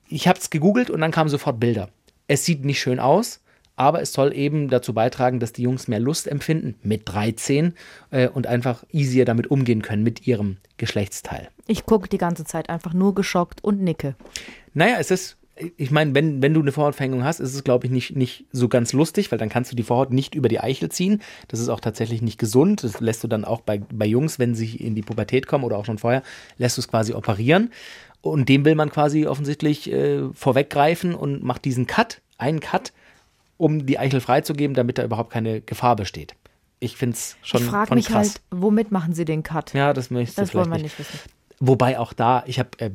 Ich 0.08 0.28
habe 0.28 0.38
es 0.38 0.52
gegoogelt 0.52 0.92
und 0.92 1.02
dann 1.02 1.12
kamen 1.12 1.32
sofort 1.32 1.60
Bilder. 1.60 1.90
Es 2.32 2.46
sieht 2.46 2.64
nicht 2.64 2.80
schön 2.80 3.02
aus, 3.02 3.42
aber 3.76 4.02
es 4.02 4.14
soll 4.14 4.34
eben 4.34 4.70
dazu 4.70 4.94
beitragen, 4.94 5.42
dass 5.42 5.52
die 5.52 5.64
Jungs 5.64 5.90
mehr 5.90 6.00
Lust 6.00 6.30
empfinden 6.30 6.76
mit 6.82 7.02
13 7.04 7.74
äh, 8.10 8.30
und 8.30 8.48
einfach 8.48 8.86
easier 8.90 9.26
damit 9.26 9.52
umgehen 9.52 9.82
können 9.82 10.02
mit 10.02 10.26
ihrem 10.26 10.56
Geschlechtsteil. 10.78 11.50
Ich 11.68 11.86
gucke 11.86 12.08
die 12.08 12.18
ganze 12.18 12.46
Zeit 12.46 12.70
einfach 12.70 12.94
nur 12.94 13.16
geschockt 13.16 13.62
und 13.66 13.82
nicke. 13.82 14.16
Naja, 14.74 14.96
es 14.98 15.12
ist, 15.12 15.36
ich 15.76 15.92
meine, 15.92 16.16
wenn, 16.16 16.42
wenn 16.42 16.54
du 16.54 16.62
eine 16.62 16.72
Vorhautverhängung 16.72 17.26
hast, 17.26 17.42
ist 17.42 17.54
es, 17.54 17.66
glaube 17.66 17.86
ich, 17.86 17.92
nicht, 17.92 18.16
nicht 18.16 18.46
so 18.54 18.70
ganz 18.70 18.94
lustig, 18.94 19.30
weil 19.30 19.38
dann 19.38 19.50
kannst 19.50 19.74
du 19.74 19.76
die 19.76 19.84
Vorhaut 19.84 20.14
nicht 20.14 20.34
über 20.34 20.48
die 20.48 20.62
Eichel 20.62 20.88
ziehen. 20.88 21.22
Das 21.50 21.60
ist 21.60 21.68
auch 21.68 21.82
tatsächlich 21.82 22.22
nicht 22.22 22.40
gesund. 22.40 22.86
Das 22.86 23.02
lässt 23.02 23.26
du 23.26 23.28
dann 23.28 23.44
auch 23.44 23.60
bei, 23.60 23.82
bei 23.94 24.06
Jungs, 24.06 24.40
wenn 24.40 24.56
sie 24.56 24.78
in 24.78 24.96
die 24.96 25.02
Pubertät 25.02 25.48
kommen 25.48 25.66
oder 25.66 25.78
auch 25.78 25.86
schon 25.86 25.98
vorher, 25.98 26.24
lässt 26.58 26.78
du 26.78 26.82
es 26.82 26.88
quasi 26.88 27.14
operieren. 27.14 27.72
Und 28.22 28.50
dem 28.50 28.66
will 28.66 28.76
man 28.76 28.92
quasi 28.92 29.26
offensichtlich 29.26 29.92
äh, 29.92 30.30
vorweggreifen 30.34 31.16
und 31.16 31.44
macht 31.44 31.66
diesen 31.66 31.88
Cut, 31.88 32.22
einen 32.38 32.60
Cut, 32.60 32.94
um 33.58 33.86
die 33.86 34.00
Eichel 34.00 34.22
freizugeben, 34.22 34.76
damit 34.76 34.98
da 34.98 35.04
überhaupt 35.04 35.32
keine 35.32 35.62
Gefahr 35.62 35.96
besteht. 35.96 36.36
Ich 36.80 36.98
finde 36.98 37.16
es 37.16 37.38
schon, 37.44 37.62
ich 37.62 37.68
frage 37.68 37.88
schon 37.90 37.96
mich 37.96 38.08
krass. 38.08 38.30
halt, 38.30 38.42
womit 38.50 38.92
machen 38.92 39.14
sie 39.14 39.26
den 39.26 39.44
Cut? 39.44 39.74
ja, 39.74 39.94
das 39.94 40.10
möchtest 40.10 40.38
du 40.38 40.42
das 40.42 40.56
wollen 40.56 40.72
wir 40.72 40.80
nicht. 40.80 40.98
wissen. 40.98 41.20
Wobei 41.64 42.00
auch 42.00 42.12
da, 42.14 42.44
ich 42.48 42.58
habe 42.58 42.70
äh, 42.80 42.90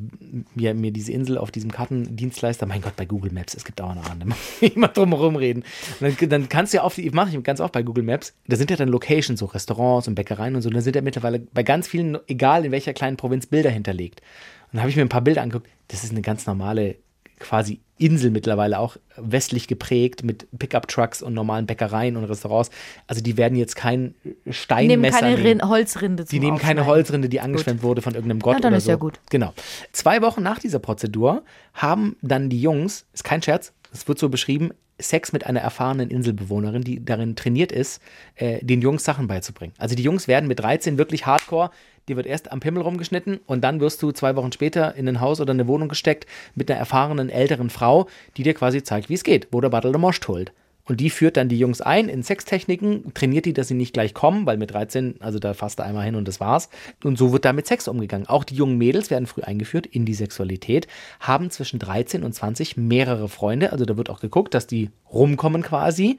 mir, 0.56 0.74
mir 0.74 0.90
diese 0.90 1.12
Insel 1.12 1.38
auf 1.38 1.52
diesem 1.52 1.70
Kartendienstleister, 1.70 2.66
mein 2.66 2.82
Gott, 2.82 2.96
bei 2.96 3.04
Google 3.04 3.30
Maps, 3.30 3.54
es 3.54 3.64
gibt 3.64 3.78
dauernd 3.78 4.04
eine, 4.10 4.18
da 4.18 4.26
muss 4.26 4.36
ich 4.60 4.74
immer 4.74 4.88
drum 4.88 5.10
herum 5.10 5.36
reden. 5.36 5.62
Und 6.00 6.20
dann, 6.20 6.28
dann 6.28 6.48
kannst 6.48 6.72
du 6.72 6.78
ja 6.78 6.82
auf 6.82 6.96
die, 6.96 7.08
mache 7.10 7.30
ich 7.30 7.40
ganz 7.44 7.60
oft 7.60 7.72
bei 7.72 7.84
Google 7.84 8.02
Maps, 8.02 8.34
da 8.48 8.56
sind 8.56 8.72
ja 8.72 8.76
dann 8.76 8.88
Locations, 8.88 9.38
so 9.38 9.46
Restaurants 9.46 10.08
und 10.08 10.16
Bäckereien 10.16 10.56
und 10.56 10.62
so, 10.62 10.70
da 10.70 10.80
sind 10.80 10.96
ja 10.96 11.02
mittlerweile 11.02 11.38
bei 11.38 11.62
ganz 11.62 11.86
vielen, 11.86 12.18
egal 12.26 12.64
in 12.64 12.72
welcher 12.72 12.92
kleinen 12.92 13.16
Provinz, 13.16 13.46
Bilder 13.46 13.70
hinterlegt. 13.70 14.20
Und 14.66 14.74
dann 14.74 14.80
habe 14.80 14.90
ich 14.90 14.96
mir 14.96 15.02
ein 15.02 15.08
paar 15.08 15.22
Bilder 15.22 15.42
angeguckt, 15.42 15.68
das 15.88 16.04
ist 16.04 16.10
eine 16.10 16.22
ganz 16.22 16.46
normale 16.46 16.96
quasi 17.38 17.80
Insel 17.98 18.30
mittlerweile 18.30 18.78
auch 18.78 18.96
westlich 19.16 19.68
geprägt 19.68 20.22
mit 20.22 20.46
Pickup-Trucks 20.58 21.22
und 21.22 21.32
normalen 21.32 21.66
Bäckereien 21.66 22.16
und 22.16 22.24
Restaurants. 22.24 22.70
Also 23.06 23.22
die 23.22 23.36
werden 23.38 23.56
jetzt 23.56 23.74
kein 23.74 24.14
Die 24.24 24.52
Steinmesser 24.52 24.96
nehmen 24.96 25.12
keine 25.12 25.36
nehmen. 25.36 25.60
Rin 25.60 25.68
Holzrinde 25.68 26.24
zum 26.26 26.30
Die 26.30 26.44
nehmen 26.44 26.58
keine. 26.58 26.84
Holzrinde, 26.84 27.28
die 27.28 27.40
angeschwemmt 27.40 27.82
wurde 27.82 28.02
von 28.02 28.14
irgendeinem 28.14 28.40
Gott 28.40 28.56
Na, 28.56 28.60
dann 28.60 28.72
oder 28.72 28.78
ist 28.78 28.84
so. 28.84 28.90
ja 28.90 28.96
gut. 28.96 29.20
Genau. 29.30 29.54
Zwei 29.92 30.20
Wochen 30.20 30.42
nach 30.42 30.58
dieser 30.58 30.78
Prozedur 30.78 31.42
haben 31.72 32.16
dann 32.20 32.50
die 32.50 32.60
Jungs, 32.60 33.06
ist 33.14 33.24
kein 33.24 33.42
Scherz, 33.42 33.72
es 33.92 34.06
wird 34.08 34.18
so 34.18 34.28
beschrieben, 34.28 34.70
Sex 34.98 35.32
mit 35.32 35.44
einer 35.44 35.60
erfahrenen 35.60 36.10
Inselbewohnerin, 36.10 36.82
die 36.82 37.04
darin 37.04 37.36
trainiert 37.36 37.70
ist, 37.70 38.00
äh, 38.34 38.64
den 38.64 38.80
Jungs 38.80 39.04
Sachen 39.04 39.26
beizubringen. 39.26 39.74
Also 39.78 39.94
die 39.94 40.02
Jungs 40.02 40.26
werden 40.26 40.48
mit 40.48 40.60
13 40.60 40.96
wirklich 40.96 41.26
hardcore, 41.26 41.70
dir 42.08 42.16
wird 42.16 42.26
erst 42.26 42.50
am 42.50 42.60
Pimmel 42.60 42.82
rumgeschnitten 42.82 43.40
und 43.46 43.62
dann 43.62 43.80
wirst 43.80 44.02
du 44.02 44.12
zwei 44.12 44.36
Wochen 44.36 44.52
später 44.52 44.94
in 44.94 45.08
ein 45.08 45.20
Haus 45.20 45.40
oder 45.40 45.52
eine 45.52 45.66
Wohnung 45.66 45.88
gesteckt 45.88 46.26
mit 46.54 46.70
einer 46.70 46.80
erfahrenen 46.80 47.28
älteren 47.28 47.68
Frau, 47.68 48.08
die 48.36 48.42
dir 48.42 48.54
quasi 48.54 48.82
zeigt, 48.82 49.08
wie 49.08 49.14
es 49.14 49.24
geht, 49.24 49.48
wo 49.50 49.60
der 49.60 49.68
Battle 49.68 49.92
der 49.92 50.00
Most 50.00 50.26
holt. 50.28 50.52
Und 50.86 51.00
die 51.00 51.10
führt 51.10 51.36
dann 51.36 51.48
die 51.48 51.58
Jungs 51.58 51.80
ein 51.80 52.08
in 52.08 52.22
Sextechniken, 52.22 53.12
trainiert 53.12 53.44
die, 53.44 53.52
dass 53.52 53.68
sie 53.68 53.74
nicht 53.74 53.92
gleich 53.92 54.14
kommen, 54.14 54.46
weil 54.46 54.56
mit 54.56 54.72
13, 54.72 55.16
also 55.20 55.38
da 55.38 55.52
fasst 55.52 55.80
er 55.80 55.84
einmal 55.84 56.04
hin 56.04 56.14
und 56.14 56.28
das 56.28 56.40
war's. 56.40 56.68
Und 57.02 57.18
so 57.18 57.32
wird 57.32 57.44
da 57.44 57.52
mit 57.52 57.66
Sex 57.66 57.88
umgegangen. 57.88 58.28
Auch 58.28 58.44
die 58.44 58.54
jungen 58.54 58.78
Mädels 58.78 59.10
werden 59.10 59.26
früh 59.26 59.42
eingeführt 59.42 59.86
in 59.86 60.04
die 60.04 60.14
Sexualität, 60.14 60.86
haben 61.20 61.50
zwischen 61.50 61.78
13 61.78 62.22
und 62.22 62.32
20 62.32 62.76
mehrere 62.76 63.28
Freunde. 63.28 63.72
Also 63.72 63.84
da 63.84 63.96
wird 63.96 64.10
auch 64.10 64.20
geguckt, 64.20 64.54
dass 64.54 64.66
die 64.66 64.90
rumkommen 65.12 65.62
quasi. 65.62 66.18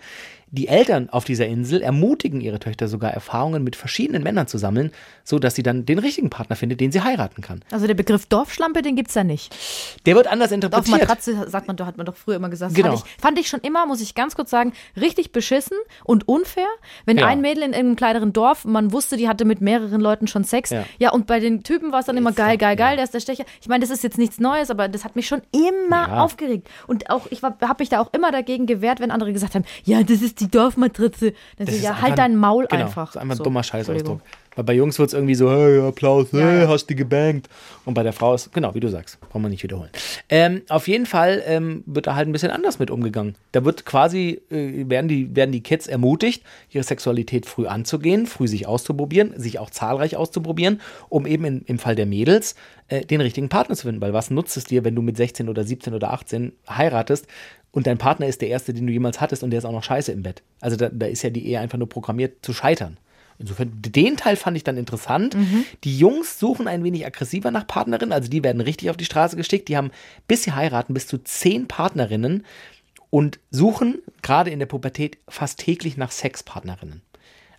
Die 0.50 0.70
Eltern 0.70 1.10
auf 1.10 1.26
dieser 1.26 1.46
Insel 1.46 1.82
ermutigen 1.82 2.40
ihre 2.40 2.60
Töchter 2.60 2.88
sogar 2.88 3.12
Erfahrungen 3.12 3.64
mit 3.66 3.76
verschiedenen 3.76 4.24
Männern 4.24 4.48
zu 4.48 4.58
sammeln, 4.58 4.92
so 5.26 5.40
dass 5.40 5.56
sie 5.56 5.64
dann 5.64 5.86
den 5.86 6.00
richtigen 6.00 6.30
Partner 6.30 6.56
findet, 6.56 6.80
den 6.80 6.92
sie 6.92 7.02
heiraten 7.02 7.42
kann. 7.42 7.62
Also 7.70 7.86
der 7.86 7.96
Begriff 7.96 8.26
Dorfschlampe, 8.28 8.82
den 8.82 8.96
gibt 8.96 9.10
es 9.10 9.14
da 9.16 9.26
nicht. 9.26 9.54
Der 10.06 10.16
wird 10.16 10.28
anders 10.28 10.48
Auf 10.48 10.54
interpretiert. 10.54 11.00
Matratze 11.02 11.50
sagt 11.50 11.68
man, 11.68 11.76
doch, 11.76 11.86
hat 11.86 11.98
man 11.98 12.06
doch 12.06 12.16
früher 12.16 12.38
immer 12.38 12.48
gesagt. 12.50 12.74
Genau. 12.76 12.96
Fand, 12.96 13.04
ich, 13.06 13.22
fand 13.22 13.40
ich 13.40 13.48
schon 13.50 13.60
immer, 13.60 13.86
muss 13.86 14.00
ich 14.00 14.16
ganz 14.16 14.36
kurz 14.36 14.50
sagen, 14.50 14.72
richtig 14.96 15.34
beschissen 15.34 15.78
und 16.06 16.28
unfair. 16.30 16.68
Wenn 17.06 17.18
Ja. 17.18 17.28
ein 17.28 17.42
Mädel 17.42 17.64
in 17.64 17.74
einem 17.74 17.98
kleineren 17.98 18.32
Dorf, 18.32 18.64
man 18.64 18.94
wusste, 18.94 19.18
die 19.18 19.28
hatte 19.28 19.44
mit 19.44 19.60
mehreren 19.60 20.00
Leuten 20.00 20.28
schon 20.28 20.46
Sex. 20.46 20.70
Ja. 20.70 20.86
Ja, 20.98 21.12
und 21.12 21.28
bei 21.28 21.42
den 21.42 21.64
Typen 21.64 21.92
war 21.92 22.00
es 22.00 22.06
dann 22.06 22.16
immer 22.16 22.32
geil, 22.32 22.54
doch- 22.54 22.60
geil, 22.62 22.78
ja. 22.80 22.86
geil, 22.86 22.96
der 22.96 23.04
ist 23.04 23.14
der 23.14 23.20
Stecher. 23.20 23.44
Ich 23.62 23.68
meine, 23.68 23.82
das 23.82 23.90
ist 23.90 24.02
jetzt 24.04 24.18
nichts 24.18 24.40
Neues, 24.40 24.70
aber 24.72 24.88
das 24.88 25.04
hat 25.04 25.18
mich 25.18 25.28
schon 25.28 25.42
immer 25.52 26.22
aufgeregt. 26.22 26.70
Und 26.88 27.10
auch, 27.10 27.28
ich 27.32 27.42
habe 27.44 27.76
mich 27.80 27.90
da 27.90 28.00
auch 28.00 28.14
immer 28.14 28.32
dagegen 28.32 28.66
gewehrt, 28.66 29.02
wenn 29.02 29.12
andere 29.12 29.34
gesagt 29.34 29.54
haben, 29.56 29.66
ja, 29.84 30.04
das 30.04 30.22
ist 30.22 30.37
die 30.40 30.50
Dorfmatratze. 30.50 31.34
Dann 31.58 31.68
Das 31.68 31.78
so, 31.78 31.84
ja, 31.84 32.02
halt 32.02 32.12
ein- 32.14 32.18
dein 32.18 32.36
Maul 32.36 32.68
genau, 32.68 32.86
einfach. 32.86 33.08
Das 33.08 33.16
ist 33.16 33.22
einfach 33.22 33.36
ein 33.36 33.38
So, 33.38 33.44
dummer 33.44 33.64
Scheißausdruck. 33.64 34.22
Weil 34.56 34.64
bei 34.64 34.74
Jungs 34.74 34.98
wird 34.98 35.10
es 35.10 35.14
irgendwie 35.14 35.36
so, 35.36 35.52
hey, 35.52 35.80
Applaus, 35.82 36.30
hey, 36.32 36.62
ja. 36.62 36.68
hast 36.68 36.88
du 36.88 36.96
gebankt. 36.96 37.48
Und 37.86 37.94
bei 37.94 38.02
der 38.02 38.12
Frau 38.12 38.34
ist, 38.34 38.52
genau, 38.54 38.74
wie 38.74 38.80
du 38.80 38.90
sagst, 38.90 39.20
brauchen 39.22 39.44
wir 39.44 39.50
nicht 39.50 39.62
wiederholen. 39.62 39.92
Ähm, 40.30 40.64
auf 40.70 40.88
jeden 40.88 41.06
Fall 41.06 41.44
ähm, 41.46 41.84
wird 41.86 42.08
da 42.08 42.16
halt 42.16 42.28
ein 42.28 42.32
bisschen 42.32 42.50
anders 42.50 42.80
mit 42.80 42.90
umgegangen. 42.90 43.36
Da 43.52 43.64
wird 43.66 43.86
quasi, 43.86 44.42
äh, 44.50 44.90
werden, 44.90 45.08
die, 45.10 45.36
werden 45.36 45.52
die 45.52 45.62
Kids 45.62 45.86
ermutigt, 45.86 46.42
ihre 46.72 46.84
Sexualität 46.84 47.46
früh 47.46 47.68
anzugehen, 47.68 48.26
früh 48.26 48.48
sich 48.48 48.66
auszuprobieren, 48.68 49.40
sich 49.40 49.60
auch 49.60 49.70
zahlreich 49.70 50.16
auszuprobieren, 50.18 50.82
um 51.10 51.28
eben 51.28 51.46
in, 51.46 51.62
im 51.68 51.78
Fall 51.78 51.94
der 51.96 52.08
Mädels 52.08 52.56
äh, 52.88 53.06
den 53.06 53.22
richtigen 53.22 53.50
Partner 53.50 53.76
zu 53.76 53.86
finden. 53.86 54.02
Weil 54.02 54.14
was 54.14 54.32
nutzt 54.32 54.58
es 54.58 54.64
dir, 54.64 54.84
wenn 54.84 54.96
du 54.96 55.04
mit 55.04 55.18
16 55.18 55.50
oder 55.50 55.64
17 55.66 55.94
oder 55.94 56.12
18 56.14 56.52
heiratest 56.68 57.28
und 57.78 57.86
dein 57.86 58.00
Partner 58.00 58.26
ist 58.26 58.42
der 58.42 58.50
erste, 58.50 58.74
den 58.74 58.88
du 58.88 58.92
jemals 58.92 59.22
hattest 59.22 59.44
und 59.44 59.52
der 59.52 59.60
ist 59.60 59.66
auch 59.66 59.72
noch 59.72 59.84
scheiße 59.84 60.12
im 60.12 60.24
Bett? 60.24 60.42
Also 60.62 60.76
da, 60.78 60.90
da 60.90 61.06
ist 61.06 61.22
ja 61.22 61.30
die 61.30 61.46
Ehe 61.46 61.60
einfach 61.60 61.78
nur 61.78 61.88
programmiert 61.88 62.44
zu 62.44 62.52
scheitern. 62.52 62.98
Insofern, 63.38 63.72
den 63.72 64.18
Teil 64.18 64.36
fand 64.36 64.58
ich 64.58 64.64
dann 64.64 64.78
interessant. 64.78 65.38
Die 65.84 65.96
Jungs 65.96 66.40
suchen 66.40 66.68
ein 66.68 66.84
wenig 66.84 67.06
aggressiver 67.06 67.52
nach 67.52 67.68
Partnerinnen, 67.68 68.14
also 68.14 68.32
die 68.32 68.44
werden 68.44 68.62
richtig 68.62 68.90
auf 68.90 68.98
die 68.98 69.06
Straße 69.06 69.36
geschickt. 69.36 69.68
Die 69.68 69.78
haben, 69.78 69.92
bis 70.28 70.42
sie 70.42 70.54
heiraten, 70.54 70.96
bis 70.96 71.06
zu 71.06 71.20
zehn 71.20 71.68
Partnerinnen 71.68 72.48
und 73.12 73.38
suchen 73.52 74.00
gerade 74.24 74.50
in 74.50 74.58
der 74.58 74.66
Pubertät 74.66 75.20
fast 75.30 75.60
täglich 75.60 75.98
nach 75.98 76.10
Sexpartnerinnen. 76.10 77.04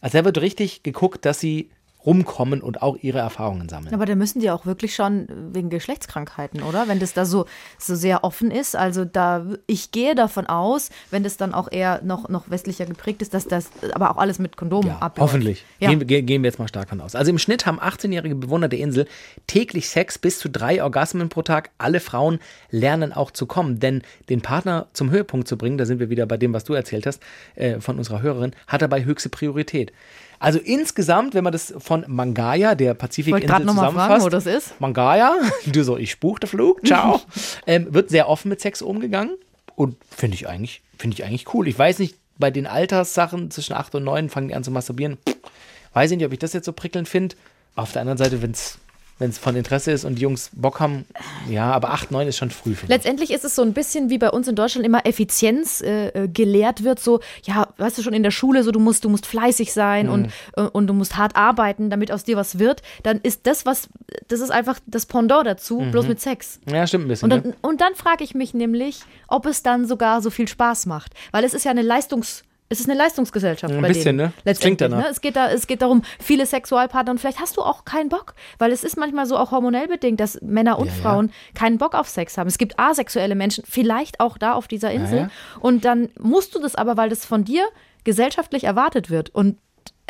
Also 0.01 0.19
da 0.19 0.25
wird 0.25 0.41
richtig 0.41 0.83
geguckt, 0.83 1.27
dass 1.27 1.39
sie 1.39 1.71
rumkommen 2.09 2.63
und 2.63 2.81
auch 2.81 2.97
ihre 3.03 3.19
Erfahrungen 3.19 3.69
sammeln. 3.69 3.93
Aber 3.95 4.07
da 4.07 4.15
müssen 4.15 4.41
die 4.41 4.51
auch 4.51 4.65
wirklich 4.65 4.95
schon 4.95 5.27
wegen 5.53 5.69
Geschlechtskrankheiten, 5.69 6.63
oder? 6.63 6.89
Wenn 6.89 7.01
das 7.01 7.13
da 7.13 7.27
so, 7.27 7.45
so 7.79 7.95
sehr 7.95 8.25
offen 8.25 8.51
ist. 8.51 8.75
Also 8.77 9.05
da, 9.05 9.45
ich 9.67 9.91
gehe 9.93 10.15
davon 10.15 10.47
aus, 10.47 10.89
wenn 11.11 11.23
das 11.23 11.37
dann 11.37 11.53
auch 11.53 11.71
eher 11.71 12.01
noch, 12.03 12.31
noch 12.31 12.49
westlicher 12.49 12.87
geprägt 12.87 13.21
ist, 13.21 13.35
dass 13.35 13.47
das 13.47 13.69
aber 13.93 14.11
auch 14.11 14.17
alles 14.17 14.39
mit 14.39 14.57
Kondom 14.57 14.87
Ja, 14.87 14.97
abläuft. 15.01 15.33
hoffentlich. 15.33 15.65
Ja. 15.81 15.91
Gehen, 15.91 16.01
wir- 16.09 16.23
gehen 16.23 16.43
wir 16.43 16.49
jetzt 16.49 16.59
mal 16.59 16.67
stark 16.69 16.89
von 16.89 17.01
aus. 17.03 17.15
Also 17.15 17.31
im 17.31 17.39
Schnitt 17.39 17.67
haben 17.67 17.79
18-jährige 17.79 18.35
Bewohner 18.37 18.69
der 18.69 18.79
Insel 18.79 19.07
täglich 19.47 19.91
Sex 19.91 20.19
bis 20.19 20.39
zu 20.39 20.49
drei 20.49 20.83
Orgasmen 20.83 21.29
pro 21.29 21.43
Tag. 21.43 21.71
Alle 21.77 22.01
Frauen 22.01 22.39
lernen 22.71 23.13
auch 23.13 23.31
zu 23.33 23.45
kommen, 23.45 23.81
denn 23.81 24.01
den 24.31 24.41
Partner 24.41 24.87
zum 24.95 25.11
Höhepunkt 25.11 25.47
zu 25.47 25.59
bringen, 25.59 25.77
da 25.77 25.85
sind 25.85 26.01
wir 26.01 26.09
wieder 26.09 26.25
bei 26.25 26.39
dem, 26.39 26.55
was 26.55 26.65
du 26.65 26.73
erzählt 26.73 27.07
hast, 27.07 27.23
äh, 27.55 27.81
von 27.81 27.99
unserer 27.99 28.23
Hörerin, 28.23 28.53
hat 28.67 28.81
dabei 28.81 29.05
höchste 29.05 29.29
Priorität. 29.29 29.93
Also 30.39 30.59
insgesamt, 30.59 31.35
wenn 31.35 31.45
man 31.45 31.53
das 31.53 31.75
von 31.79 32.05
Mangaya, 32.07 32.75
der 32.75 32.95
Pazifikinsel, 32.95 33.49
nochmal 33.65 33.93
fragen, 33.93 33.97
zusammenfasst, 33.97 34.27
wo 34.27 34.29
das 34.29 34.47
ist. 34.47 34.81
Mangaya, 34.81 35.35
du 35.67 35.83
so, 35.83 35.97
ich 35.97 36.13
spuch 36.13 36.39
der 36.39 36.49
Flug, 36.49 36.81
ciao, 36.87 37.21
ähm, 37.67 37.93
wird 37.93 38.11
sehr 38.11 38.29
offen 38.29 38.49
mit 38.49 38.61
Sex 38.61 38.83
umgegangen 38.83 39.37
und 39.75 39.97
finde 40.15 40.37
ich 40.37 40.49
eigentlich, 40.49 40.83
finde 40.99 41.15
ich 41.15 41.25
eigentlich 41.25 41.53
cool. 41.55 41.67
Ich 41.67 41.79
weiß 41.79 41.99
nicht, 41.99 42.17
bei 42.39 42.51
den 42.51 42.67
Alterssachen 42.67 43.51
zwischen 43.51 43.75
8 43.75 43.97
und 43.97 44.05
9 44.05 44.29
fangen 44.29 44.49
die 44.49 44.55
an 44.55 44.63
zu 44.63 44.71
masturbieren. 44.71 45.19
Weiß 45.93 46.11
ich 46.11 46.17
nicht, 46.17 46.27
ob 46.27 46.33
ich 46.33 46.39
das 46.39 46.53
jetzt 46.53 46.67
so 46.67 46.73
prickelnd 46.73 47.09
finde. 47.09 47.35
Auf 47.75 47.93
der 47.93 48.03
anderen 48.03 48.19
Seite, 48.19 48.43
wenn 48.43 48.53
es 48.53 48.79
wenn 49.19 49.31
es 49.31 49.39
von 49.39 49.57
Interesse 49.57 49.91
ist 49.93 50.05
und 50.05 50.17
die 50.17 50.23
Jungs 50.23 50.51
Bock 50.53 50.81
haben, 50.81 51.05
ja, 51.49 51.71
aber 51.73 51.91
8, 51.91 52.11
9 52.11 52.29
ist 52.29 52.37
schon 52.37 52.51
früh. 52.51 52.75
finde 52.75 52.85
ich. 52.85 52.89
Letztendlich 52.91 53.31
ist 53.33 53.45
es 53.45 53.55
so 53.55 53.63
ein 53.63 53.73
bisschen 53.73 54.11
wie 54.11 54.19
bei 54.19 54.31
uns 54.31 54.47
in 54.49 54.55
Deutschland 54.55 54.87
immer 54.87 55.05
Effizienz 55.07 55.81
äh, 55.81 56.09
äh, 56.09 56.29
gelehrt 56.29 56.85
wird, 56.85 57.01
so, 57.01 57.21
ja, 57.43 57.69
weißt 57.79 57.99
du 57.99 58.03
schon 58.03 58.13
in 58.15 58.23
der 58.23 58.31
Schule, 58.31 58.63
so 58.63 58.71
du 58.71 58.81
musst, 58.81 59.05
du 59.05 59.09
musst 59.09 59.27
fleißig 59.27 59.73
sein 59.73 60.07
Mhm. 60.07 60.13
und, 60.13 60.33
äh, 60.57 60.61
und 60.63 60.87
du 60.87 60.95
musst 60.95 61.17
hart 61.17 61.37
arbeiten, 61.37 61.91
damit 61.91 62.13
aus 62.13 62.25
dir 62.25 62.37
was 62.37 62.59
wird, 62.59 62.83
dann 63.03 63.19
ist 63.23 63.47
das 63.47 63.67
was, 63.67 63.89
das 64.29 64.41
ist 64.41 64.51
einfach 64.51 64.79
das 64.87 65.07
Pendant 65.07 65.47
dazu, 65.47 65.79
bloß 65.91 66.07
mit 66.07 66.21
Sex. 66.21 66.61
Ja, 66.71 66.87
stimmt 66.87 67.07
ein 67.07 67.09
bisschen. 67.09 67.33
Und 67.33 67.37
ne? 67.45 67.53
dann, 67.53 67.71
und 67.71 67.81
dann 67.81 67.95
frage 67.95 68.23
ich 68.25 68.35
mich 68.35 68.55
nämlich, 68.55 69.01
ob 69.27 69.47
es 69.47 69.63
dann 69.63 69.87
sogar 69.87 70.23
so 70.23 70.31
viel 70.31 70.49
Spaß 70.49 70.87
macht. 70.87 71.13
Weil 71.33 71.45
es 71.45 71.55
ist 71.55 71.65
ja 71.65 71.71
eine 71.71 71.83
Leistungs- 71.83 72.43
es 72.71 72.81
ist 72.81 72.89
eine 72.89 72.99
Leistungsgesellschaft 72.99 73.73
Ein 73.73 73.83
bisschen, 73.83 74.17
ne? 74.17 74.33
Klingt 74.61 74.81
danach. 74.81 74.99
ne? 74.99 75.09
Es 75.11 75.21
geht, 75.21 75.37
da, 75.37 75.51
es 75.51 75.67
geht 75.67 75.81
darum, 75.83 76.03
viele 76.21 76.45
Sexualpartner 76.47 77.13
und 77.13 77.19
vielleicht 77.19 77.41
hast 77.41 77.57
du 77.57 77.63
auch 77.63 77.85
keinen 77.85 78.09
Bock, 78.11 78.35
weil 78.59 78.73
es 78.73 78.85
ist 78.85 78.97
manchmal 78.99 79.27
so 79.27 79.37
auch 79.39 79.51
hormonell 79.53 79.89
bedingt, 79.89 80.21
dass 80.21 80.41
Männer 80.43 80.79
und 80.79 80.87
Ja, 80.89 80.93
ja. 80.93 81.03
Frauen 81.03 81.33
keinen 81.55 81.79
Bock 81.79 81.95
auf 81.95 82.09
Sex 82.09 82.37
haben. 82.37 82.47
Es 82.49 82.59
gibt 82.59 82.79
asexuelle 82.79 83.35
Menschen, 83.35 83.65
vielleicht 83.67 84.21
auch 84.21 84.37
da 84.39 84.53
auf 84.53 84.69
dieser 84.69 84.91
Insel. 84.93 85.19
ja. 85.19 85.31
Und 85.61 85.85
dann 85.85 86.11
musst 86.19 86.55
du 86.55 86.61
das 86.61 86.75
aber, 86.75 86.97
weil 86.97 87.09
das 87.09 87.25
von 87.25 87.45
dir 87.45 87.67
gesellschaftlich 88.05 88.65
erwartet 88.65 89.11
wird. 89.11 89.31
Und 89.35 89.59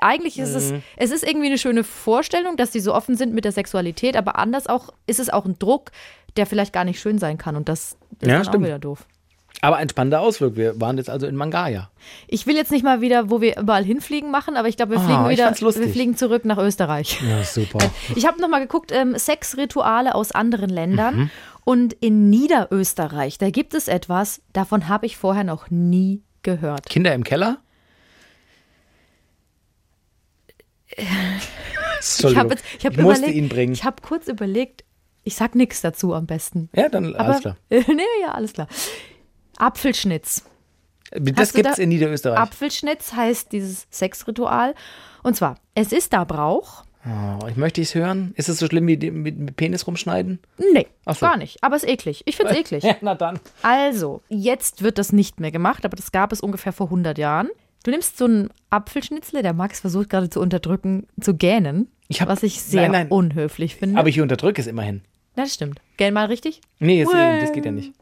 eigentlich 0.00 0.38
ist 0.38 0.50
Mhm. 0.50 0.56
es, 0.96 1.10
es 1.10 1.10
ist 1.10 1.28
irgendwie 1.28 1.46
eine 1.48 1.58
schöne 1.58 1.82
Vorstellung, 1.84 2.56
dass 2.56 2.70
die 2.70 2.80
so 2.80 2.94
offen 2.94 3.16
sind 3.16 3.34
mit 3.34 3.44
der 3.44 3.52
Sexualität, 3.52 4.16
aber 4.16 4.38
anders 4.38 4.66
auch 4.68 4.90
ist 5.06 5.18
es 5.20 5.28
auch 5.30 5.44
ein 5.44 5.58
Druck, 5.58 5.90
der 6.36 6.46
vielleicht 6.46 6.72
gar 6.72 6.84
nicht 6.84 7.00
schön 7.00 7.18
sein 7.18 7.36
kann. 7.38 7.56
Und 7.56 7.68
das 7.68 7.96
ist 8.20 8.26
Ja, 8.26 8.34
dann 8.34 8.44
stimmt. 8.44 8.64
auch 8.64 8.66
wieder 8.68 8.78
doof. 8.78 9.06
Aber 9.60 9.76
ein 9.76 9.88
spannender 9.88 10.20
Ausflug. 10.20 10.56
Wir 10.56 10.80
waren 10.80 10.98
jetzt 10.98 11.10
also 11.10 11.26
in 11.26 11.34
Mangaya. 11.34 11.90
Ich 12.28 12.46
will 12.46 12.54
jetzt 12.54 12.70
nicht 12.70 12.84
mal 12.84 13.00
wieder, 13.00 13.28
wo 13.30 13.40
wir 13.40 13.58
überall 13.58 13.84
hinfliegen 13.84 14.30
machen, 14.30 14.56
aber 14.56 14.68
ich 14.68 14.76
glaube, 14.76 14.92
wir 14.92 15.00
Ah, 15.00 15.04
fliegen 15.04 15.24
ich 15.30 15.60
wieder, 15.60 15.80
wir 15.80 15.88
fliegen 15.92 16.16
zurück 16.16 16.44
nach 16.44 16.58
Österreich. 16.58 17.20
Ja, 17.28 17.42
super. 17.42 17.78
Ich 18.14 18.26
habe 18.26 18.40
noch 18.40 18.48
mal 18.48 18.60
geguckt, 18.60 18.92
ähm, 18.92 19.16
Sexrituale 19.18 20.14
aus 20.14 20.32
anderen 20.32 20.70
Ländern. 20.70 21.16
Mhm. 21.16 21.30
Und 21.64 21.92
in 21.94 22.30
Niederösterreich, 22.30 23.38
da 23.38 23.50
gibt 23.50 23.74
es 23.74 23.88
etwas, 23.88 24.40
davon 24.52 24.88
habe 24.88 25.06
ich 25.06 25.16
vorher 25.16 25.44
noch 25.44 25.70
nie 25.70 26.22
gehört. 26.42 26.88
Kinder 26.88 27.12
im 27.14 27.24
Keller? 27.24 27.58
Ich 32.00 32.36
habe 32.36 32.54
ich 32.78 32.86
hab 32.86 32.96
überlegt. 32.96 33.52
Ich 33.72 33.84
habe 33.84 33.96
kurz 34.02 34.28
überlegt, 34.28 34.84
ich 35.24 35.34
sag 35.34 35.54
nichts 35.56 35.80
dazu 35.80 36.14
am 36.14 36.26
besten. 36.26 36.70
ja, 36.74 36.88
dann 36.88 37.14
Aber, 37.16 37.24
alles 37.24 37.40
klar. 37.40 37.56
nee, 37.70 38.02
ja, 38.22 38.32
alles 38.32 38.52
klar. 38.52 38.68
Apfelschnitz. 39.58 40.44
Das 41.12 41.52
gibt's 41.52 41.76
da- 41.76 41.82
in 41.82 41.88
Niederösterreich. 41.88 42.38
Apfelschnitz 42.38 43.12
heißt 43.14 43.52
dieses 43.52 43.86
Sexritual. 43.90 44.74
Und 45.22 45.36
zwar, 45.36 45.56
es 45.74 45.92
ist 45.92 46.12
da 46.12 46.24
Brauch. 46.24 46.84
Oh, 47.06 47.46
ich 47.48 47.56
möchte 47.56 47.80
es 47.80 47.94
hören. 47.94 48.32
Ist 48.36 48.48
es 48.48 48.58
so 48.58 48.66
schlimm 48.66 48.86
wie 48.86 49.10
mit, 49.10 49.56
Penis 49.56 49.86
rumschneiden? 49.86 50.40
Nee, 50.74 50.86
so. 51.06 51.14
gar 51.20 51.36
nicht. 51.38 51.62
Aber 51.62 51.76
es 51.76 51.84
ist 51.84 51.88
eklig. 51.90 52.22
Ich 52.26 52.36
finde 52.36 52.52
es 52.52 52.58
eklig. 52.60 52.84
Ja, 52.84 52.96
na 53.00 53.14
dann. 53.14 53.38
Also, 53.62 54.20
jetzt 54.28 54.82
wird 54.82 54.98
das 54.98 55.12
nicht 55.12 55.40
mehr 55.40 55.50
gemacht, 55.50 55.84
aber 55.86 55.96
das 55.96 56.12
gab 56.12 56.32
es 56.32 56.40
ungefähr 56.40 56.72
vor 56.72 56.86
100 56.88 57.16
Jahren. 57.16 57.48
Du 57.84 57.90
nimmst 57.92 58.18
so 58.18 58.24
einen 58.26 58.50
Apfelschnitzle, 58.68 59.42
der 59.42 59.54
Max 59.54 59.80
versucht 59.80 60.10
gerade 60.10 60.28
zu 60.28 60.40
unterdrücken, 60.40 61.06
zu 61.20 61.34
gähnen, 61.34 61.88
Ich 62.08 62.20
hab- 62.20 62.28
was 62.28 62.42
ich 62.42 62.60
sehr 62.60 62.82
Nein, 62.82 62.90
nein. 62.92 63.08
unhöflich 63.08 63.76
finde. 63.76 63.98
Aber 63.98 64.08
ich 64.08 64.20
unterdrücke 64.20 64.60
es 64.60 64.66
immerhin. 64.66 65.00
Das 65.36 65.54
stimmt. 65.54 65.80
Gähn 65.96 66.12
mal 66.12 66.26
richtig. 66.26 66.60
Nee, 66.80 67.04
das, 67.04 67.12
das 67.40 67.52
geht 67.52 67.64
ja 67.64 67.70
nicht. 67.70 67.92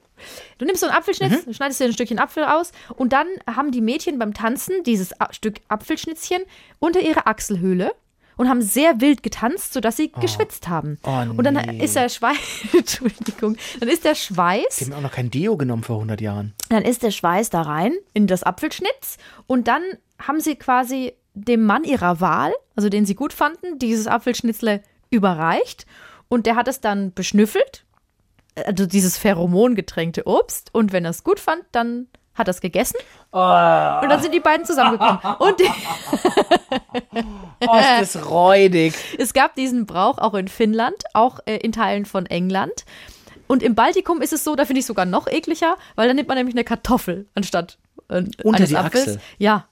Du 0.59 0.65
nimmst 0.65 0.81
so 0.81 0.87
einen 0.87 0.97
Apfelschnitz, 0.97 1.47
Mhm. 1.47 1.53
schneidest 1.55 1.81
dir 1.81 1.85
ein 1.87 1.93
Stückchen 1.93 2.19
Apfel 2.19 2.45
aus 2.45 2.73
und 2.97 3.13
dann 3.13 3.27
haben 3.47 3.71
die 3.71 3.81
Mädchen 3.81 4.19
beim 4.19 4.35
Tanzen 4.35 4.83
dieses 4.85 5.19
A 5.21 5.33
Stück 5.33 5.57
Apfelschnitzchen 5.69 6.43
unter 6.79 7.01
ihre 7.01 7.27
Achselhöhle 7.27 7.93
und 8.37 8.51
haben 8.51 8.61
sehr 8.61 9.01
wild 9.01 9.23
getanzt, 9.23 9.73
sodass 9.73 9.97
sie 9.97 10.13
geschwitzt 10.13 10.69
haben. 10.69 10.99
Oh, 11.05 11.11
Und 11.37 11.45
dann 11.45 11.55
nee. 11.55 11.83
ist 11.83 11.97
der 11.97 12.11
Schweiß, 12.11 12.37
Entschuldigung, 12.77 13.57
dann 13.81 13.89
ist 13.89 14.05
der 14.05 14.15
Schweiß 14.15 14.77
Die 14.77 14.85
haben 14.85 14.93
auch 14.93 15.01
noch 15.01 15.13
kein 15.13 15.31
Deo 15.31 15.57
genommen 15.57 15.85
vor 15.85 15.97
100 15.97 16.21
Jahren. 16.21 16.53
Dann 16.69 16.83
ist 16.83 17.03
der 17.03 17.13
Schweiß 17.13 17.49
da 17.49 17.63
rein 17.63 17.95
in 18.13 18.27
das 18.27 18.43
Apfelschnitz 18.43 19.17
und 19.47 19.69
dann 19.69 19.83
haben 20.19 20.41
sie 20.41 20.57
quasi 20.57 21.15
dem 21.33 21.65
Mann 21.65 21.85
ihrer 21.85 22.21
Wahl, 22.21 22.53
also 22.75 22.89
den 22.91 23.07
sie 23.07 23.15
gut 23.15 23.33
fanden, 23.33 23.79
dieses 23.79 24.07
Apfelschnitzle 24.07 24.83
überreicht 25.09 25.87
und 26.29 26.45
der 26.45 26.57
hat 26.57 26.69
es 26.69 26.81
dann 26.83 27.15
beschnüffelt, 27.15 27.85
also 28.65 28.87
dieses 28.87 29.19
pheromongetränkte 29.19 30.27
Obst 30.27 30.71
und 30.73 30.93
wenn 30.93 31.05
er 31.05 31.11
es 31.11 31.25
gut 31.25 31.41
fand, 31.41 31.63
dann 31.73 32.09
hat 32.35 32.49
er 32.49 32.51
es 32.51 32.61
gegessen 32.61 32.97
und 34.03 34.09
dann 34.11 34.21
sind 34.23 34.35
die 34.35 34.41
beiden 34.41 34.67
zusammengekommen. 34.67 35.19
Und 35.39 35.61
Oh, 37.67 37.77
ist 37.77 38.15
das 38.15 38.31
räudig. 38.31 38.95
es 39.19 39.33
gab 39.33 39.55
diesen 39.55 39.87
Brauch 39.87 40.19
auch 40.19 40.35
in 40.35 40.49
Finnland, 40.49 40.97
auch 41.15 41.41
äh, 41.47 41.57
in 41.57 41.73
Teilen 41.73 42.05
von 42.05 42.27
England. 42.27 42.85
Und 43.47 43.63
im 43.63 43.75
Baltikum 43.75 44.21
ist 44.21 44.33
es 44.33 44.45
so, 44.45 44.57
da 44.57 44.65
finde 44.65 44.81
ich 44.81 44.87
sogar 44.87 45.07
noch 45.07 45.27
ekliger, 45.27 45.77
weil 45.95 46.09
da 46.09 46.15
nimmt 46.15 46.29
man 46.29 46.37
nämlich 46.37 46.55
eine 46.55 46.65
Kartoffel 46.65 47.27
anstatt 47.35 47.79
äh, 48.09 48.25
Unter 48.43 48.59
eines 48.59 48.69
die 48.71 48.77
Apfels. 48.77 49.03
Achsel. 49.03 49.21
Ja. 49.39 49.67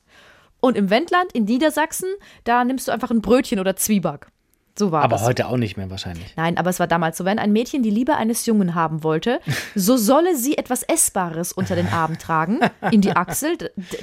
Und 0.61 0.79
im 0.79 0.89
Wendland, 0.89 1.33
in 1.33 1.45
Niedersachsen, 1.45 2.09
da 2.45 2.65
nimmst 2.65 2.89
du 2.89 2.93
einfach 2.93 3.11
ein 3.11 3.21
Brötchen 3.21 3.61
oder 3.61 3.77
Zwieback. 3.77 4.29
So 4.77 4.91
war 4.91 5.03
Aber 5.05 5.17
das. 5.17 5.25
heute 5.25 5.47
auch 5.47 5.57
nicht 5.57 5.77
mehr 5.77 5.89
wahrscheinlich. 5.91 6.35
Nein, 6.37 6.57
aber 6.57 6.69
es 6.71 6.81
war 6.81 6.87
damals 6.89 7.17
so, 7.17 7.25
wenn 7.25 7.39
ein 7.39 7.53
Mädchen 7.53 7.83
die 7.85 7.91
Liebe 7.91 8.17
eines 8.17 8.45
Jungen 8.47 8.75
haben 8.75 9.05
wollte, 9.05 9.39
so 9.77 9.97
solle 9.97 10.35
sie 10.37 10.59
etwas 10.59 10.83
Essbares 10.83 11.53
unter 11.53 11.77
den 11.77 11.87
Arm 11.89 12.19
tragen, 12.19 12.59
in 12.91 13.01
die 13.01 13.13
Achsel, 13.15 13.57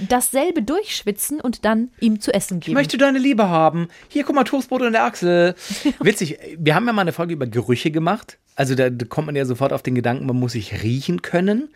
dasselbe 0.08 0.62
durchschwitzen 0.62 1.42
und 1.42 1.66
dann 1.66 1.90
ihm 2.00 2.22
zu 2.22 2.34
essen 2.34 2.60
Ich 2.60 2.66
geben. 2.68 2.76
möchte 2.76 2.98
deine 2.98 3.20
Liebe 3.20 3.50
haben. 3.50 3.90
Hier, 4.08 4.24
guck 4.24 4.36
mal, 4.36 4.44
Toastbrot 4.46 4.82
in 4.84 4.94
der 4.94 5.04
Achsel. 5.04 5.56
Witzig, 6.00 6.38
wir 6.58 6.74
haben 6.76 6.88
ja 6.88 6.94
mal 6.94 7.02
eine 7.02 7.12
Folge 7.14 7.34
über 7.34 7.48
Gerüche 7.48 7.92
gemacht. 7.92 8.38
Also 8.56 8.76
da 8.76 8.90
kommt 9.10 9.26
man 9.28 9.36
ja 9.36 9.46
sofort 9.46 9.74
auf 9.74 9.82
den 9.82 9.96
Gedanken, 9.96 10.26
man 10.26 10.38
muss 10.38 10.54
sich 10.54 10.84
riechen 10.84 11.22
können. 11.22 11.70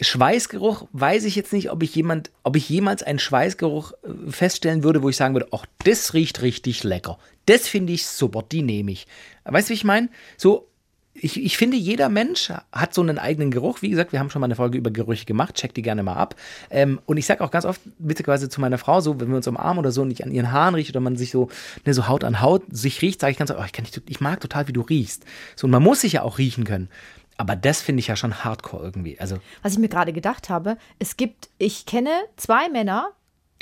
Schweißgeruch 0.00 0.88
weiß 0.92 1.24
ich 1.24 1.36
jetzt 1.36 1.52
nicht, 1.52 1.70
ob 1.70 1.82
ich 1.82 1.94
jemand, 1.94 2.30
ob 2.42 2.56
ich 2.56 2.68
jemals 2.68 3.02
einen 3.02 3.18
Schweißgeruch 3.18 3.92
äh, 3.92 4.30
feststellen 4.30 4.82
würde, 4.82 5.02
wo 5.02 5.08
ich 5.08 5.16
sagen 5.16 5.34
würde, 5.34 5.48
ach, 5.52 5.66
das 5.84 6.14
riecht 6.14 6.42
richtig 6.42 6.82
lecker. 6.84 7.18
Das 7.46 7.68
finde 7.68 7.92
ich 7.92 8.06
super, 8.06 8.42
die 8.42 8.62
nehme 8.62 8.92
ich. 8.92 9.06
Weißt 9.44 9.68
du, 9.68 9.70
wie 9.70 9.74
ich 9.74 9.84
meine? 9.84 10.08
So, 10.36 10.68
ich, 11.14 11.42
ich 11.42 11.56
finde, 11.56 11.76
jeder 11.76 12.08
Mensch 12.08 12.50
hat 12.72 12.94
so 12.94 13.02
einen 13.02 13.18
eigenen 13.18 13.50
Geruch. 13.50 13.82
Wie 13.82 13.90
gesagt, 13.90 14.12
wir 14.12 14.18
haben 14.18 14.30
schon 14.30 14.40
mal 14.40 14.46
eine 14.46 14.56
Folge 14.56 14.78
über 14.78 14.90
Gerüche 14.90 15.26
gemacht. 15.26 15.54
Check 15.54 15.74
die 15.74 15.82
gerne 15.82 16.02
mal 16.02 16.14
ab. 16.14 16.34
Ähm, 16.70 17.00
und 17.04 17.16
ich 17.16 17.26
sage 17.26 17.44
auch 17.44 17.50
ganz 17.50 17.64
oft, 17.64 17.80
witzigerweise 17.98 18.48
zu 18.48 18.60
meiner 18.60 18.78
Frau, 18.78 19.00
so, 19.00 19.20
wenn 19.20 19.28
wir 19.28 19.36
uns 19.36 19.46
umarmen 19.46 19.78
oder 19.78 19.92
so 19.92 20.02
und 20.02 20.10
ich 20.10 20.24
an 20.24 20.32
ihren 20.32 20.50
Haaren 20.52 20.74
rieche 20.74 20.92
oder 20.92 21.00
man 21.00 21.16
sich 21.16 21.30
so, 21.30 21.48
ne, 21.84 21.92
so 21.92 22.08
Haut 22.08 22.24
an 22.24 22.40
Haut 22.40 22.62
sich 22.70 23.02
riecht, 23.02 23.20
sage 23.20 23.32
ich 23.32 23.38
ganz 23.38 23.50
oft, 23.50 23.60
oh, 23.60 23.64
ich, 23.64 23.78
nicht, 23.78 24.02
ich 24.08 24.20
mag 24.20 24.40
total, 24.40 24.68
wie 24.68 24.72
du 24.72 24.80
riechst. 24.80 25.24
So, 25.54 25.66
und 25.66 25.70
man 25.70 25.82
muss 25.82 26.00
sich 26.00 26.14
ja 26.14 26.22
auch 26.22 26.38
riechen 26.38 26.64
können. 26.64 26.88
Aber 27.42 27.56
das 27.56 27.82
finde 27.82 27.98
ich 27.98 28.06
ja 28.06 28.14
schon 28.14 28.44
hardcore 28.44 28.84
irgendwie. 28.84 29.18
Also, 29.18 29.38
Was 29.62 29.72
ich 29.72 29.78
mir 29.80 29.88
gerade 29.88 30.12
gedacht 30.12 30.48
habe, 30.48 30.76
es 31.00 31.16
gibt, 31.16 31.48
ich 31.58 31.86
kenne 31.86 32.10
zwei 32.36 32.68
Männer, 32.68 33.08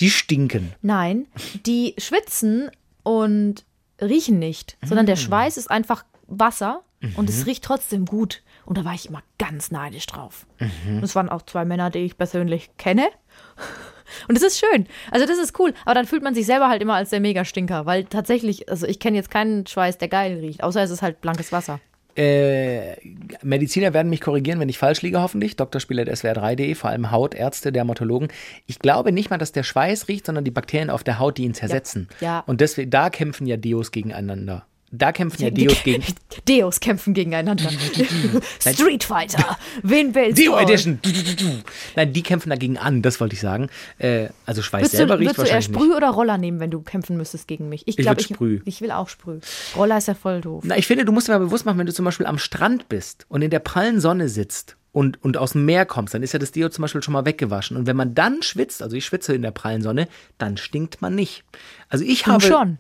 die 0.01 0.11
stinken. 0.11 0.73
nein, 0.83 1.27
die 1.65 1.95
schwitzen 1.97 2.71
und 3.05 3.65
riechen 4.03 4.39
nicht, 4.39 4.77
sondern 4.85 5.07
Mm. 5.07 5.09
der 5.09 5.17
Schweiß 5.17 5.57
ist 5.57 5.71
einfach 5.71 6.05
Wasser 6.27 6.83
und 7.17 7.21
Mhm. 7.21 7.29
es 7.29 7.47
riecht 7.47 7.65
trotzdem 7.65 8.05
gut. 8.05 8.43
Und 8.67 8.77
da 8.77 8.85
war 8.85 8.93
ich 8.93 9.09
immer 9.09 9.23
ganz 9.39 9.71
neidisch 9.71 10.05
drauf. 10.05 10.47
Mhm. 10.59 10.99
Und 10.99 11.03
es 11.05 11.15
waren 11.15 11.31
auch 11.31 11.41
zwei 11.43 11.65
Männer, 11.65 11.89
die 11.89 12.01
ich 12.01 12.19
persönlich 12.19 12.71
kenne. 12.77 13.09
Und 14.29 14.37
es 14.37 14.43
ist 14.43 14.59
schön. 14.59 14.87
Also 15.13 15.25
das 15.27 15.39
ist 15.39 15.57
cool. 15.61 15.73
Aber 15.85 15.95
dann 15.95 16.05
fühlt 16.07 16.23
man 16.25 16.35
sich 16.35 16.45
selber 16.45 16.69
halt 16.69 16.83
immer 16.83 16.95
als 16.97 17.11
der 17.11 17.21
Mega-Stinker. 17.21 17.87
Weil 17.87 18.05
tatsächlich, 18.05 18.69
also 18.69 18.87
ich 18.87 18.99
kenne 18.99 19.17
jetzt 19.17 19.31
keinen 19.31 19.67
Schweiß, 19.69 19.99
der 19.99 20.09
geil 20.09 20.39
riecht. 20.41 20.63
Außer 20.65 20.83
es 20.83 20.91
ist 20.91 21.01
halt 21.01 21.21
blankes 21.21 21.53
Wasser. 21.53 21.79
Äh, 22.21 22.97
Mediziner 23.43 23.95
werden 23.95 24.11
mich 24.11 24.21
korrigieren, 24.21 24.61
wenn 24.61 24.69
ich 24.69 24.77
falsch 24.77 25.01
liege, 25.01 25.23
hoffentlich. 25.23 25.57
Drspieler.swr3.de, 25.57 26.75
vor 26.75 26.91
allem 26.91 27.11
Hautärzte, 27.11 27.73
Dermatologen. 27.73 28.29
Ich 28.67 28.79
glaube 28.79 29.11
nicht 29.11 29.31
mal, 29.31 29.39
dass 29.39 29.53
der 29.53 29.63
Schweiß 29.63 30.09
riecht, 30.09 30.27
sondern 30.27 30.45
die 30.45 30.51
Bakterien 30.51 30.91
auf 30.91 31.03
der 31.03 31.19
Haut, 31.19 31.39
die 31.39 31.45
ihn 31.45 31.55
zersetzen. 31.55 32.09
Ja. 32.21 32.41
Und 32.41 32.61
deswegen, 32.61 32.91
da 32.91 33.09
kämpfen 33.09 33.47
ja 33.47 33.57
Deos 33.57 33.91
gegeneinander. 33.91 34.67
Da 34.93 35.13
kämpfen 35.13 35.43
ja 35.43 35.51
Deos 35.51 35.83
gegen. 35.85 36.03
Deos 36.49 36.81
kämpfen 36.81 37.15
gegeneinander. 37.15 37.71
Street 38.61 39.05
Fighter. 39.05 39.57
Wen 39.83 40.15
willst 40.15 40.39
Deo 40.39 40.53
du? 40.53 40.59
Edition! 40.59 40.99
Du, 41.03 41.13
du, 41.13 41.23
du, 41.23 41.37
du. 41.37 41.51
Nein, 41.95 42.13
die 42.13 42.23
kämpfen 42.23 42.51
dagegen 42.51 42.77
an, 42.77 43.01
das 43.03 43.21
wollte 43.21 43.35
ich 43.35 43.41
sagen. 43.41 43.69
Äh, 43.99 44.29
also 44.47 44.63
Schweiß 44.63 44.91
du, 44.91 44.97
selber 44.97 45.19
riecht 45.21 45.29
würdest 45.31 45.39
du 45.39 45.43
eher 45.43 45.55
wahrscheinlich 45.55 45.77
Sprüh 45.77 45.87
nicht. 45.89 45.97
oder 45.97 46.11
Roller 46.11 46.39
nehmen, 46.39 46.59
wenn 46.59 46.71
du 46.71 46.81
kämpfen 46.83 47.17
müsstest 47.17 47.47
gegen 47.47 47.69
mich? 47.69 47.87
Ich 47.87 47.97
glaub, 47.97 48.17
würd 48.17 48.23
Sprüh. 48.35 48.61
Ich 48.65 48.81
will 48.81 48.91
auch 48.91 49.09
Sprüh. 49.09 49.39
Roller 49.77 49.99
ist 49.99 50.09
ja 50.09 50.15
voll 50.15 50.41
doof. 50.41 50.65
Na, 50.67 50.77
ich 50.77 50.87
finde, 50.89 51.05
du 51.05 51.13
musst 51.13 51.29
dir 51.29 51.33
mal 51.33 51.39
bewusst 51.39 51.67
machen, 51.67 51.79
wenn 51.79 51.87
du 51.87 51.93
zum 51.93 52.05
Beispiel 52.05 52.27
am 52.27 52.39
Strand 52.39 52.89
bist 52.89 53.27
und 53.29 53.43
in 53.43 53.51
der 53.51 53.61
prallen 53.61 54.01
Sonne 54.01 54.29
sitzt 54.29 54.77
und, 54.91 55.23
und 55.23 55.37
aus 55.37 55.53
dem 55.53 55.67
Meer 55.67 55.87
kommst, 55.87 56.15
dann 56.15 56.25
ist 56.25 56.33
ja 56.33 56.41
das 56.41 56.51
Deo 56.51 56.69
zum 56.69 56.83
Beispiel 56.83 57.01
schon 57.03 57.13
mal 57.13 57.25
weggewaschen. 57.25 57.77
Und 57.77 57.87
wenn 57.87 57.97
man 57.97 58.17
dann 58.17 58.43
schwitzt, 58.43 58.83
also 58.83 58.97
ich 58.97 59.05
schwitze 59.05 59.35
in 59.35 59.43
der 59.43 59.53
prallen 59.53 59.83
Sonne, 59.83 60.09
dann 60.39 60.57
stinkt 60.57 61.01
man 61.01 61.15
nicht. 61.15 61.45
Also 61.89 62.05
ich 62.05 62.25
Du 62.25 62.33
habe. 62.33 62.43
schon. 62.45 62.79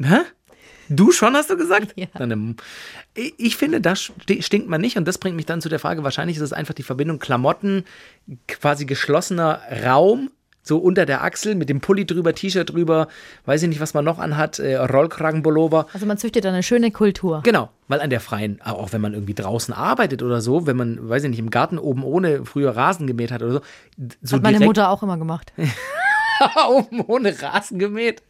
Hä? 0.00 0.18
Du 0.88 1.12
schon, 1.12 1.34
hast 1.34 1.50
du 1.50 1.56
gesagt? 1.56 1.92
Ja. 1.96 2.06
Ähm, 2.20 2.56
ich 3.14 3.56
finde, 3.56 3.80
da 3.80 3.92
sti- 3.92 4.42
stinkt 4.42 4.68
man 4.68 4.80
nicht. 4.80 4.96
Und 4.96 5.06
das 5.08 5.18
bringt 5.18 5.36
mich 5.36 5.46
dann 5.46 5.60
zu 5.60 5.68
der 5.68 5.78
Frage, 5.78 6.04
wahrscheinlich 6.04 6.36
ist 6.36 6.42
es 6.42 6.52
einfach 6.52 6.74
die 6.74 6.82
Verbindung 6.82 7.18
Klamotten, 7.18 7.84
quasi 8.46 8.84
geschlossener 8.86 9.60
Raum, 9.84 10.30
so 10.62 10.76
unter 10.78 11.06
der 11.06 11.24
Achsel, 11.24 11.54
mit 11.54 11.68
dem 11.70 11.80
Pulli 11.80 12.04
drüber, 12.04 12.34
T-Shirt 12.34 12.70
drüber, 12.70 13.08
weiß 13.46 13.62
ich 13.62 13.68
nicht, 13.70 13.80
was 13.80 13.94
man 13.94 14.04
noch 14.04 14.18
anhat, 14.18 14.58
äh, 14.58 14.76
Rollkragenpullover. 14.76 15.86
Also 15.94 16.04
man 16.06 16.18
züchtet 16.18 16.44
eine 16.44 16.62
schöne 16.62 16.90
Kultur. 16.90 17.40
Genau, 17.42 17.70
weil 17.88 18.00
an 18.00 18.10
der 18.10 18.20
freien, 18.20 18.60
auch 18.62 18.92
wenn 18.92 19.00
man 19.00 19.14
irgendwie 19.14 19.34
draußen 19.34 19.72
arbeitet 19.72 20.22
oder 20.22 20.40
so, 20.42 20.66
wenn 20.66 20.76
man, 20.76 21.08
weiß 21.08 21.24
ich 21.24 21.30
nicht, 21.30 21.38
im 21.38 21.50
Garten 21.50 21.78
oben 21.78 22.04
ohne 22.04 22.44
früher 22.44 22.76
Rasen 22.76 23.06
gemäht 23.06 23.30
hat 23.32 23.42
oder 23.42 23.52
so. 23.54 23.60
so 24.22 24.36
Hat 24.36 24.42
meine 24.42 24.60
Mutter 24.60 24.90
auch 24.90 25.02
immer 25.02 25.16
gemacht. 25.16 25.52
oben 26.68 27.00
ohne 27.06 27.40
Rasen 27.40 27.78
gemäht. 27.78 28.22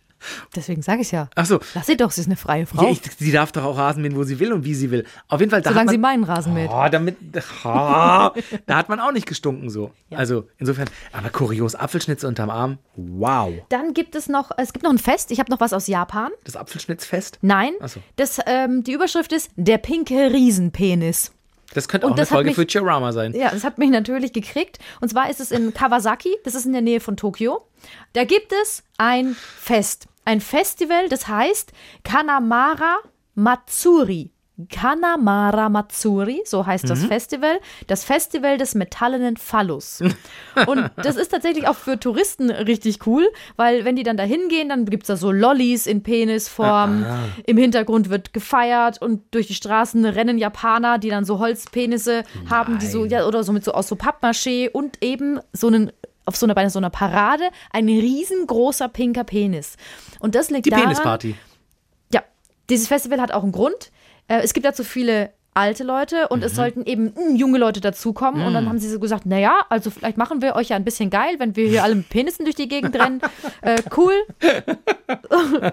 Deswegen 0.54 0.82
sage 0.82 1.02
ich 1.02 1.12
ja. 1.12 1.28
Ach 1.34 1.46
so. 1.46 1.60
Lass 1.74 1.86
sie 1.86 1.96
doch, 1.96 2.10
sie 2.10 2.20
ist 2.22 2.26
eine 2.26 2.36
freie 2.36 2.66
Frau. 2.66 2.82
Ja, 2.84 2.90
ich, 2.90 3.00
sie 3.18 3.32
darf 3.32 3.52
doch 3.52 3.64
auch 3.64 3.76
Rasen 3.76 4.02
mähen, 4.02 4.16
wo 4.16 4.24
sie 4.24 4.40
will 4.40 4.52
und 4.52 4.64
wie 4.64 4.74
sie 4.74 4.90
will. 4.90 5.04
Auf 5.28 5.40
jeden 5.40 5.50
Fall, 5.50 5.62
da 5.62 5.70
solange 5.70 5.88
hat 5.88 5.92
sie 5.92 5.98
man, 5.98 6.20
meinen 6.20 6.24
Rasen 6.24 6.54
mäht. 6.54 6.70
Oh, 6.72 6.86
damit, 6.90 7.16
oh, 7.64 7.64
da 8.66 8.76
hat 8.76 8.88
man 8.88 9.00
auch 9.00 9.12
nicht 9.12 9.26
gestunken 9.26 9.70
so. 9.70 9.92
Also 10.10 10.48
insofern, 10.58 10.88
aber 11.12 11.30
kurios, 11.30 11.74
Apfelschnitz 11.74 12.24
unterm 12.24 12.50
Arm, 12.50 12.78
wow. 12.96 13.52
Dann 13.68 13.94
gibt 13.94 14.14
es 14.14 14.28
noch, 14.28 14.50
es 14.56 14.72
gibt 14.72 14.84
noch 14.84 14.90
ein 14.92 14.98
Fest. 14.98 15.30
Ich 15.30 15.38
habe 15.38 15.50
noch 15.50 15.60
was 15.60 15.72
aus 15.72 15.86
Japan. 15.86 16.30
Das 16.44 16.56
Apfelschnitzfest, 16.56 17.38
Nein, 17.42 17.72
Ach 17.80 17.88
so. 17.88 18.00
das, 18.16 18.38
ähm, 18.46 18.82
die 18.84 18.92
Überschrift 18.92 19.32
ist 19.32 19.50
Der 19.56 19.78
pinke 19.78 20.32
Riesenpenis. 20.32 21.32
Das 21.74 21.88
könnte 21.88 22.06
auch 22.06 22.10
eine 22.12 22.20
das 22.20 22.30
hat 22.30 22.36
Folge 22.36 22.50
mich- 22.50 22.56
Futurama 22.56 23.12
sein. 23.12 23.34
Ja, 23.34 23.50
das 23.50 23.64
hat 23.64 23.78
mich 23.78 23.90
natürlich 23.90 24.32
gekriegt. 24.32 24.78
Und 25.00 25.08
zwar 25.08 25.28
ist 25.30 25.40
es 25.40 25.50
in 25.50 25.74
Kawasaki, 25.74 26.36
das 26.44 26.54
ist 26.54 26.66
in 26.66 26.72
der 26.72 26.82
Nähe 26.82 27.00
von 27.00 27.16
Tokio. 27.16 27.66
Da 28.14 28.24
gibt 28.24 28.52
es 28.62 28.82
ein 28.96 29.34
Fest. 29.34 30.06
Ein 30.24 30.40
Festival, 30.40 31.08
das 31.08 31.28
heißt 31.28 31.72
Kanamara 32.04 32.98
Matsuri. 33.34 34.30
Kanamara 34.70 35.68
Matsuri, 35.68 36.42
so 36.44 36.66
heißt 36.66 36.90
das 36.90 37.04
Festival. 37.04 37.60
Das 37.86 38.04
Festival 38.04 38.58
des 38.58 38.74
metallenen 38.74 39.36
Phallus. 39.36 40.00
Und 40.66 40.90
das 40.96 41.16
ist 41.16 41.28
tatsächlich 41.28 41.68
auch 41.68 41.76
für 41.76 41.98
Touristen 42.00 42.50
richtig 42.50 43.06
cool, 43.06 43.28
weil 43.56 43.84
wenn 43.84 43.94
die 43.94 44.02
dann 44.02 44.16
da 44.16 44.24
hingehen, 44.24 44.68
dann 44.68 44.84
gibt 44.86 45.04
es 45.04 45.08
da 45.08 45.16
so 45.16 45.30
Lollis 45.30 45.86
in 45.86 46.02
Penisform. 46.02 47.06
Im 47.46 47.56
Hintergrund 47.56 48.10
wird 48.10 48.32
gefeiert 48.32 49.00
und 49.00 49.22
durch 49.32 49.46
die 49.46 49.54
Straßen 49.54 50.04
rennen 50.04 50.38
Japaner, 50.38 50.98
die 50.98 51.10
dann 51.10 51.24
so 51.24 51.38
Holzpenisse 51.38 52.24
haben, 52.50 52.78
die 52.78 52.86
so, 52.86 53.04
ja, 53.04 53.26
oder 53.26 53.44
so 53.44 53.52
mit 53.52 53.64
so 53.64 53.72
aus 53.72 53.86
so 53.88 53.94
Pappmaché 53.94 54.70
und 54.70 55.02
eben 55.02 55.38
so 55.52 55.68
einen 55.68 55.92
auf 56.24 56.36
so 56.36 56.44
einer, 56.44 56.54
bei 56.54 56.68
so 56.68 56.78
einer 56.78 56.90
Parade 56.90 57.44
ein 57.72 57.88
riesengroßer 57.88 58.88
pinker 58.88 59.24
Penis. 59.24 59.76
Und 60.20 60.34
das 60.34 60.50
liegt 60.50 60.66
Die 60.66 60.70
daran, 60.70 60.84
Penisparty. 60.84 61.36
ja, 62.12 62.22
dieses 62.68 62.86
Festival 62.86 63.20
hat 63.20 63.32
auch 63.32 63.42
einen 63.44 63.52
Grund. 63.52 63.90
Äh, 64.28 64.40
es 64.42 64.54
gibt 64.54 64.64
dazu 64.64 64.84
viele 64.84 65.30
alte 65.54 65.82
Leute 65.82 66.28
und 66.28 66.44
es 66.44 66.54
sollten 66.54 66.84
eben 66.84 67.06
mm, 67.06 67.34
junge 67.34 67.58
Leute 67.58 67.80
dazukommen. 67.80 68.46
Und 68.46 68.54
dann 68.54 68.68
haben 68.68 68.78
sie 68.78 68.88
so 68.88 69.00
gesagt, 69.00 69.26
naja, 69.26 69.62
also 69.68 69.90
vielleicht 69.90 70.16
machen 70.16 70.40
wir 70.40 70.54
euch 70.54 70.68
ja 70.68 70.76
ein 70.76 70.84
bisschen 70.84 71.10
geil, 71.10 71.34
wenn 71.38 71.56
wir 71.56 71.68
hier 71.68 71.82
alle 71.82 71.96
mit 71.96 72.08
Penissen 72.08 72.44
durch 72.44 72.54
die 72.54 72.68
Gegend 72.68 72.94
rennen. 72.96 73.20
Äh, 73.62 73.82
cool. 73.96 74.14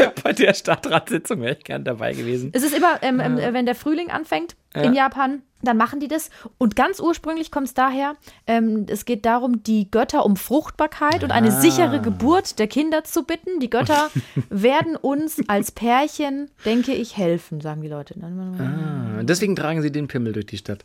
Bei 0.22 0.32
der 0.32 0.54
Stadtratssitzung 0.54 1.40
wäre 1.40 1.56
ich 1.56 1.64
gern 1.64 1.84
dabei 1.84 2.12
gewesen. 2.12 2.50
Es 2.52 2.62
ist 2.62 2.76
immer, 2.76 3.02
ähm, 3.02 3.20
ähm, 3.20 3.36
wenn 3.36 3.66
der 3.66 3.74
Frühling 3.74 4.10
anfängt 4.10 4.56
in 4.74 4.94
Japan, 4.94 5.42
dann 5.62 5.76
machen 5.76 6.00
die 6.00 6.08
das. 6.08 6.30
Und 6.58 6.76
ganz 6.76 6.98
ursprünglich 6.98 7.50
kommt 7.50 7.68
es 7.68 7.74
daher, 7.74 8.16
ähm, 8.46 8.86
es 8.88 9.04
geht 9.04 9.26
darum, 9.26 9.62
die 9.62 9.90
Götter 9.90 10.24
um 10.24 10.36
Fruchtbarkeit 10.36 11.22
und 11.22 11.30
eine 11.30 11.50
sichere 11.50 12.00
Geburt 12.00 12.58
der 12.58 12.68
Kinder 12.68 13.04
zu 13.04 13.24
bitten. 13.24 13.60
Die 13.60 13.70
Götter 13.70 14.10
werden 14.50 14.96
uns 14.96 15.40
als 15.48 15.70
Pärchen, 15.70 16.50
denke 16.64 16.92
ich, 16.92 17.16
helfen, 17.16 17.60
sagen 17.60 17.82
die 17.82 17.88
Leute. 17.88 18.14
Ah, 18.22 19.22
deswegen 19.22 19.54
tragen 19.56 19.82
sie 19.82 19.92
den 19.92 20.08
Pimmel 20.08 20.32
durch 20.32 20.46
die 20.46 20.58
Stadt. 20.58 20.84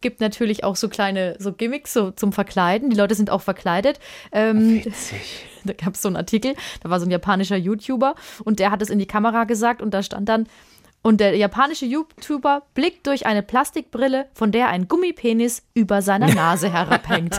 Gibt 0.00 0.20
natürlich 0.20 0.64
auch 0.64 0.76
so 0.76 0.88
kleine 0.88 1.36
so 1.38 1.52
Gimmicks 1.52 1.92
so 1.92 2.10
zum 2.10 2.32
Verkleiden. 2.32 2.90
Die 2.90 2.96
Leute 2.96 3.14
sind 3.14 3.30
auch 3.30 3.42
verkleidet. 3.42 3.98
Ähm, 4.32 4.82
da 5.64 5.72
gab 5.72 5.94
es 5.94 6.02
so 6.02 6.08
einen 6.08 6.16
Artikel, 6.16 6.54
da 6.82 6.90
war 6.90 7.00
so 7.00 7.06
ein 7.06 7.10
japanischer 7.10 7.56
YouTuber 7.56 8.14
und 8.44 8.58
der 8.58 8.70
hat 8.70 8.82
es 8.82 8.90
in 8.90 8.98
die 8.98 9.06
Kamera 9.06 9.44
gesagt 9.44 9.82
und 9.82 9.92
da 9.92 10.02
stand 10.02 10.28
dann, 10.28 10.46
und 11.02 11.20
der 11.20 11.36
japanische 11.36 11.86
YouTuber 11.86 12.62
blickt 12.74 13.06
durch 13.06 13.24
eine 13.24 13.42
Plastikbrille, 13.42 14.26
von 14.34 14.50
der 14.50 14.68
ein 14.68 14.88
Gummipenis 14.88 15.62
über 15.74 16.02
seiner 16.02 16.34
Nase 16.34 16.72
herabhängt. 16.72 17.38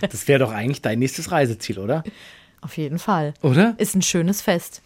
Das 0.00 0.28
wäre 0.28 0.38
doch 0.38 0.52
eigentlich 0.52 0.82
dein 0.82 1.00
nächstes 1.00 1.32
Reiseziel, 1.32 1.78
oder? 1.78 2.04
Auf 2.60 2.76
jeden 2.76 2.98
Fall. 2.98 3.34
Oder? 3.42 3.74
Ist 3.78 3.94
ein 3.96 4.02
schönes 4.02 4.40
Fest. 4.40 4.82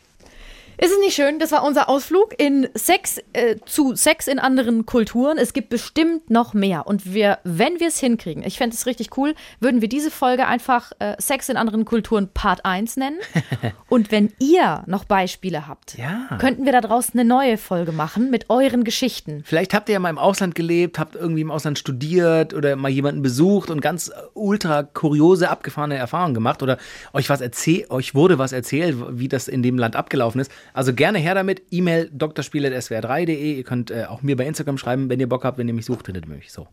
Ist 0.83 0.93
es 0.93 0.99
nicht 1.01 1.15
schön? 1.15 1.39
Das 1.39 1.53
war 1.53 1.63
unser 1.63 1.91
Ausflug 1.91 2.35
in 2.39 2.67
Sex 2.75 3.19
äh, 3.35 3.57
zu 3.67 3.95
Sex 3.97 4.27
in 4.29 4.39
anderen 4.39 4.87
Kulturen. 4.87 5.37
Es 5.37 5.53
gibt 5.53 5.69
bestimmt 5.69 6.31
noch 6.31 6.55
mehr. 6.55 6.87
Und 6.87 7.13
wir, 7.13 7.39
wenn 7.45 7.79
wir 7.81 7.89
es 7.89 7.99
hinkriegen, 8.01 8.43
ich 8.47 8.57
fände 8.57 8.75
es 8.75 8.87
richtig 8.87 9.15
cool, 9.19 9.35
würden 9.61 9.83
wir 9.83 9.89
diese 9.91 10.11
Folge 10.11 10.47
einfach 10.47 10.93
äh, 10.99 11.17
Sex 11.19 11.51
in 11.51 11.59
anderen 11.59 11.85
Kulturen 11.85 12.31
Part 12.33 12.65
1 12.65 12.97
nennen. 12.97 13.19
Und 13.91 14.11
wenn 14.11 14.33
ihr 14.39 14.83
noch 14.87 15.05
Beispiele 15.05 15.69
habt, 15.69 15.99
Ja. 15.99 16.39
könnten 16.39 16.65
wir 16.65 16.73
da 16.73 16.81
draußen 16.81 17.13
eine 17.21 17.29
neue 17.29 17.59
Folge 17.59 17.93
machen 17.93 18.31
mit 18.31 18.49
euren 18.49 18.83
Geschichten. 18.83 19.43
Vielleicht 19.45 19.75
habt 19.75 19.91
ihr 19.91 19.95
ja 19.95 19.99
mal 19.99 20.09
im 20.09 20.17
Ausland 20.19 20.55
gelebt, 20.55 20.99
habt 20.99 21.15
irgendwie 21.15 21.43
im 21.43 21.51
Ausland 21.51 21.79
studiert 21.79 22.55
oder 22.55 22.77
mal 22.77 22.89
jemanden 22.89 23.21
besucht 23.21 23.69
und 23.69 23.83
ganz 23.83 24.09
äh, 24.09 24.13
ultra 24.33 24.83
kuriose, 24.85 25.51
abgefahrene 25.51 25.97
Erfahrungen 25.97 26.33
gemacht 26.33 26.63
oder 26.63 26.79
euch 27.13 27.29
was 27.29 27.43
erzählt, 27.43 27.91
euch 27.91 28.15
wurde 28.15 28.39
was 28.39 28.53
erzählt, 28.53 28.97
wie 29.11 29.29
das 29.29 29.47
in 29.47 29.63
dem 29.63 29.77
Land 29.77 29.95
abgelaufen 29.95 30.41
ist. 30.41 30.51
Also 30.73 30.95
gerne 30.95 31.19
her 31.19 31.35
damit. 31.35 31.63
E-Mail 31.71 32.11
drspiele.swr3.de. 32.17 33.57
Ihr 33.57 33.65
könnt 33.65 33.91
äh, 33.91 34.05
auch 34.05 34.23
mir 34.23 34.37
bei 34.37 34.47
Instagram 34.47 34.79
schreiben, 34.79 35.09
wenn 35.09 35.21
ihr 35.21 35.29
Bock 35.29 35.45
habt, 35.45 35.59
wenn 35.59 35.69
ihr 35.69 35.75
mich 35.75 35.87
sucht, 35.87 36.07
findet 36.07 36.27
ihr 36.27 36.35
mich. 36.35 36.53
So. 36.53 36.67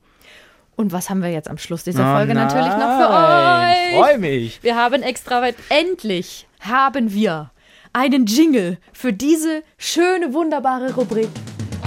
Und 0.76 0.92
was 0.92 1.10
haben 1.10 1.24
wir 1.24 1.32
jetzt 1.32 1.50
am 1.50 1.58
Schluss 1.58 1.84
dieser 1.84 2.12
Oh 2.12 2.16
Folge 2.18 2.36
natürlich 2.36 2.68
noch 2.68 3.00
für 3.00 3.10
euch? 3.10 3.96
Freu 3.96 4.18
mich. 4.20 4.62
Wir 4.62 4.76
haben 4.76 5.02
extra 5.02 5.42
weit, 5.42 5.56
endlich 5.70 6.48
haben 6.60 7.14
wir 7.14 7.52
einen 7.94 8.28
Jingle 8.28 8.78
für 8.94 9.12
diese 9.12 9.64
schöne, 9.80 10.34
wunderbare 10.34 10.94
Rubrik. 10.94 11.30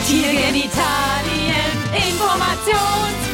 Tiergenitalien, 0.07 0.71
Informationsfreitag. 1.95 3.30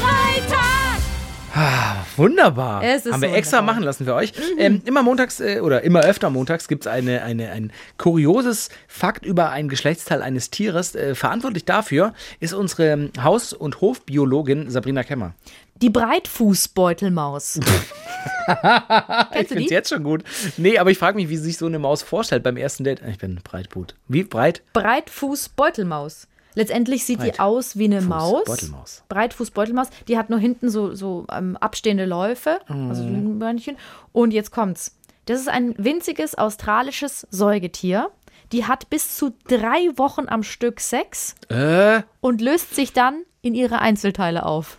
Wunderbar. 2.17 2.83
Es 2.83 3.07
ist 3.07 3.13
Haben 3.13 3.23
wir 3.23 3.33
extra 3.35 3.59
wunderbar. 3.59 3.75
machen 3.75 3.85
lassen 3.85 4.05
für 4.05 4.15
euch. 4.15 4.33
Ähm, 4.59 4.83
immer 4.85 5.03
montags 5.03 5.41
äh, 5.41 5.61
oder 5.61 5.83
immer 5.83 6.01
öfter 6.01 6.31
montags 6.31 6.69
gibt 6.69 6.85
es 6.85 6.87
eine, 6.87 7.23
eine, 7.23 7.51
ein 7.51 7.73
kurioses 7.99 8.69
Fakt 8.89 9.25
über 9.25 9.51
ein 9.51 9.69
Geschlechtsteil 9.69 10.23
eines 10.23 10.51
Tieres. 10.51 10.95
Äh, 10.95 11.15
verantwortlich 11.15 11.65
dafür 11.65 12.15
ist 12.41 12.55
unsere 12.55 13.11
Haus- 13.23 13.53
und 13.53 13.81
Hofbiologin 13.81 14.71
Sabrina 14.71 15.03
Kemmer. 15.03 15.35
Die 15.83 15.91
Breitfußbeutelmaus. 15.91 17.57
ich 19.41 19.49
finde 19.49 19.65
es 19.65 19.71
jetzt 19.71 19.91
schon 19.91 20.05
gut. 20.05 20.25
Nee, 20.57 20.79
aber 20.79 20.91
ich 20.91 20.99
frage 20.99 21.17
mich, 21.17 21.29
wie 21.29 21.37
sich 21.37 21.59
so 21.59 21.67
eine 21.67 21.79
Maus 21.79 22.03
vorstellt 22.03 22.43
beim 22.43 22.57
ersten 22.57 22.85
Date. 22.85 23.03
Ich 23.09 23.19
bin 23.19 23.41
Breitbut. 23.45 23.95
Wie 24.09 24.23
breit? 24.23 24.63
Breitfußbeutelmaus. 24.73 26.29
Letztendlich 26.57 27.05
sieht 27.05 27.23
die 27.23 27.29
Breit- 27.29 27.39
aus 27.41 27.77
wie 27.79 27.85
eine 27.85 28.01
Fuß- 28.01 28.05
Maus. 28.09 28.45
Beutelmaus. 28.47 29.03
Breitfußbeutelmaus. 29.09 29.89
Die 30.09 30.19
hat 30.19 30.31
nur 30.31 30.39
hinten 30.41 30.69
so, 30.71 30.95
so 30.95 31.27
ähm, 31.31 31.57
abstehende 31.59 32.07
Läufe, 32.07 32.59
also 32.69 33.03
so 33.03 33.09
Mhm. 33.09 33.17
ein 33.37 33.39
Beinchen. 33.39 33.77
Und 34.13 34.33
jetzt 34.33 34.51
kommt's. 34.51 34.97
Das 35.27 35.39
ist 35.41 35.49
ein 35.49 35.75
winziges 35.79 36.35
australisches 36.37 37.27
Säugetier. 37.31 38.11
Die 38.53 38.65
hat 38.65 38.91
bis 38.91 39.17
zu 39.17 39.35
drei 39.49 39.91
Wochen 39.97 40.29
am 40.29 40.43
Stück 40.43 40.81
Sex 40.81 41.35
Äh, 41.49 42.03
und 42.21 42.41
löst 42.41 42.75
sich 42.75 42.93
dann 42.93 43.23
in 43.43 43.55
ihre 43.55 43.81
Einzelteile 43.81 44.47
auf. 44.47 44.79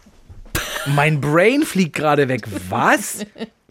mein 0.87 1.21
Brain 1.21 1.63
fliegt 1.63 1.95
gerade 1.95 2.27
weg. 2.27 2.47
Was? 2.69 3.25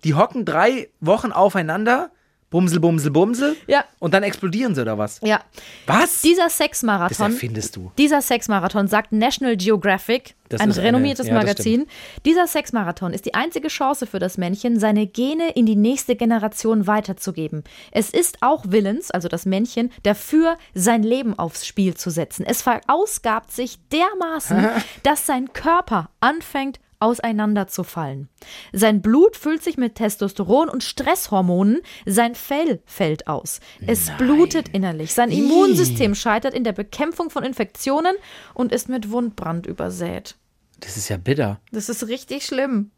Die 0.04 0.14
hocken 0.14 0.44
drei 0.44 0.88
Wochen 1.00 1.32
aufeinander. 1.32 2.10
Bumsel, 2.48 2.78
bumsel, 2.78 3.10
bumsel. 3.10 3.56
Ja. 3.66 3.84
Und 3.98 4.14
dann 4.14 4.22
explodieren 4.22 4.74
sie 4.74 4.82
oder 4.82 4.96
was? 4.96 5.20
Ja, 5.22 5.40
Was? 5.86 6.22
dieser 6.22 6.44
das 6.44 6.56
Sexmarathon. 6.56 7.32
erfindest 7.32 7.74
du. 7.74 7.90
Dieser 7.98 8.22
Sexmarathon, 8.22 8.86
sagt 8.86 9.10
National 9.10 9.56
Geographic, 9.56 10.36
Das 10.48 10.60
ein 10.60 10.70
ist 10.70 10.78
eine- 10.78 10.86
renommiertes 10.88 11.26
ja, 11.26 11.34
das 11.34 11.42
Magazin. 11.42 11.86
Dieser 12.24 12.46
Sexmarathon 12.46 13.12
ist 13.12 13.26
die 13.26 13.34
einzige 13.34 13.66
Chance 13.66 14.06
für 14.06 14.20
das 14.20 14.38
Männchen, 14.38 14.78
seine 14.78 15.08
Gene 15.08 15.50
in 15.56 15.66
die 15.66 15.74
nächste 15.74 16.14
Generation 16.14 16.86
weiterzugeben. 16.86 17.64
Es 17.90 18.10
ist 18.10 18.38
auch 18.42 18.64
willens, 18.68 19.10
also 19.10 19.26
das 19.26 19.44
Männchen, 19.44 19.90
dafür, 20.04 20.56
sein 20.72 21.02
Leben 21.02 21.36
aufs 21.36 21.66
Spiel 21.66 21.94
zu 21.94 22.10
setzen. 22.10 22.46
Es 22.46 22.62
verausgabt 22.62 23.50
sich 23.50 23.78
dermaßen, 23.88 24.68
dass 25.02 25.26
sein 25.26 25.52
Körper 25.52 26.10
anfängt, 26.20 26.78
auseinanderzufallen. 27.00 28.28
Sein 28.72 29.02
Blut 29.02 29.36
füllt 29.36 29.62
sich 29.62 29.76
mit 29.76 29.94
Testosteron 29.94 30.68
und 30.68 30.82
Stresshormonen, 30.82 31.80
sein 32.06 32.34
Fell 32.34 32.80
fällt 32.86 33.26
aus. 33.26 33.60
Es 33.86 34.10
blutet 34.18 34.68
innerlich, 34.70 35.12
sein 35.14 35.30
Immunsystem 35.30 36.14
scheitert 36.14 36.54
in 36.54 36.64
der 36.64 36.72
Bekämpfung 36.72 37.30
von 37.30 37.44
Infektionen 37.44 38.14
und 38.54 38.72
ist 38.72 38.88
mit 38.88 39.10
Wundbrand 39.10 39.66
übersät. 39.66 40.36
Das 40.80 40.96
ist 40.96 41.08
ja 41.08 41.16
bitter. 41.16 41.60
Das 41.72 41.88
ist 41.88 42.06
richtig 42.08 42.44
schlimm. 42.44 42.90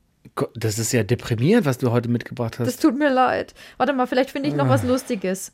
Das 0.54 0.78
ist 0.78 0.92
ja 0.92 1.04
deprimierend, 1.04 1.64
was 1.64 1.78
du 1.78 1.90
heute 1.90 2.08
mitgebracht 2.08 2.56
Das 2.58 2.68
hast. 2.68 2.82
tut 2.82 2.98
mir 2.98 3.08
leid. 3.08 3.54
Warte 3.76 3.92
mal, 3.92 4.06
vielleicht 4.06 4.30
finde 4.30 4.48
ich 4.48 4.54
noch 4.54 4.66
Ah. 4.66 4.70
was 4.70 4.82
Lustiges. 4.82 5.52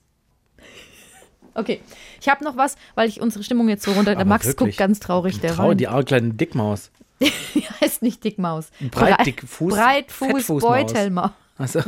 Okay, 1.57 1.81
ich 2.21 2.29
habe 2.29 2.43
noch 2.43 2.57
was, 2.57 2.75
weil 2.97 3.09
ich 3.09 3.21
unsere 3.21 3.45
Stimmung 3.45 3.69
jetzt 3.69 3.85
so 3.85 3.93
runter. 3.93 4.17
Der 4.17 4.25
Max 4.25 4.47
wirklich, 4.47 4.71
guckt 4.71 4.79
ganz 4.79 4.99
traurig. 4.99 5.41
Der 5.41 5.53
Trau, 5.55 5.69
weint. 5.69 5.81
die 5.81 5.87
arme 5.87 6.05
kleine 6.05 6.35
Dickmaus. 6.35 6.91
Die 7.55 7.65
heißt 7.81 8.03
nicht 8.03 8.25
Dickmaus. 8.25 8.69
Breitdickfuß- 8.81 9.71
Breitfuß. 9.71 10.47
Beutelmaus. 10.63 11.31
Also, 11.57 11.81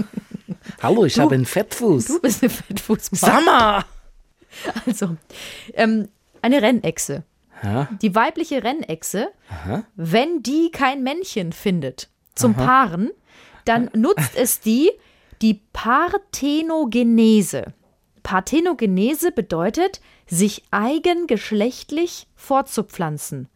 hallo, 0.83 1.05
ich 1.05 1.19
habe 1.19 1.35
einen 1.35 1.47
Fettfuß. 1.47 2.07
Du 2.07 2.21
bist 2.21 2.43
eine 2.43 2.51
Fettfußmaus. 2.51 3.21
Sammer! 3.21 3.85
Also, 4.87 5.17
ähm, 5.75 6.09
eine 6.41 6.63
Rennechse. 6.63 7.25
Ja. 7.63 7.89
Die 8.03 8.15
weibliche 8.15 8.63
Rennechse, 8.63 9.29
wenn 9.97 10.43
die 10.43 10.71
kein 10.71 11.03
Männchen 11.03 11.53
findet 11.53 12.09
zum 12.35 12.55
Paaren, 12.55 13.11
dann 13.65 13.91
nutzt 13.95 14.37
es 14.37 14.61
die, 14.61 14.91
die 15.43 15.63
Parthenogenese. 15.73 17.73
Parthenogenese 18.23 19.33
bedeutet, 19.33 20.01
sich 20.27 20.63
eigengeschlechtlich 20.71 22.27
fortzupflanzen. 22.35 23.49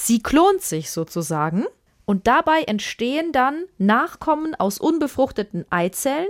Sie 0.00 0.22
klont 0.22 0.62
sich 0.62 0.92
sozusagen 0.92 1.64
und 2.04 2.28
dabei 2.28 2.62
entstehen 2.62 3.32
dann 3.32 3.64
Nachkommen 3.78 4.54
aus 4.54 4.78
unbefruchteten 4.78 5.66
Eizellen. 5.70 6.28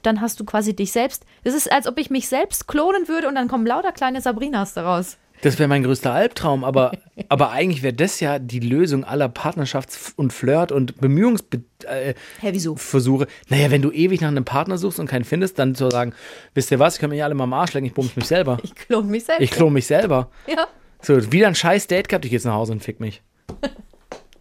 Dann 0.00 0.22
hast 0.22 0.40
du 0.40 0.44
quasi 0.46 0.74
dich 0.74 0.90
selbst. 0.90 1.26
Es 1.44 1.52
ist, 1.54 1.70
als 1.70 1.86
ob 1.86 1.98
ich 1.98 2.08
mich 2.08 2.28
selbst 2.28 2.66
klonen 2.66 3.08
würde 3.08 3.28
und 3.28 3.34
dann 3.34 3.46
kommen 3.46 3.66
lauter 3.66 3.92
kleine 3.92 4.22
Sabrinas 4.22 4.72
daraus. 4.72 5.18
Das 5.42 5.58
wäre 5.58 5.68
mein 5.68 5.82
größter 5.82 6.10
Albtraum, 6.10 6.64
aber, 6.64 6.92
aber 7.28 7.50
eigentlich 7.50 7.82
wäre 7.82 7.92
das 7.92 8.20
ja 8.20 8.38
die 8.38 8.58
Lösung 8.58 9.04
aller 9.04 9.28
Partnerschafts- 9.28 10.14
und 10.16 10.32
Flirt- 10.32 10.72
und 10.72 10.98
Bemühungsversuche. 10.98 12.14
Äh? 12.42 12.76
Versuche. 12.76 13.26
Naja, 13.50 13.70
wenn 13.70 13.82
du 13.82 13.92
ewig 13.92 14.22
nach 14.22 14.28
einem 14.28 14.46
Partner 14.46 14.78
suchst 14.78 14.98
und 14.98 15.08
keinen 15.08 15.24
findest, 15.24 15.58
dann 15.58 15.74
zu 15.74 15.90
sagen, 15.90 16.14
wisst 16.54 16.70
ihr 16.70 16.78
was, 16.78 16.94
ich 16.94 17.00
kann 17.02 17.10
mich 17.10 17.22
alle 17.22 17.34
mal 17.34 17.44
am 17.44 17.52
Arsch 17.52 17.74
lecken, 17.74 17.86
ich 17.86 17.94
bumse 17.94 18.12
mich 18.16 18.26
selber. 18.26 18.56
Ich 18.62 18.74
klone 18.74 19.08
mich 19.08 19.24
selbst. 19.24 19.42
Ich 19.42 19.50
klone 19.50 19.72
mich 19.72 19.86
selber. 19.86 20.30
ja. 20.46 20.66
So, 21.02 21.32
wieder 21.32 21.48
ein 21.48 21.54
scheiß 21.54 21.86
Date 21.86 22.08
gehabt, 22.08 22.24
ich 22.24 22.30
geh 22.30 22.36
jetzt 22.36 22.44
nach 22.44 22.54
Hause 22.54 22.72
und 22.72 22.82
fick 22.82 23.00
mich. 23.00 23.22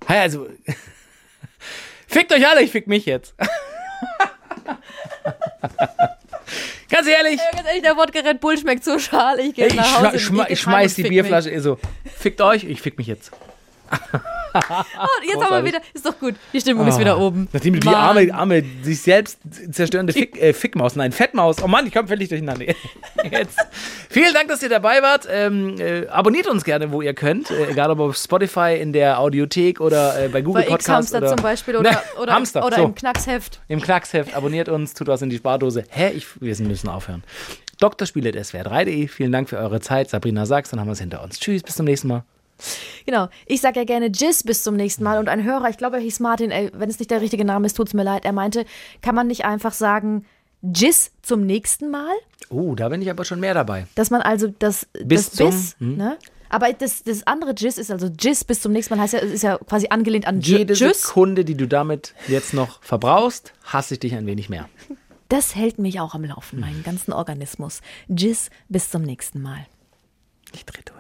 Hey, 0.07 0.21
also. 0.21 0.47
Fickt 2.07 2.33
euch 2.33 2.47
alle, 2.47 2.63
ich 2.63 2.71
fick 2.71 2.87
mich 2.87 3.05
jetzt. 3.05 3.35
Ganz 6.89 7.07
ehrlich, 7.07 7.39
Ganz 7.51 7.67
ehrlich, 7.67 7.83
der 7.83 7.95
Wodka 7.95 8.21
Red 8.21 8.39
Bull 8.41 8.57
schmeckt 8.57 8.83
so 8.83 8.97
schal. 8.97 9.39
Ich 9.39 9.53
gehe 9.53 9.67
ich, 9.67 9.75
nach 9.75 10.01
Hause. 10.03 10.17
schma 10.17 10.45
schma 10.45 10.49
ich 10.49 10.59
schmeiß 10.59 10.95
die 10.95 11.03
Bierflasche 11.03 11.51
eh 11.51 11.59
so. 11.59 11.77
Fickt 12.17 12.41
euch, 12.41 12.63
ich 12.63 12.81
fick 12.81 12.97
mich 12.97 13.05
jetzt. 13.05 13.31
Oh, 14.53 15.27
jetzt 15.27 15.43
haben 15.43 15.63
wir 15.63 15.65
wieder. 15.65 15.79
Ist 15.93 16.05
doch 16.05 16.17
gut. 16.19 16.35
Die 16.53 16.59
Stimmung 16.59 16.87
ist 16.87 16.99
wieder 16.99 17.19
oben. 17.19 17.47
Nachdem 17.53 17.75
du 17.75 17.79
die 17.79 17.87
arme, 17.87 18.33
arme, 18.33 18.63
sich 18.81 19.01
selbst 19.01 19.39
zerstörende 19.71 20.13
Fick, 20.13 20.41
äh, 20.41 20.53
Fickmaus, 20.53 20.95
nein, 20.95 21.11
Fettmaus. 21.11 21.61
Oh 21.63 21.67
Mann, 21.67 21.85
ich 21.85 21.93
komme 21.93 22.07
völlig 22.07 22.29
durcheinander. 22.29 22.65
Jetzt. 23.31 23.59
Vielen 24.09 24.33
Dank, 24.33 24.47
dass 24.47 24.63
ihr 24.63 24.69
dabei 24.69 25.01
wart. 25.01 25.27
Ähm, 25.31 25.75
äh, 25.79 26.07
abonniert 26.07 26.47
uns 26.47 26.63
gerne, 26.63 26.91
wo 26.91 27.01
ihr 27.01 27.13
könnt. 27.13 27.51
Äh, 27.51 27.71
egal 27.71 27.91
ob 27.91 27.99
auf 27.99 28.17
Spotify, 28.17 28.77
in 28.79 28.93
der 28.93 29.19
Audiothek 29.19 29.79
oder 29.81 30.25
äh, 30.25 30.29
bei 30.29 30.41
Google 30.41 30.63
Bei 30.63 30.69
Podcasts. 30.69 31.11
X-Hamster 31.11 31.17
oder, 31.19 31.27
zum 31.35 31.43
Beispiel 31.43 31.75
oder, 31.75 31.91
Na, 31.91 32.21
oder, 32.21 32.33
Hamster, 32.33 32.65
oder 32.65 32.77
so. 32.77 32.83
im 32.85 32.95
Knacksheft. 32.95 33.61
Im 33.67 33.81
Knacksheft. 33.81 34.35
Abonniert 34.35 34.69
uns, 34.69 34.93
tut 34.93 35.07
was 35.07 35.21
in 35.21 35.29
die 35.29 35.37
Spardose. 35.37 35.83
Hä? 35.89 36.11
Ich, 36.15 36.25
wir 36.41 36.55
müssen 36.65 36.89
aufhören. 36.89 37.23
Drspiele.swr3.de. 37.79 39.07
Vielen 39.07 39.31
Dank 39.31 39.49
für 39.49 39.57
eure 39.57 39.79
Zeit. 39.79 40.09
Sabrina 40.09 40.45
Sachs, 40.45 40.71
dann 40.71 40.79
haben 40.79 40.87
wir 40.87 40.93
es 40.93 40.99
hinter 40.99 41.23
uns. 41.23 41.39
Tschüss, 41.39 41.63
bis 41.63 41.75
zum 41.75 41.85
nächsten 41.85 42.07
Mal. 42.07 42.23
Genau. 43.05 43.27
Ich 43.45 43.61
sage 43.61 43.79
ja 43.79 43.85
gerne 43.85 44.07
Jizz 44.13 44.43
bis 44.43 44.63
zum 44.63 44.75
nächsten 44.75 45.03
Mal. 45.03 45.17
Und 45.19 45.29
ein 45.29 45.43
Hörer, 45.43 45.69
ich 45.69 45.77
glaube, 45.77 45.97
er 45.97 46.01
hieß 46.01 46.19
Martin, 46.19 46.51
ey, 46.51 46.71
wenn 46.73 46.89
es 46.89 46.99
nicht 46.99 47.11
der 47.11 47.21
richtige 47.21 47.45
Name 47.45 47.65
ist, 47.65 47.75
tut's 47.75 47.93
mir 47.93 48.03
leid. 48.03 48.25
Er 48.25 48.33
meinte, 48.33 48.65
kann 49.01 49.15
man 49.15 49.27
nicht 49.27 49.45
einfach 49.45 49.73
sagen 49.73 50.25
Jizz 50.61 51.11
zum 51.21 51.45
nächsten 51.45 51.89
Mal? 51.89 52.13
Oh, 52.49 52.75
da 52.75 52.89
bin 52.89 53.01
ich 53.01 53.09
aber 53.09 53.23
schon 53.25 53.39
mehr 53.39 53.53
dabei. 53.53 53.87
Dass 53.95 54.09
man 54.09 54.21
also 54.21 54.47
das 54.59 54.87
Bis 55.03 55.29
das 55.29 55.35
zum- 55.37 55.49
Biss, 55.49 55.75
ne? 55.79 56.17
Aber 56.51 56.73
das, 56.73 57.03
das 57.03 57.27
andere 57.27 57.53
Jizz 57.55 57.77
ist 57.77 57.91
also 57.91 58.07
Jizz 58.07 58.43
bis 58.43 58.59
zum 58.61 58.71
nächsten 58.71 58.95
Mal 58.95 59.03
heißt 59.03 59.13
ja, 59.13 59.19
ist 59.19 59.43
ja 59.43 59.59
quasi 59.59 59.87
angelehnt 59.91 60.25
an 60.27 60.41
Jede 60.41 60.73
Tschüss. 60.73 61.03
Sekunde, 61.03 61.45
die 61.45 61.55
du 61.55 61.67
damit 61.67 62.15
jetzt 62.27 62.55
noch 62.55 62.81
verbrauchst, 62.81 63.53
hasse 63.65 63.93
ich 63.93 63.99
dich 63.99 64.15
ein 64.15 64.25
wenig 64.25 64.49
mehr. 64.49 64.67
Das 65.29 65.55
hält 65.55 65.77
mich 65.77 65.99
auch 65.99 66.15
am 66.15 66.23
Laufen, 66.25 66.59
meinen 66.59 66.81
ganzen 66.83 67.13
Organismus. 67.13 67.81
Jizz 68.07 68.49
bis 68.67 68.89
zum 68.89 69.03
nächsten 69.03 69.43
Mal. 69.43 69.67
Ich 70.55 70.65
dreh 70.65 70.81
durch. 70.85 70.98